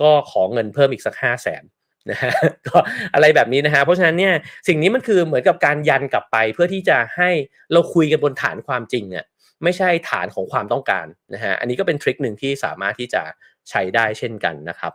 [0.00, 1.62] ก็ขอเงินเพิ่มอีกสักห้าแสน
[2.10, 2.32] นะฮะ
[2.66, 2.78] ก็
[3.14, 4.34] อะไรแบบนี้นะฮะเพราะฉะนั้นเนี่ย
[4.68, 7.30] สิ่งนี้มันคือเหมือนกับการยันกลับไปเพื่อที่จะให้
[7.72, 9.24] เราคุยกันบนฐานความจริงเนี่ย
[9.62, 13.22] ไม่ใช่ฐานของความต้องการนะฮะอันนี้ก็เป็นทริคหนึ่งที่สามารถที่จะ
[13.70, 14.92] ใช้ได้เช่นกันนะครับ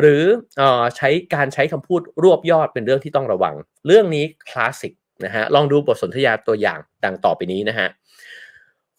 [0.00, 0.22] หรือ
[0.60, 0.62] อ
[0.96, 3.54] ใช้การใช้คำพูดรวบยอดเป็นเรื่องที่ต้องระวัง
[3.86, 4.92] เรื่องนี้คลาสสิก
[5.24, 7.88] นะฮะลองดูบทสนทนาตัวอย่างดังต่อไปนี้นะฮะ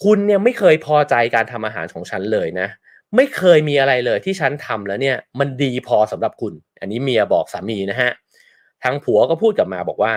[0.03, 2.67] คุณเนี่ยไม่เคยพอใจการทำอาหารของฉันเลยนะ
[3.15, 8.11] ไม่เคยมีอะไรเลยที่ฉันทำแล้วเนี่ยมันดีพอสำหรับคุณ อันนี้เมียบอกสามีนะฮะ
[8.83, 10.13] ทางผัวก็พูดกลับมาบอกว่า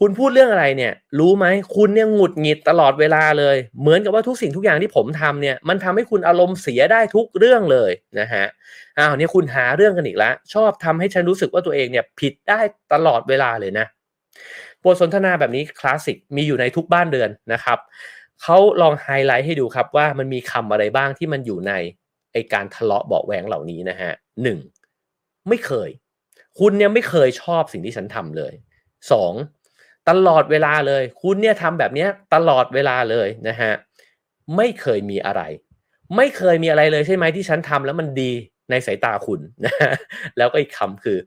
[0.00, 7.90] คุณพูดเรื่องอะไรเนี่ย รู้ไหมคุณเนี่ยหงุดหงิดตลอดเวลาเลย เหมือนกับว่าทุกสิ่งทุกอย่างที่ผมทำเนี่ยมันทำให้คุณอารมณ์เสียได้ทุกเรื่องเลย
[8.20, 8.44] นะฮะ
[8.98, 12.60] อ้าวเนี่ยคุณหาเรื่องกันอีกแล้วชอบทำให้ฉันรู้สึกว่าตัวเองเนี่ยผิดได้
[12.92, 13.86] ตลอดเวลาเลยนะ
[14.84, 17.78] บทสนทนาแบบนี้คลาสสิกมีอยู่ในทุกบ้านเรือนนะครับ
[18.42, 21.72] เขาลองไฮไลท์ให้ดูครับว่ามันมีคำอะไรบ้างที่มันอยู่ใน
[22.32, 24.10] ไอการทะเลาะเบาแหวงเหล่านี้นะฮะ
[24.42, 24.58] หนึ่ง
[25.48, 25.90] ไม่เคย
[26.58, 28.52] คุณเนี่ยไม่เคยชอบสิ่งที่ฉันทำเลย
[29.12, 29.32] สอง
[30.08, 33.72] ตลอดเวลาเลย คุณเนี่ยทำแบบนี้ตลอดเวลาเลยนะฮะ
[34.56, 35.42] ไม่เคยมีอะไร
[36.16, 38.32] ไม่เคยมีอะไรเลยใช่ไหมที่ฉันทำแล้วมันดี
[38.70, 39.74] ในสายตาคุณนะ
[40.38, 41.18] แล้วก็อีกคำคือ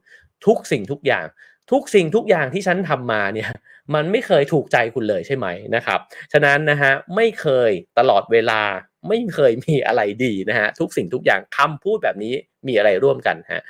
[0.45, 1.25] ทุกสิ่งทุกอย่าง
[1.71, 3.49] ทุกสิ่งทุกอย่างที่ฉันทำมาเนี่ย
[3.93, 5.99] มันไม่เคยถูกใจคุณเลยใช่ไหมนะครับ
[6.33, 8.61] ฉะนั้นนะฮะไม่เคยตลอดเวลา
[9.07, 12.35] ไม่เคยมีอะไรดีนะฮะทุกสิ่งทุกอย่างคำพูดแบบนี้
[12.67, 13.61] มีอะไรร่วมกันฮะ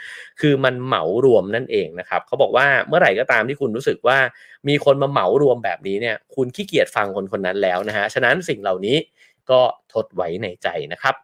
[0.41, 4.17] คือมันเหมารวมนั่นเองนะครับเขาบอกว่าเมื่อไหร่ก็ตามที่คุณรู้สึกว่า
[4.67, 8.97] มีคนมาเหมารวมแบบนี้เนี่ยคุณขี้เกียจฟังคนคนนั้นแล้วนะฮะฉะนั้นสิ่งเหล่านี้
[9.51, 9.61] ก็
[9.93, 11.15] ทดไว้ในใจนะครับ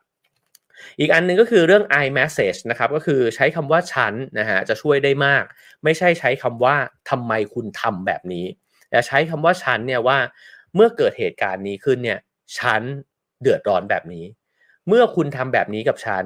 [1.00, 5.44] อีกอันนึงก็คือเรื่อง i message นะครับก็คือใช้คำว่าฉันนะฮะจะช่วยได้มาก
[5.84, 6.76] ไม่ใช่ใช้คำว่า
[7.10, 8.46] ทำไมคุณทำแบบนี้
[8.90, 10.18] แต่ใช้คำว่าฉันเนี่ยว่า
[10.76, 12.20] เมื่อเกิดเหตุการณ์นี้ขึ้นเนี่ย
[12.60, 12.82] ฉัน
[13.42, 14.26] เดือดร้อนแบบนี้
[14.88, 16.24] เมื่อคุณทำแบบนี้กับฉัน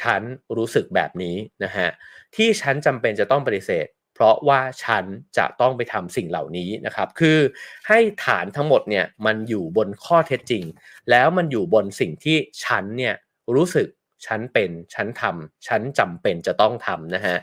[0.00, 0.22] ฉัน
[0.56, 1.88] รู้สึกแบบนี้นะฮะ
[2.36, 5.04] ที่ฉันจำเป็นจะต้องปฏิเสธ เพราะว่าฉัน
[5.38, 7.38] จะต้องไปทำสิ่งเหล่านี้นะครับคือ
[7.88, 10.64] ให้ฐานทั้งหมดเนี่ยมันอยู่บนข้อเท็จจริง
[11.10, 13.14] แล้วมันอยู่บนสิ่งที่ฉันเนี่ย
[13.54, 13.88] รู้สึก
[14.26, 17.36] ฉันเป็นฉันทำฉันจำเป็นจะต้องทำนะฮะ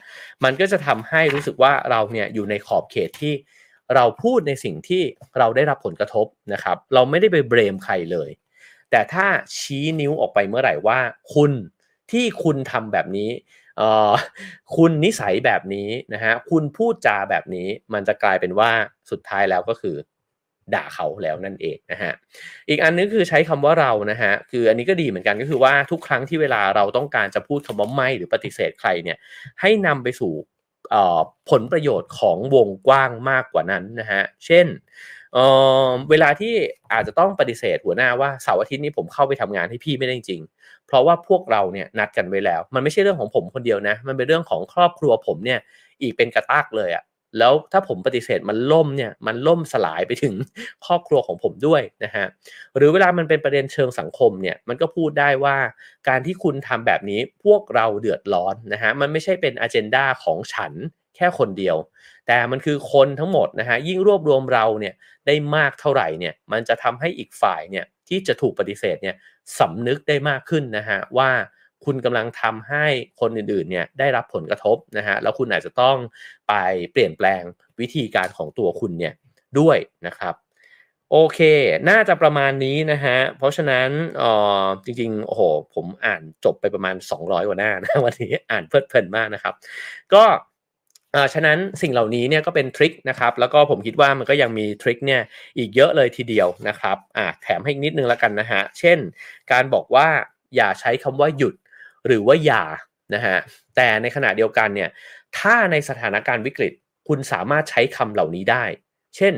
[0.44, 3.34] มันก็จะทำให้รู้สึกว่าเราเนี่ยอยู่ในขอบเขตที่
[3.96, 5.04] เราพูดในสิ่งที่
[5.40, 8.30] เราได้รับผลกระทบนะครับ เราไม่ได้ไปเบรมใครเลย
[8.92, 9.26] แต่ถ้า
[9.58, 11.00] ชี้นิ้วออกไปเมื่อไหร่ว่า
[11.34, 11.52] คุณ
[12.14, 13.30] ที่คุณทำแบบนี้
[14.76, 18.72] คุณนิสัยแบบนี้นะฮะคุณพูดจาแบบนี้มันจะกลายเป็นว่า
[19.12, 19.96] สุดท้ายแล้วก็คือ
[20.74, 22.14] ด่าเขาแล้วนั่นเองนะฮะ
[22.70, 29.18] อีกอันนึงคือใช้คำว่าเรานะฮะ คืออันนี้ก็ดีเหมือนกันก็คือว่าทุกครั้งที่เวลาเราต้องการจะพูดคำว่าไม่หรือปฏิเสธใครเนี่ย
[29.62, 30.34] ให้นำไปสู่
[31.50, 34.68] ผลประโยชน์ของวงกว้างมากกว่านั้นนะฮะ เช่น
[35.34, 36.54] เเวลาที่
[36.94, 40.42] อาจจะต้องปฏิเสธหัวหน้าว่าเสาร์อาทิตย์นี้ผมเข้าไปทำงานให้พี่ไม่ได้จริง
[40.88, 45.60] เพราะว่าพวกเราเนี่ยนัดกันไว้แล้ว มันไม่ใช่เรื่องของผมคนเดียวนะ มันเป็นเรื่องของครอบครัวผมเนี่ย
[46.02, 47.04] อีกเป็นกระตากเลยอะ
[47.40, 50.36] แล้วถ้าผมปฏิเสธมันล่มเนี่ยมันล่มสลายไปถึง
[50.86, 52.26] ครอบครัวของผมด้วยนะฮะ
[52.78, 55.58] หรือเวลามันเป็นประเด็นเชิงสังคมเนี่ยมันก็พูดได้ว่า
[56.08, 60.74] การที่คุณทำแบบนี้พวกเราเดือดร้อนนะฮะมันไม่ใช่เป็นอเจนดาของฉัน
[61.16, 61.78] แค่คนเดียว
[62.28, 64.94] แต่มันคือคนทั้งหมดนะฮะยิ่งรวบรวมเราเนี่ย
[65.28, 69.16] ได้มากเท่าไหร่เนี่ยมันจะทำให้อีกฝ่ายเนี่ยที่จะถูกปฏิเสธเนี่ย
[69.60, 71.32] สำนึกได้มากขึ้นนะฮะว่า
[71.86, 72.86] คุณกำลังทำให้
[73.22, 75.98] คนอื่นๆเนี่ยได้รับผลกระทบนะฮะแล้วคุณอาจจะต้อง
[76.48, 76.54] ไป
[76.92, 77.42] เปลี่ยนแปลง
[77.80, 79.14] วิธีการของตัวคุณเนี่ย
[79.60, 79.78] ด้วย
[80.08, 80.36] นะครับ
[81.12, 81.40] โอเค
[81.90, 83.90] น่าจะประมาณนี้นะฮะ เพราะฉะนั้น
[84.22, 84.24] อ
[84.64, 85.42] อจริงๆ โอ้โห
[85.76, 89.54] ผมอ่านจบไปประมาณ 200 กว่าหน้านะวันนี้อ่านเพลิดเพลินมากนะครับ
[90.14, 90.24] ก็
[91.34, 95.22] ฉะนั้นสิ่งเหล่านี้เนี่ยก็เป็นทริคนะครับแล้วก็ผมคิดว่ามันก็ยังมีทริคเนี่ย
[95.58, 98.98] อีกเยอะเลยทีเดียวนะครับอ่าแถมให้นิดนึงแล้วกันนะฮะเช่น
[99.52, 100.08] การบอกว่า
[100.56, 101.56] อย่าใช้คำว่าหยุด
[102.08, 102.64] หรือว่าอย่า
[103.14, 103.38] นะฮะ
[103.76, 104.90] แต่ในขณะเดียวกันเนี่ย
[105.38, 106.74] ถ้าในสถานการณ์วิกฤต
[107.08, 108.64] คุณสามารถใช้คำเหล่านี้ได้
[109.16, 109.34] เช่น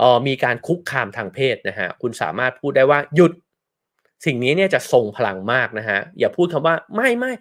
[0.00, 3.32] ออมีการคุกคามทางเพศนะฮะคุณสามารถพูดได้ว่าหยุด
[4.26, 7.32] สิ่งนี้เนี่ยจะทรงพลังมากนะฮะอย่าพูดคำว่าไม่ไม่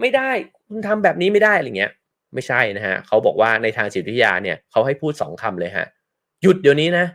[0.00, 0.30] ไม่ได้
[0.68, 1.92] คุณทำแบบนี้ไม่ได้อะไรเงี้ย
[2.34, 5.86] ไม่ใช่นะฮะเขาบอกว่าในทางจิตวิทยาเนี่ยเขาให้พูดสองคำเลยฮะ
[6.42, 7.06] หยุดเดี๋ยวนี้นะ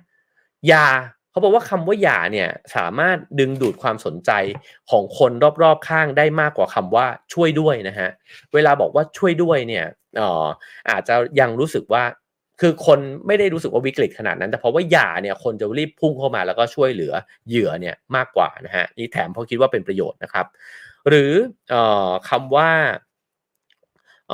[0.67, 0.85] อย่า
[1.31, 4.31] เขาบอกว่าคำว่าอย่าเนี่ยสามารถดึงดูดความสนใจ
[4.91, 5.31] ของคน
[5.63, 8.09] รอบๆข้างได้มากกว่าคำว่าช่วยด้วยนะฮะ
[8.53, 9.85] เวลาบอกว่าช่วยด้วยเนี่ย
[10.19, 10.47] อ๋อ
[10.89, 12.03] อาจจะยังรู้สึกว่า
[12.61, 17.13] คือคนไม่ได้รู้สึกว่าวิกฤตขนาดนั้น แต่เพราะว่าอย่าเนี่ยคนจะรีบพุ่งเข้ามาแล้วก็ช่วยเหลือ
[17.47, 20.45] เหยื่อเนี่ยมากกว่านะฮะนี่แถมเพราะคิดว่าเป็นประโยชน์นะครับ
[21.09, 21.31] หรือ
[21.73, 21.75] อ
[22.29, 22.69] คำว่า
[24.31, 24.33] อ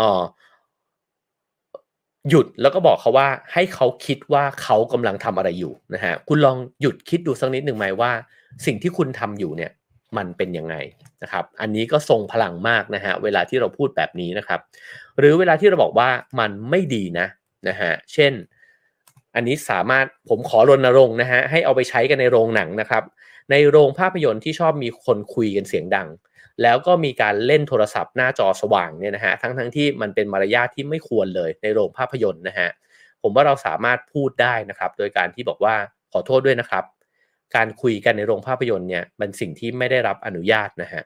[2.29, 8.11] หยุดแล้วก็บอกเขาว่าให้เขาคิดว่าเขากำลังทำอะไรอยู่นะฮะคุณลองหยุดคิดดูสักนิดหนึ่งไหมว่า
[8.65, 9.71] สิ่งที่คุณทำอยู่เนี่ย
[10.17, 10.75] มันเป็นยังไง
[11.23, 14.59] นะครับอันนี้ก็ทรงพลังมากนะฮะเวลาที่เราพูดแบบนี้นะครับ
[15.19, 16.09] หรือเวลาที่เราบอกว่า
[16.39, 17.27] มันไม่ดีนะ
[17.67, 18.33] นะฮะเช่น
[19.35, 23.03] อันนี้สามารถผมขอรณรงค์นะฮะให้เอาไปใช้กันในโรงหนังนะครับ
[23.51, 26.07] ในโรงภาพยนตร์ที่ชอบมีคนคุยกันเสียงดัง
[26.61, 32.69] แล้วก็มีการเล่นโทรศัพท์หน้าจอสว่างเนี่ยนะฮะทั้งทั้งที่มันเป็นมารยาทที่ไม่ควรเลยในโรงภาพยนตร์นะฮะ
[33.21, 35.75] ผมว่าเราสามารถพูดได้นะครับ โดยการที่บอกว่า
[36.11, 36.83] ขอโทษด้วยนะครับ
[37.55, 41.03] การคุยกันในโรงภาพยนตร์เนี่ยมันสิ่งที่ไม่ได้รับอนุญาตนะฮะ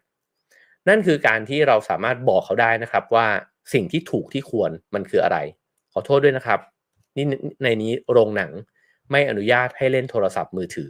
[0.87, 3.27] นั่นคือการที่เราสามารถบอกเขาได้นะครับว่า
[3.73, 5.37] สิ่งที่ถูกที่ควรมันคืออะไร
[5.93, 6.59] ขอโทษด้วยนะครับ
[7.17, 7.25] นี่
[7.63, 8.51] ในนี้โรงหนัง
[9.11, 10.89] ไม่อนุญาตให้เล่นโทรศัพท์มือถือ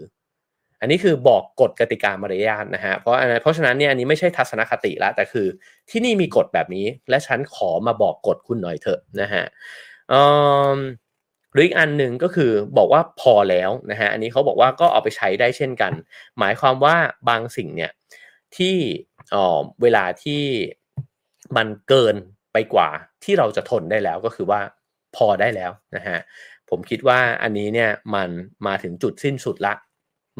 [0.79, 5.47] อันนี้คือบอกกฎกติกามารยาทนะฮะเพราะเพราะฉะนั้นเนี่ยอันนี้ไม่ใช่ทัศนคติละแต่คือ
[5.89, 9.43] ที่นี่มีกฎแบบนี้ และฉันขอมาบอกกฎคุณหน่อยเถอะนะฮะ
[11.53, 15.93] หรืออีกอันหนึ่งก็คือบอกว่าพอแล้วนะฮะอันนี้เขาบอกว่าก็เอาไปใช้ได้เช่นกัน
[16.39, 16.95] หมายความว่า
[17.29, 17.91] บางสิ่งเนี่ย
[18.57, 18.75] ที่
[19.81, 20.43] เวลาที่
[21.57, 22.15] มันเกิน
[22.53, 22.89] ไปกว่า
[23.23, 24.61] ที่เราจะทนได้แล้วก็คือว่า
[25.15, 26.17] พอได้แล้วนะฮะ
[26.69, 28.29] ผมคิดว่าอันนี้เนี่ยมัน
[28.67, 29.73] มาถึงจุดสิ้นสุดละ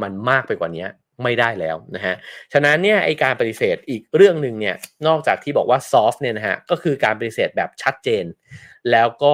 [0.01, 0.85] มันมากไปกว่านี้
[1.23, 2.15] ไม่ได้แล้วนะฮะ
[2.53, 4.75] ฉะนั้นเนี่ยไอการปฏิเสธอีกเรื่องหนึ่งเนี่ย
[5.07, 8.25] นอกจากที่บอกว่าซอฟต์เนี่ยนะฮะก็คือการปฏิเสธแบบชัดเจน
[8.91, 9.33] แล้วก็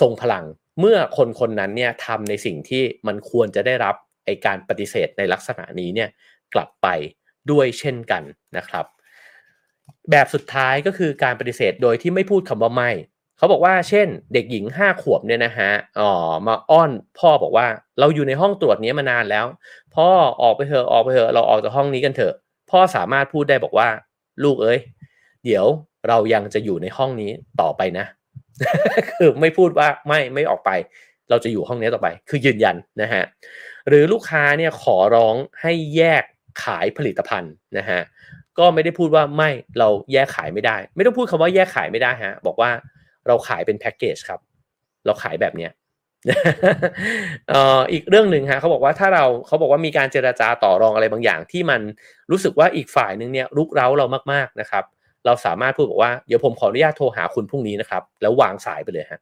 [0.00, 0.44] ทรงพลัง
[0.78, 6.08] เมื่อคนคนนั้นเนี่ยทำในสิ่งที่มันควรจะได้รับไอการปฏิเสธในลักษณะนี้เนี่ย
[6.54, 6.88] กลับไป
[7.50, 8.22] ด้วยเช่นกัน
[8.56, 8.86] นะครับ
[10.10, 12.90] แบบสุดท้ายก็คือการปฏิเสธโดยที่ไม่พูดคำว่าไม่
[13.40, 15.70] เขาบอกว่าเช่น เด็กหญิงห้าขวบเนี่ยนะฮะ
[16.00, 16.12] อ๋อ
[16.46, 17.66] มาอ้อนพ่อบอกว่า
[18.00, 19.46] เราอยู่ในห้องตรวจนี้มานานแล้ว
[19.94, 20.08] พ่อ
[20.42, 22.34] ออกไปเถอะออกไปเถอะเราออกจากห้องนี้กันเถอะ
[22.70, 23.88] พ่อสามารถพูดได้บอกว่า
[24.44, 24.78] ลูกเอ้ย
[25.44, 25.66] เดี๋ยว
[26.08, 27.30] เรายังจะอยู่ในห้องนี้
[27.60, 28.06] ต่อไปนะ
[29.10, 30.70] คือไม่พูดว่าไม่ไม่ออกไป
[31.30, 33.22] เราจะอยู่ห้องนี้ต่อไป คือยืนยันนะฮะ
[33.88, 36.22] หรือลูกค้าเนี่ยขอร้องให้แยก
[36.64, 38.00] ขายผลิตภัณฑ์นะฮะ
[38.58, 42.70] ก็ไม่ได้พูดว่าไม่เราแยกขายไม่ได้ ไม่ต้องพูดคำว่าแยกขายไม่ได้ฮะบอกว่า
[43.26, 44.40] เราขายเป็นแพ็กเกจครับ
[45.06, 45.72] เราขายแบบเนี้ย
[47.92, 51.80] อีกเรื่องหนึ่งฮะเขาบอกว่าถ้าเราเขาบอกว่ามีการเจราจาต่อรองอะไรบางอย่าง ที่มัน
[52.30, 54.84] รู้สึกว่าอีกฝ่ายหนึ่งเนี่ยรุกเร้าเรามากๆนะครับ
[55.26, 59.20] เราสามารถพูดบอกว่าเดี๋ยวผมขออนุญาตโทรหาคุณพรุ่งนี้นะครับ แล้ววางสายไปเลยฮะ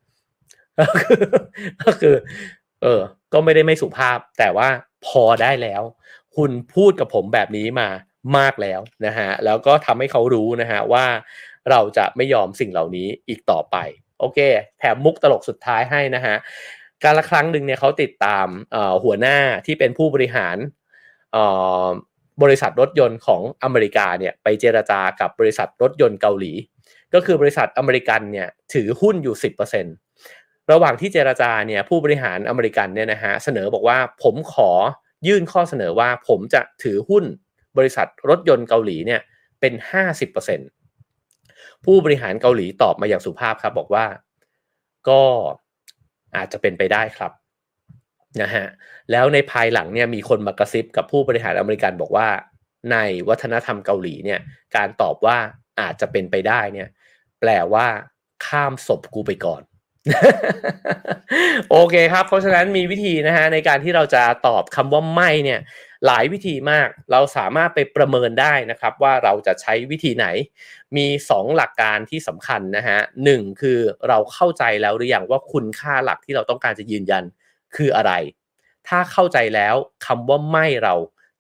[1.83, 2.15] ก็คือ
[2.83, 3.01] เออ
[3.33, 4.69] ก็ไม่ได้ไม่สุภาพ แต่ว่า
[5.07, 5.83] พอได้แล้ว
[6.37, 7.89] คุณพูดกับผมแบบนี้มา
[8.39, 11.05] มากแล้วนะฮะแล้วก็ทำให้เขารู้นะฮะว่า
[11.71, 13.77] เราจะไม่ยอมสิ่งเหล่านี้อีกต่อไป
[14.21, 14.39] โอเค
[14.79, 16.37] แถมมุกตลกสุดท้ายให้นะฮะ
[17.05, 18.47] การละครั้งหนึ่งเนี่ยเขาติดตาม
[19.05, 20.57] หัวหน้าที่เป็นผู้บริหาร
[22.43, 26.53] บริษัทรถยนต์ของอเมริกาเนี่ยไปเจราจากับบริษัทรถยนต์เกาหลี
[27.15, 29.37] ก็คือบริษัทอเมริกันเนี่ยถือหุ้นอยู่
[30.03, 34.71] 10%ระหว่างที่เจราจาเนี่ยผู้บริหารอเมริกันเนี่ยนะฮะเสนอบอกว่าผมขอ
[35.27, 37.25] ยื่นข้อเสนอว่าผมจะถือหุ้น
[37.79, 39.21] บริษัทรถยนต์เกาหลีเนี่ย
[39.61, 39.73] เป็น
[40.29, 40.78] 50%
[41.85, 44.07] ผู้บริหารเกาหลีตอบมาอย่างสุภาพครับ บอกว่า
[45.09, 45.23] ก็
[46.37, 47.33] อาจจะเป็นไปได้ครับ
[48.43, 48.67] นะฮะ
[49.11, 52.29] แล้วในภายหลังเนี่ยมีคนมากระซิบกับผู้บริหารอเมริกันบอกว่า
[52.93, 52.97] ใน
[53.29, 54.41] วัฒนธรรมเกาหลีเนี่ย
[54.77, 55.39] การตอบว่า
[55.81, 56.89] อาจจะเป็นไปได้เนี่ย
[57.41, 57.87] แปลว่า
[58.47, 59.63] ข้ามศพกูไปก่อน
[61.71, 65.61] โอเคครับ เพราะฉะนั้นมีวิธีนะฮะในการที่เราจะตอบคำว่าไม่เนี่ย
[66.07, 70.27] หลายวิธีมาก เราสามารถไปประเมินได้นะครับว่าเราจะใช้วิธีไหน
[70.97, 77.25] มี 2 หลักการที่สำคัญนะฮะหนึ่งคือเราเข้าใจแล้วหรือยังว่าคุณค่าหลักที่เราต้องการจะยืนยัน
[77.77, 78.13] คืออะไร
[78.89, 79.75] ถ้าเข้าใจแล้ว
[80.07, 80.95] คำว่าไม่เรา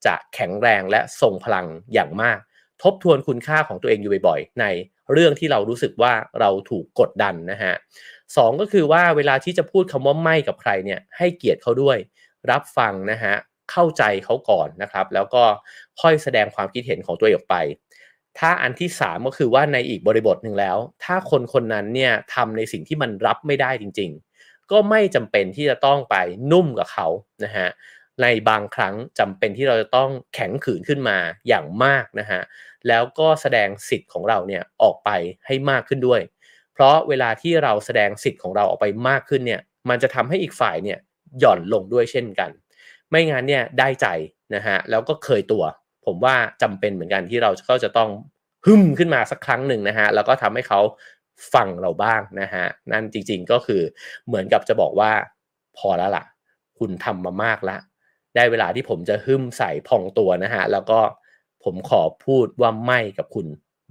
[0.06, 2.39] จะแข็งแรงและทรงพลังอย่างมาก
[2.82, 4.64] ทบทวนคุณค่าของตัวเองอยู่บ่อยๆ ใน
[5.12, 7.74] เรื่องที่เรารู้สึกว่าเราถูกกดดันนะฮะ
[8.36, 11.98] สองก็คือว่าเวลาที่จะพูดคำว่าไม่กับใครเนี่ยให้เกียรติเขาด้วย
[12.51, 13.35] รับฟังนะฮะ
[13.70, 15.45] เข้าใจเขาก่อนนะครับ แล้วก็
[16.01, 17.57] ค่อยแสดงความคิดเห็นของตัวเองออกไป
[18.39, 26.16] ถ้าอันที่ 3 ก็คือว่าในอีกบริบทหนึ่งแล้ว ถ้าคนคนนั้นเนี่ยทำในสิ่งที่มันรับไม่ได้จริง ๆ ก็ไม่จำเป็นที่จะต้องไป
[26.53, 27.07] นุ่มกับเขา
[27.45, 27.69] นะฮะ
[28.23, 31.19] ในบางครั้งจำเป็นที่เราจะต้องแข็งขืนขึ้นมา
[31.49, 32.40] อย่างมากนะฮะ
[32.89, 35.11] แล้วก็แสดงสิทธิ์ของเราเนี่ยออกไป
[35.47, 36.20] ให้มากขึ้นด้วย
[36.74, 40.99] เพราะเวลาที่เราแสดงสิทธิ์ของเราออกไปมากขึ้นเนี่ยมันจะทำให้อีกฝ่ายเนี่ย
[41.39, 42.51] หย่อนลงด้วยเช่นกัน
[43.10, 44.06] ไม่งั้นเนี่ยได้ใจ
[44.55, 45.64] นะฮะแล้วก็เคยตัว
[46.06, 48.10] ผมว่าจำเป็นเหมือนกันที่เราก็จะต้อง
[48.66, 50.80] หึมขึ้นมาสักครั้งหนึ่งนะฮะแล้วก็ทำให้เขา
[51.55, 53.82] ฟังเราบ้างนะฮะนั่นจริงๆก็คือ
[54.26, 55.12] เหมือนกับจะบอกว่า
[55.78, 56.24] พอแล้วล่ะ
[56.78, 57.76] คุณทำมามากละ
[58.36, 61.01] ได้เวลาที่ผมจะหึมใส่พองตัวนะฮะแล้วก็
[61.64, 63.47] ผมขอพูดว่าไม่กับคุณ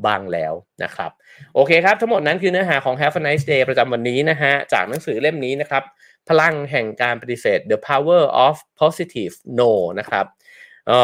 [0.05, 0.53] บ้างแล้ว
[0.83, 1.11] นะครับ
[1.55, 5.83] โอเคครับ ทั้งหมดนั้นคือเนื้อหาของ Have a nice day ประจำวันนี้นะฮะ จากหนังสือเล่มนี้นะครับ
[6.29, 10.25] พลังแห่งการปฏิเสธ The Power of Positive No นะครับ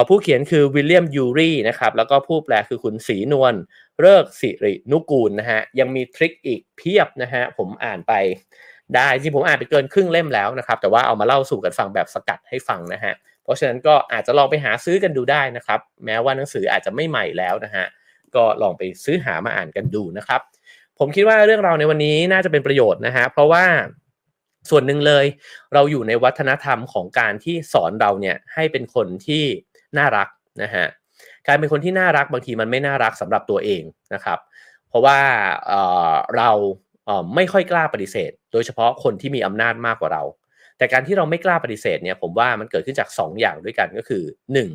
[0.08, 3.56] ผู้เขียนคือวิลเลียมยูรีนะครับแล้วก็ผู้แปลคือคุณศรีนวล
[4.00, 8.14] เลิกสิรินุกูลนะฮะยังมีทริคอีกเพียบนะฮะผมอ่านไป
[8.96, 13.14] ได้จริงผมอ่านไปเกินครึ่งเล่มแล้วนะครับ แต่ว่าเอามาเล่าสู่กันฟังแบบสกัดให้ฟังนะฮะ
[13.44, 17.86] เพราะฉะนั้นก็อาจจะลองไปหาซื้อกันดูได้นะครับ แม้ว่าหนังสืออาจจะไม่ใหม่แล้วนะฮะ
[18.36, 20.42] ก็ลองไปซื้อหามาอ่านกันดูนะครับ
[21.00, 23.66] ผมคิดว่าเรื่องราวในวันนี้น่าจะเป็นประโยชน์นะฮะเพราะว่า
[24.70, 25.26] ส่วนหนึ่งเลย
[25.74, 29.44] เราอยู่ในวัฒนธรรมของการที่สอนเราเนี่ยให้เป็นคนที่
[29.98, 30.28] น่ารัก
[30.64, 30.88] นะฮะ
[31.48, 33.84] การเป็นคนที่น่ารักบางทีมันไม่น่ารักสำหรับตัวเอง
[34.14, 34.40] นะครับ
[34.90, 35.20] เพราะว่า
[35.68, 36.52] เเรา
[37.36, 40.24] ไม่ค่อยกล้าปฏิเสธ โดยเฉพาะคนที่มีอำนาจมากกว่าเรา
[40.78, 44.24] แต่การที่เราไม่กล้าปฏิเสธเนี่ยผมว่ามันเกิดขึ้นจาก 2 อย่างด้วยกันก็คือ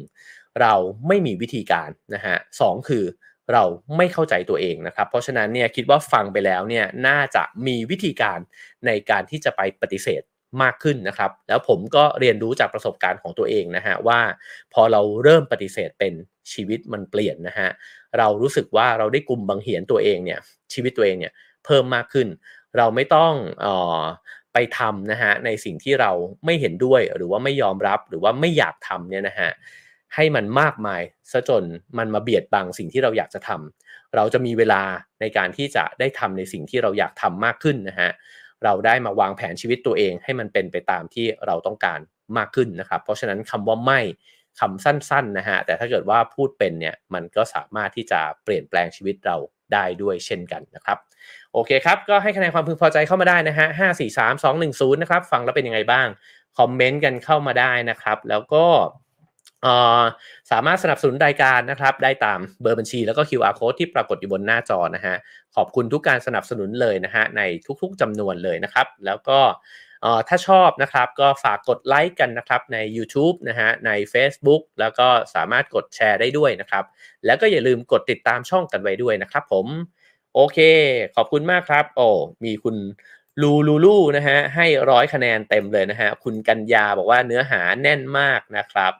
[0.06, 0.60] 1.
[0.60, 0.74] เรา
[1.08, 3.04] ไม่มีวิธีการนะฮะสคือ
[3.52, 3.64] เรา
[3.96, 8.38] ไม่เข้าใจตัวเองนะครับ เพราะฉะนั้นเนี่ยคิดว่าฟังไปแล้วเนี่ยน่าจะมีวิธีการ
[8.86, 10.22] ในการที่จะไปปฏิเสธ
[10.62, 14.20] มากขึ้นนะครับ แล้วผมก็เรียนรู้จากประสบการณ์ของตัวเองนะฮะว่า
[14.74, 16.12] พอเราเริ่มปฏิเสธเป็น
[16.52, 17.68] ชีวิตมันเปลี่ยนนะฮะ
[18.18, 20.40] เรารู้สึกว่าเราได้กลุ่มบังเหียนตัวเองเนี่ย
[20.72, 21.32] ชีวิตตัวเองเนี่ย
[21.64, 22.28] เพิ่มมากขึ้น
[22.76, 23.32] เราไม่ต้อง
[23.64, 23.66] อ
[24.00, 24.02] อ
[24.52, 26.10] ไปทำนะฮะในสิ่งที่เรา
[26.44, 29.50] ไม่เห็นด้วยหรือว่าไม่ยอมรับหรือว่าไม่อยากทำเนี่ยนะฮะ
[30.14, 31.02] ให้มันมากมาย
[31.32, 31.64] ซะจน
[31.98, 34.82] มันมาเบียดบังสิ่งที่เราอยากจะทำเราจะมีเวลา
[35.20, 38.10] ในการที่จะได้ทำในสิ่งที่เราอยากทำมากขึ้นนะฮะ
[38.64, 42.00] เราได้มาวางแผนชีวิตตัวเองให้มันเป็นไปตามที่เราต้องการ
[42.36, 44.00] มากขึ้นนะครับ เพราะฉะนั้นคำว่าไม่
[44.60, 49.36] คำสั้นๆนะฮะแต่ถ้าเกิดว่าพูดเป็นเนี่ยมันก็สามารถที่จะเปลี่ยนแปลงชีวิตเรา
[49.72, 50.98] ได้ด้วยเช่นกันนะครับ
[51.52, 56.06] โอเคครับก็ให้คะแนนความพึงพอใจเข้ามาได้นะฮะห้าสี่สามสองหนึ่งศูนย์นะครับฟังแล้วเป็นยังไงบ้าง
[56.58, 58.64] คอมเมนต์กันเข้ามาได้นะครับ แล้วก็
[60.50, 65.16] สามารถสนับสนุนรายการนะครับ ได้ตามเบอร์บัญชี แล้วก็ QR code ที่ปรากฏอยู่บนหน้าจอนะฮะ
[65.56, 67.42] ขอบคุณทุกการสนับสนุนเลยนะฮะใน
[67.82, 69.38] ทุกๆจำนวนเลยนะครับ แล้วก็
[70.28, 76.84] ถ้าชอบนะครับก็ฝากกดไลค์กันนะครับใน YouTube นะฮะใน Facebook แล้วก็สามารถกดแชร์ได้ด้วยนะครับ
[77.26, 79.66] แล้วก็อย่าลืมกดติดตามช่องกันไว้ด้วยนะครับผม
[80.34, 80.58] โอเค
[81.16, 82.08] ขอบคุณมากครับ โอ้
[82.44, 82.76] มีคุณ
[83.42, 88.92] ลูลูลูนะฮะให้ร้อยคะแนนเต็มเลยนะฮะคุณกัญญาบอกว่าเนื้อหาแน่นมากนะครับ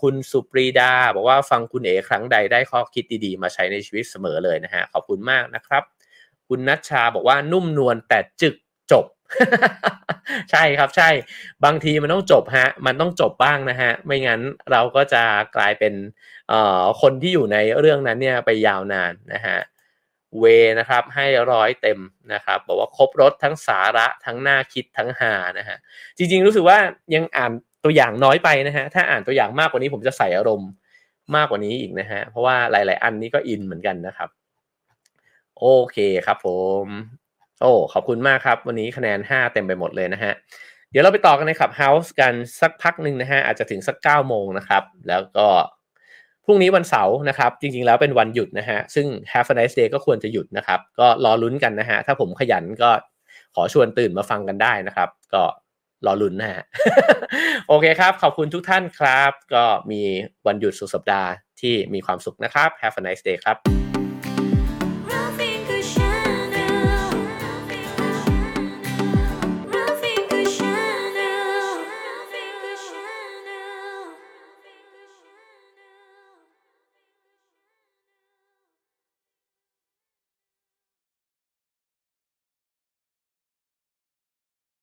[0.00, 5.82] คุณสุปรีดา บอกว่าฟังคุณเอครั้งใดได้ข้อคิดดีๆ มาใช้ในชีวิตเสมอเลยนะฮะ ขอบคุณมากนะครับ
[6.48, 8.54] คุณนัชชาบอกว่านุ่มนวลแต่จึก
[8.92, 9.06] จบ
[10.50, 11.10] ใช่ครับใช่
[11.64, 14.40] บางทีมันต้องจบฮะ มันต้องจบบ้างนะฮะ ไม่งั้น
[14.70, 15.22] เราก็จะ
[15.56, 15.94] กลายเป็น
[17.00, 19.58] คนที่อยู่ในเรื่องนั้นเนี่ยไปยาวนานนะฮะ
[20.38, 20.44] เว
[20.78, 21.98] นะครับให้ร้อยเต็ม
[22.32, 25.76] นะครับบอกว่าครบรถทั้งสาระทั้งหน้าคิดทั้งหานะฮะ
[26.16, 26.78] จริงๆรู้สึกว่า
[27.14, 27.52] ยังอ่าน
[27.84, 30.70] ตัวอย่างน้อยไปนะฮะถ้าอ่านตัวอย่างมากกว่านี้ผมจะใส่อารมณ์
[31.36, 34.28] มากกว่านี้อีกนะฮะเพราะว่าหลาย ๆ อันนี้ก็อินเหมือนกันนะครับ
[35.58, 35.96] โอเค
[36.26, 36.48] ครับผ
[36.84, 36.86] ม
[37.60, 40.32] โอ้ขอบคุณมากครับ วันนี้คะแนน 5 เต็มไปหมดเลยนะฮะ
[40.90, 45.46] เดี๋ยวเราไปต่อกันในขับเฮาส์กันสักพักหนึ่งนะฮะอาจจะถึงสัก9โมงนะครับ แล้วก็
[46.44, 52.90] พรุ่งนี้วันเสาร์นะครับ จริง ๆ แล้วเป็นวันหยุดนะฮะซึ่ง Have a nice day ก็ควรจะหยุดนะครับ ก็รอลุ้นกันนะฮะถ้าผมขยันก็
[53.54, 55.42] ขอชวนตื่นมาฟังกันได้นะครับ ก็
[56.06, 56.62] รอลุ้นนะฮะ
[57.68, 60.02] โอเคครับ ขอบคุณทุกท่านครับ ก็มี
[60.46, 61.30] วันหยุดสุดสัปดาห์
[61.60, 63.87] ที่มีความสุขนะครับ Have a nice day ครับ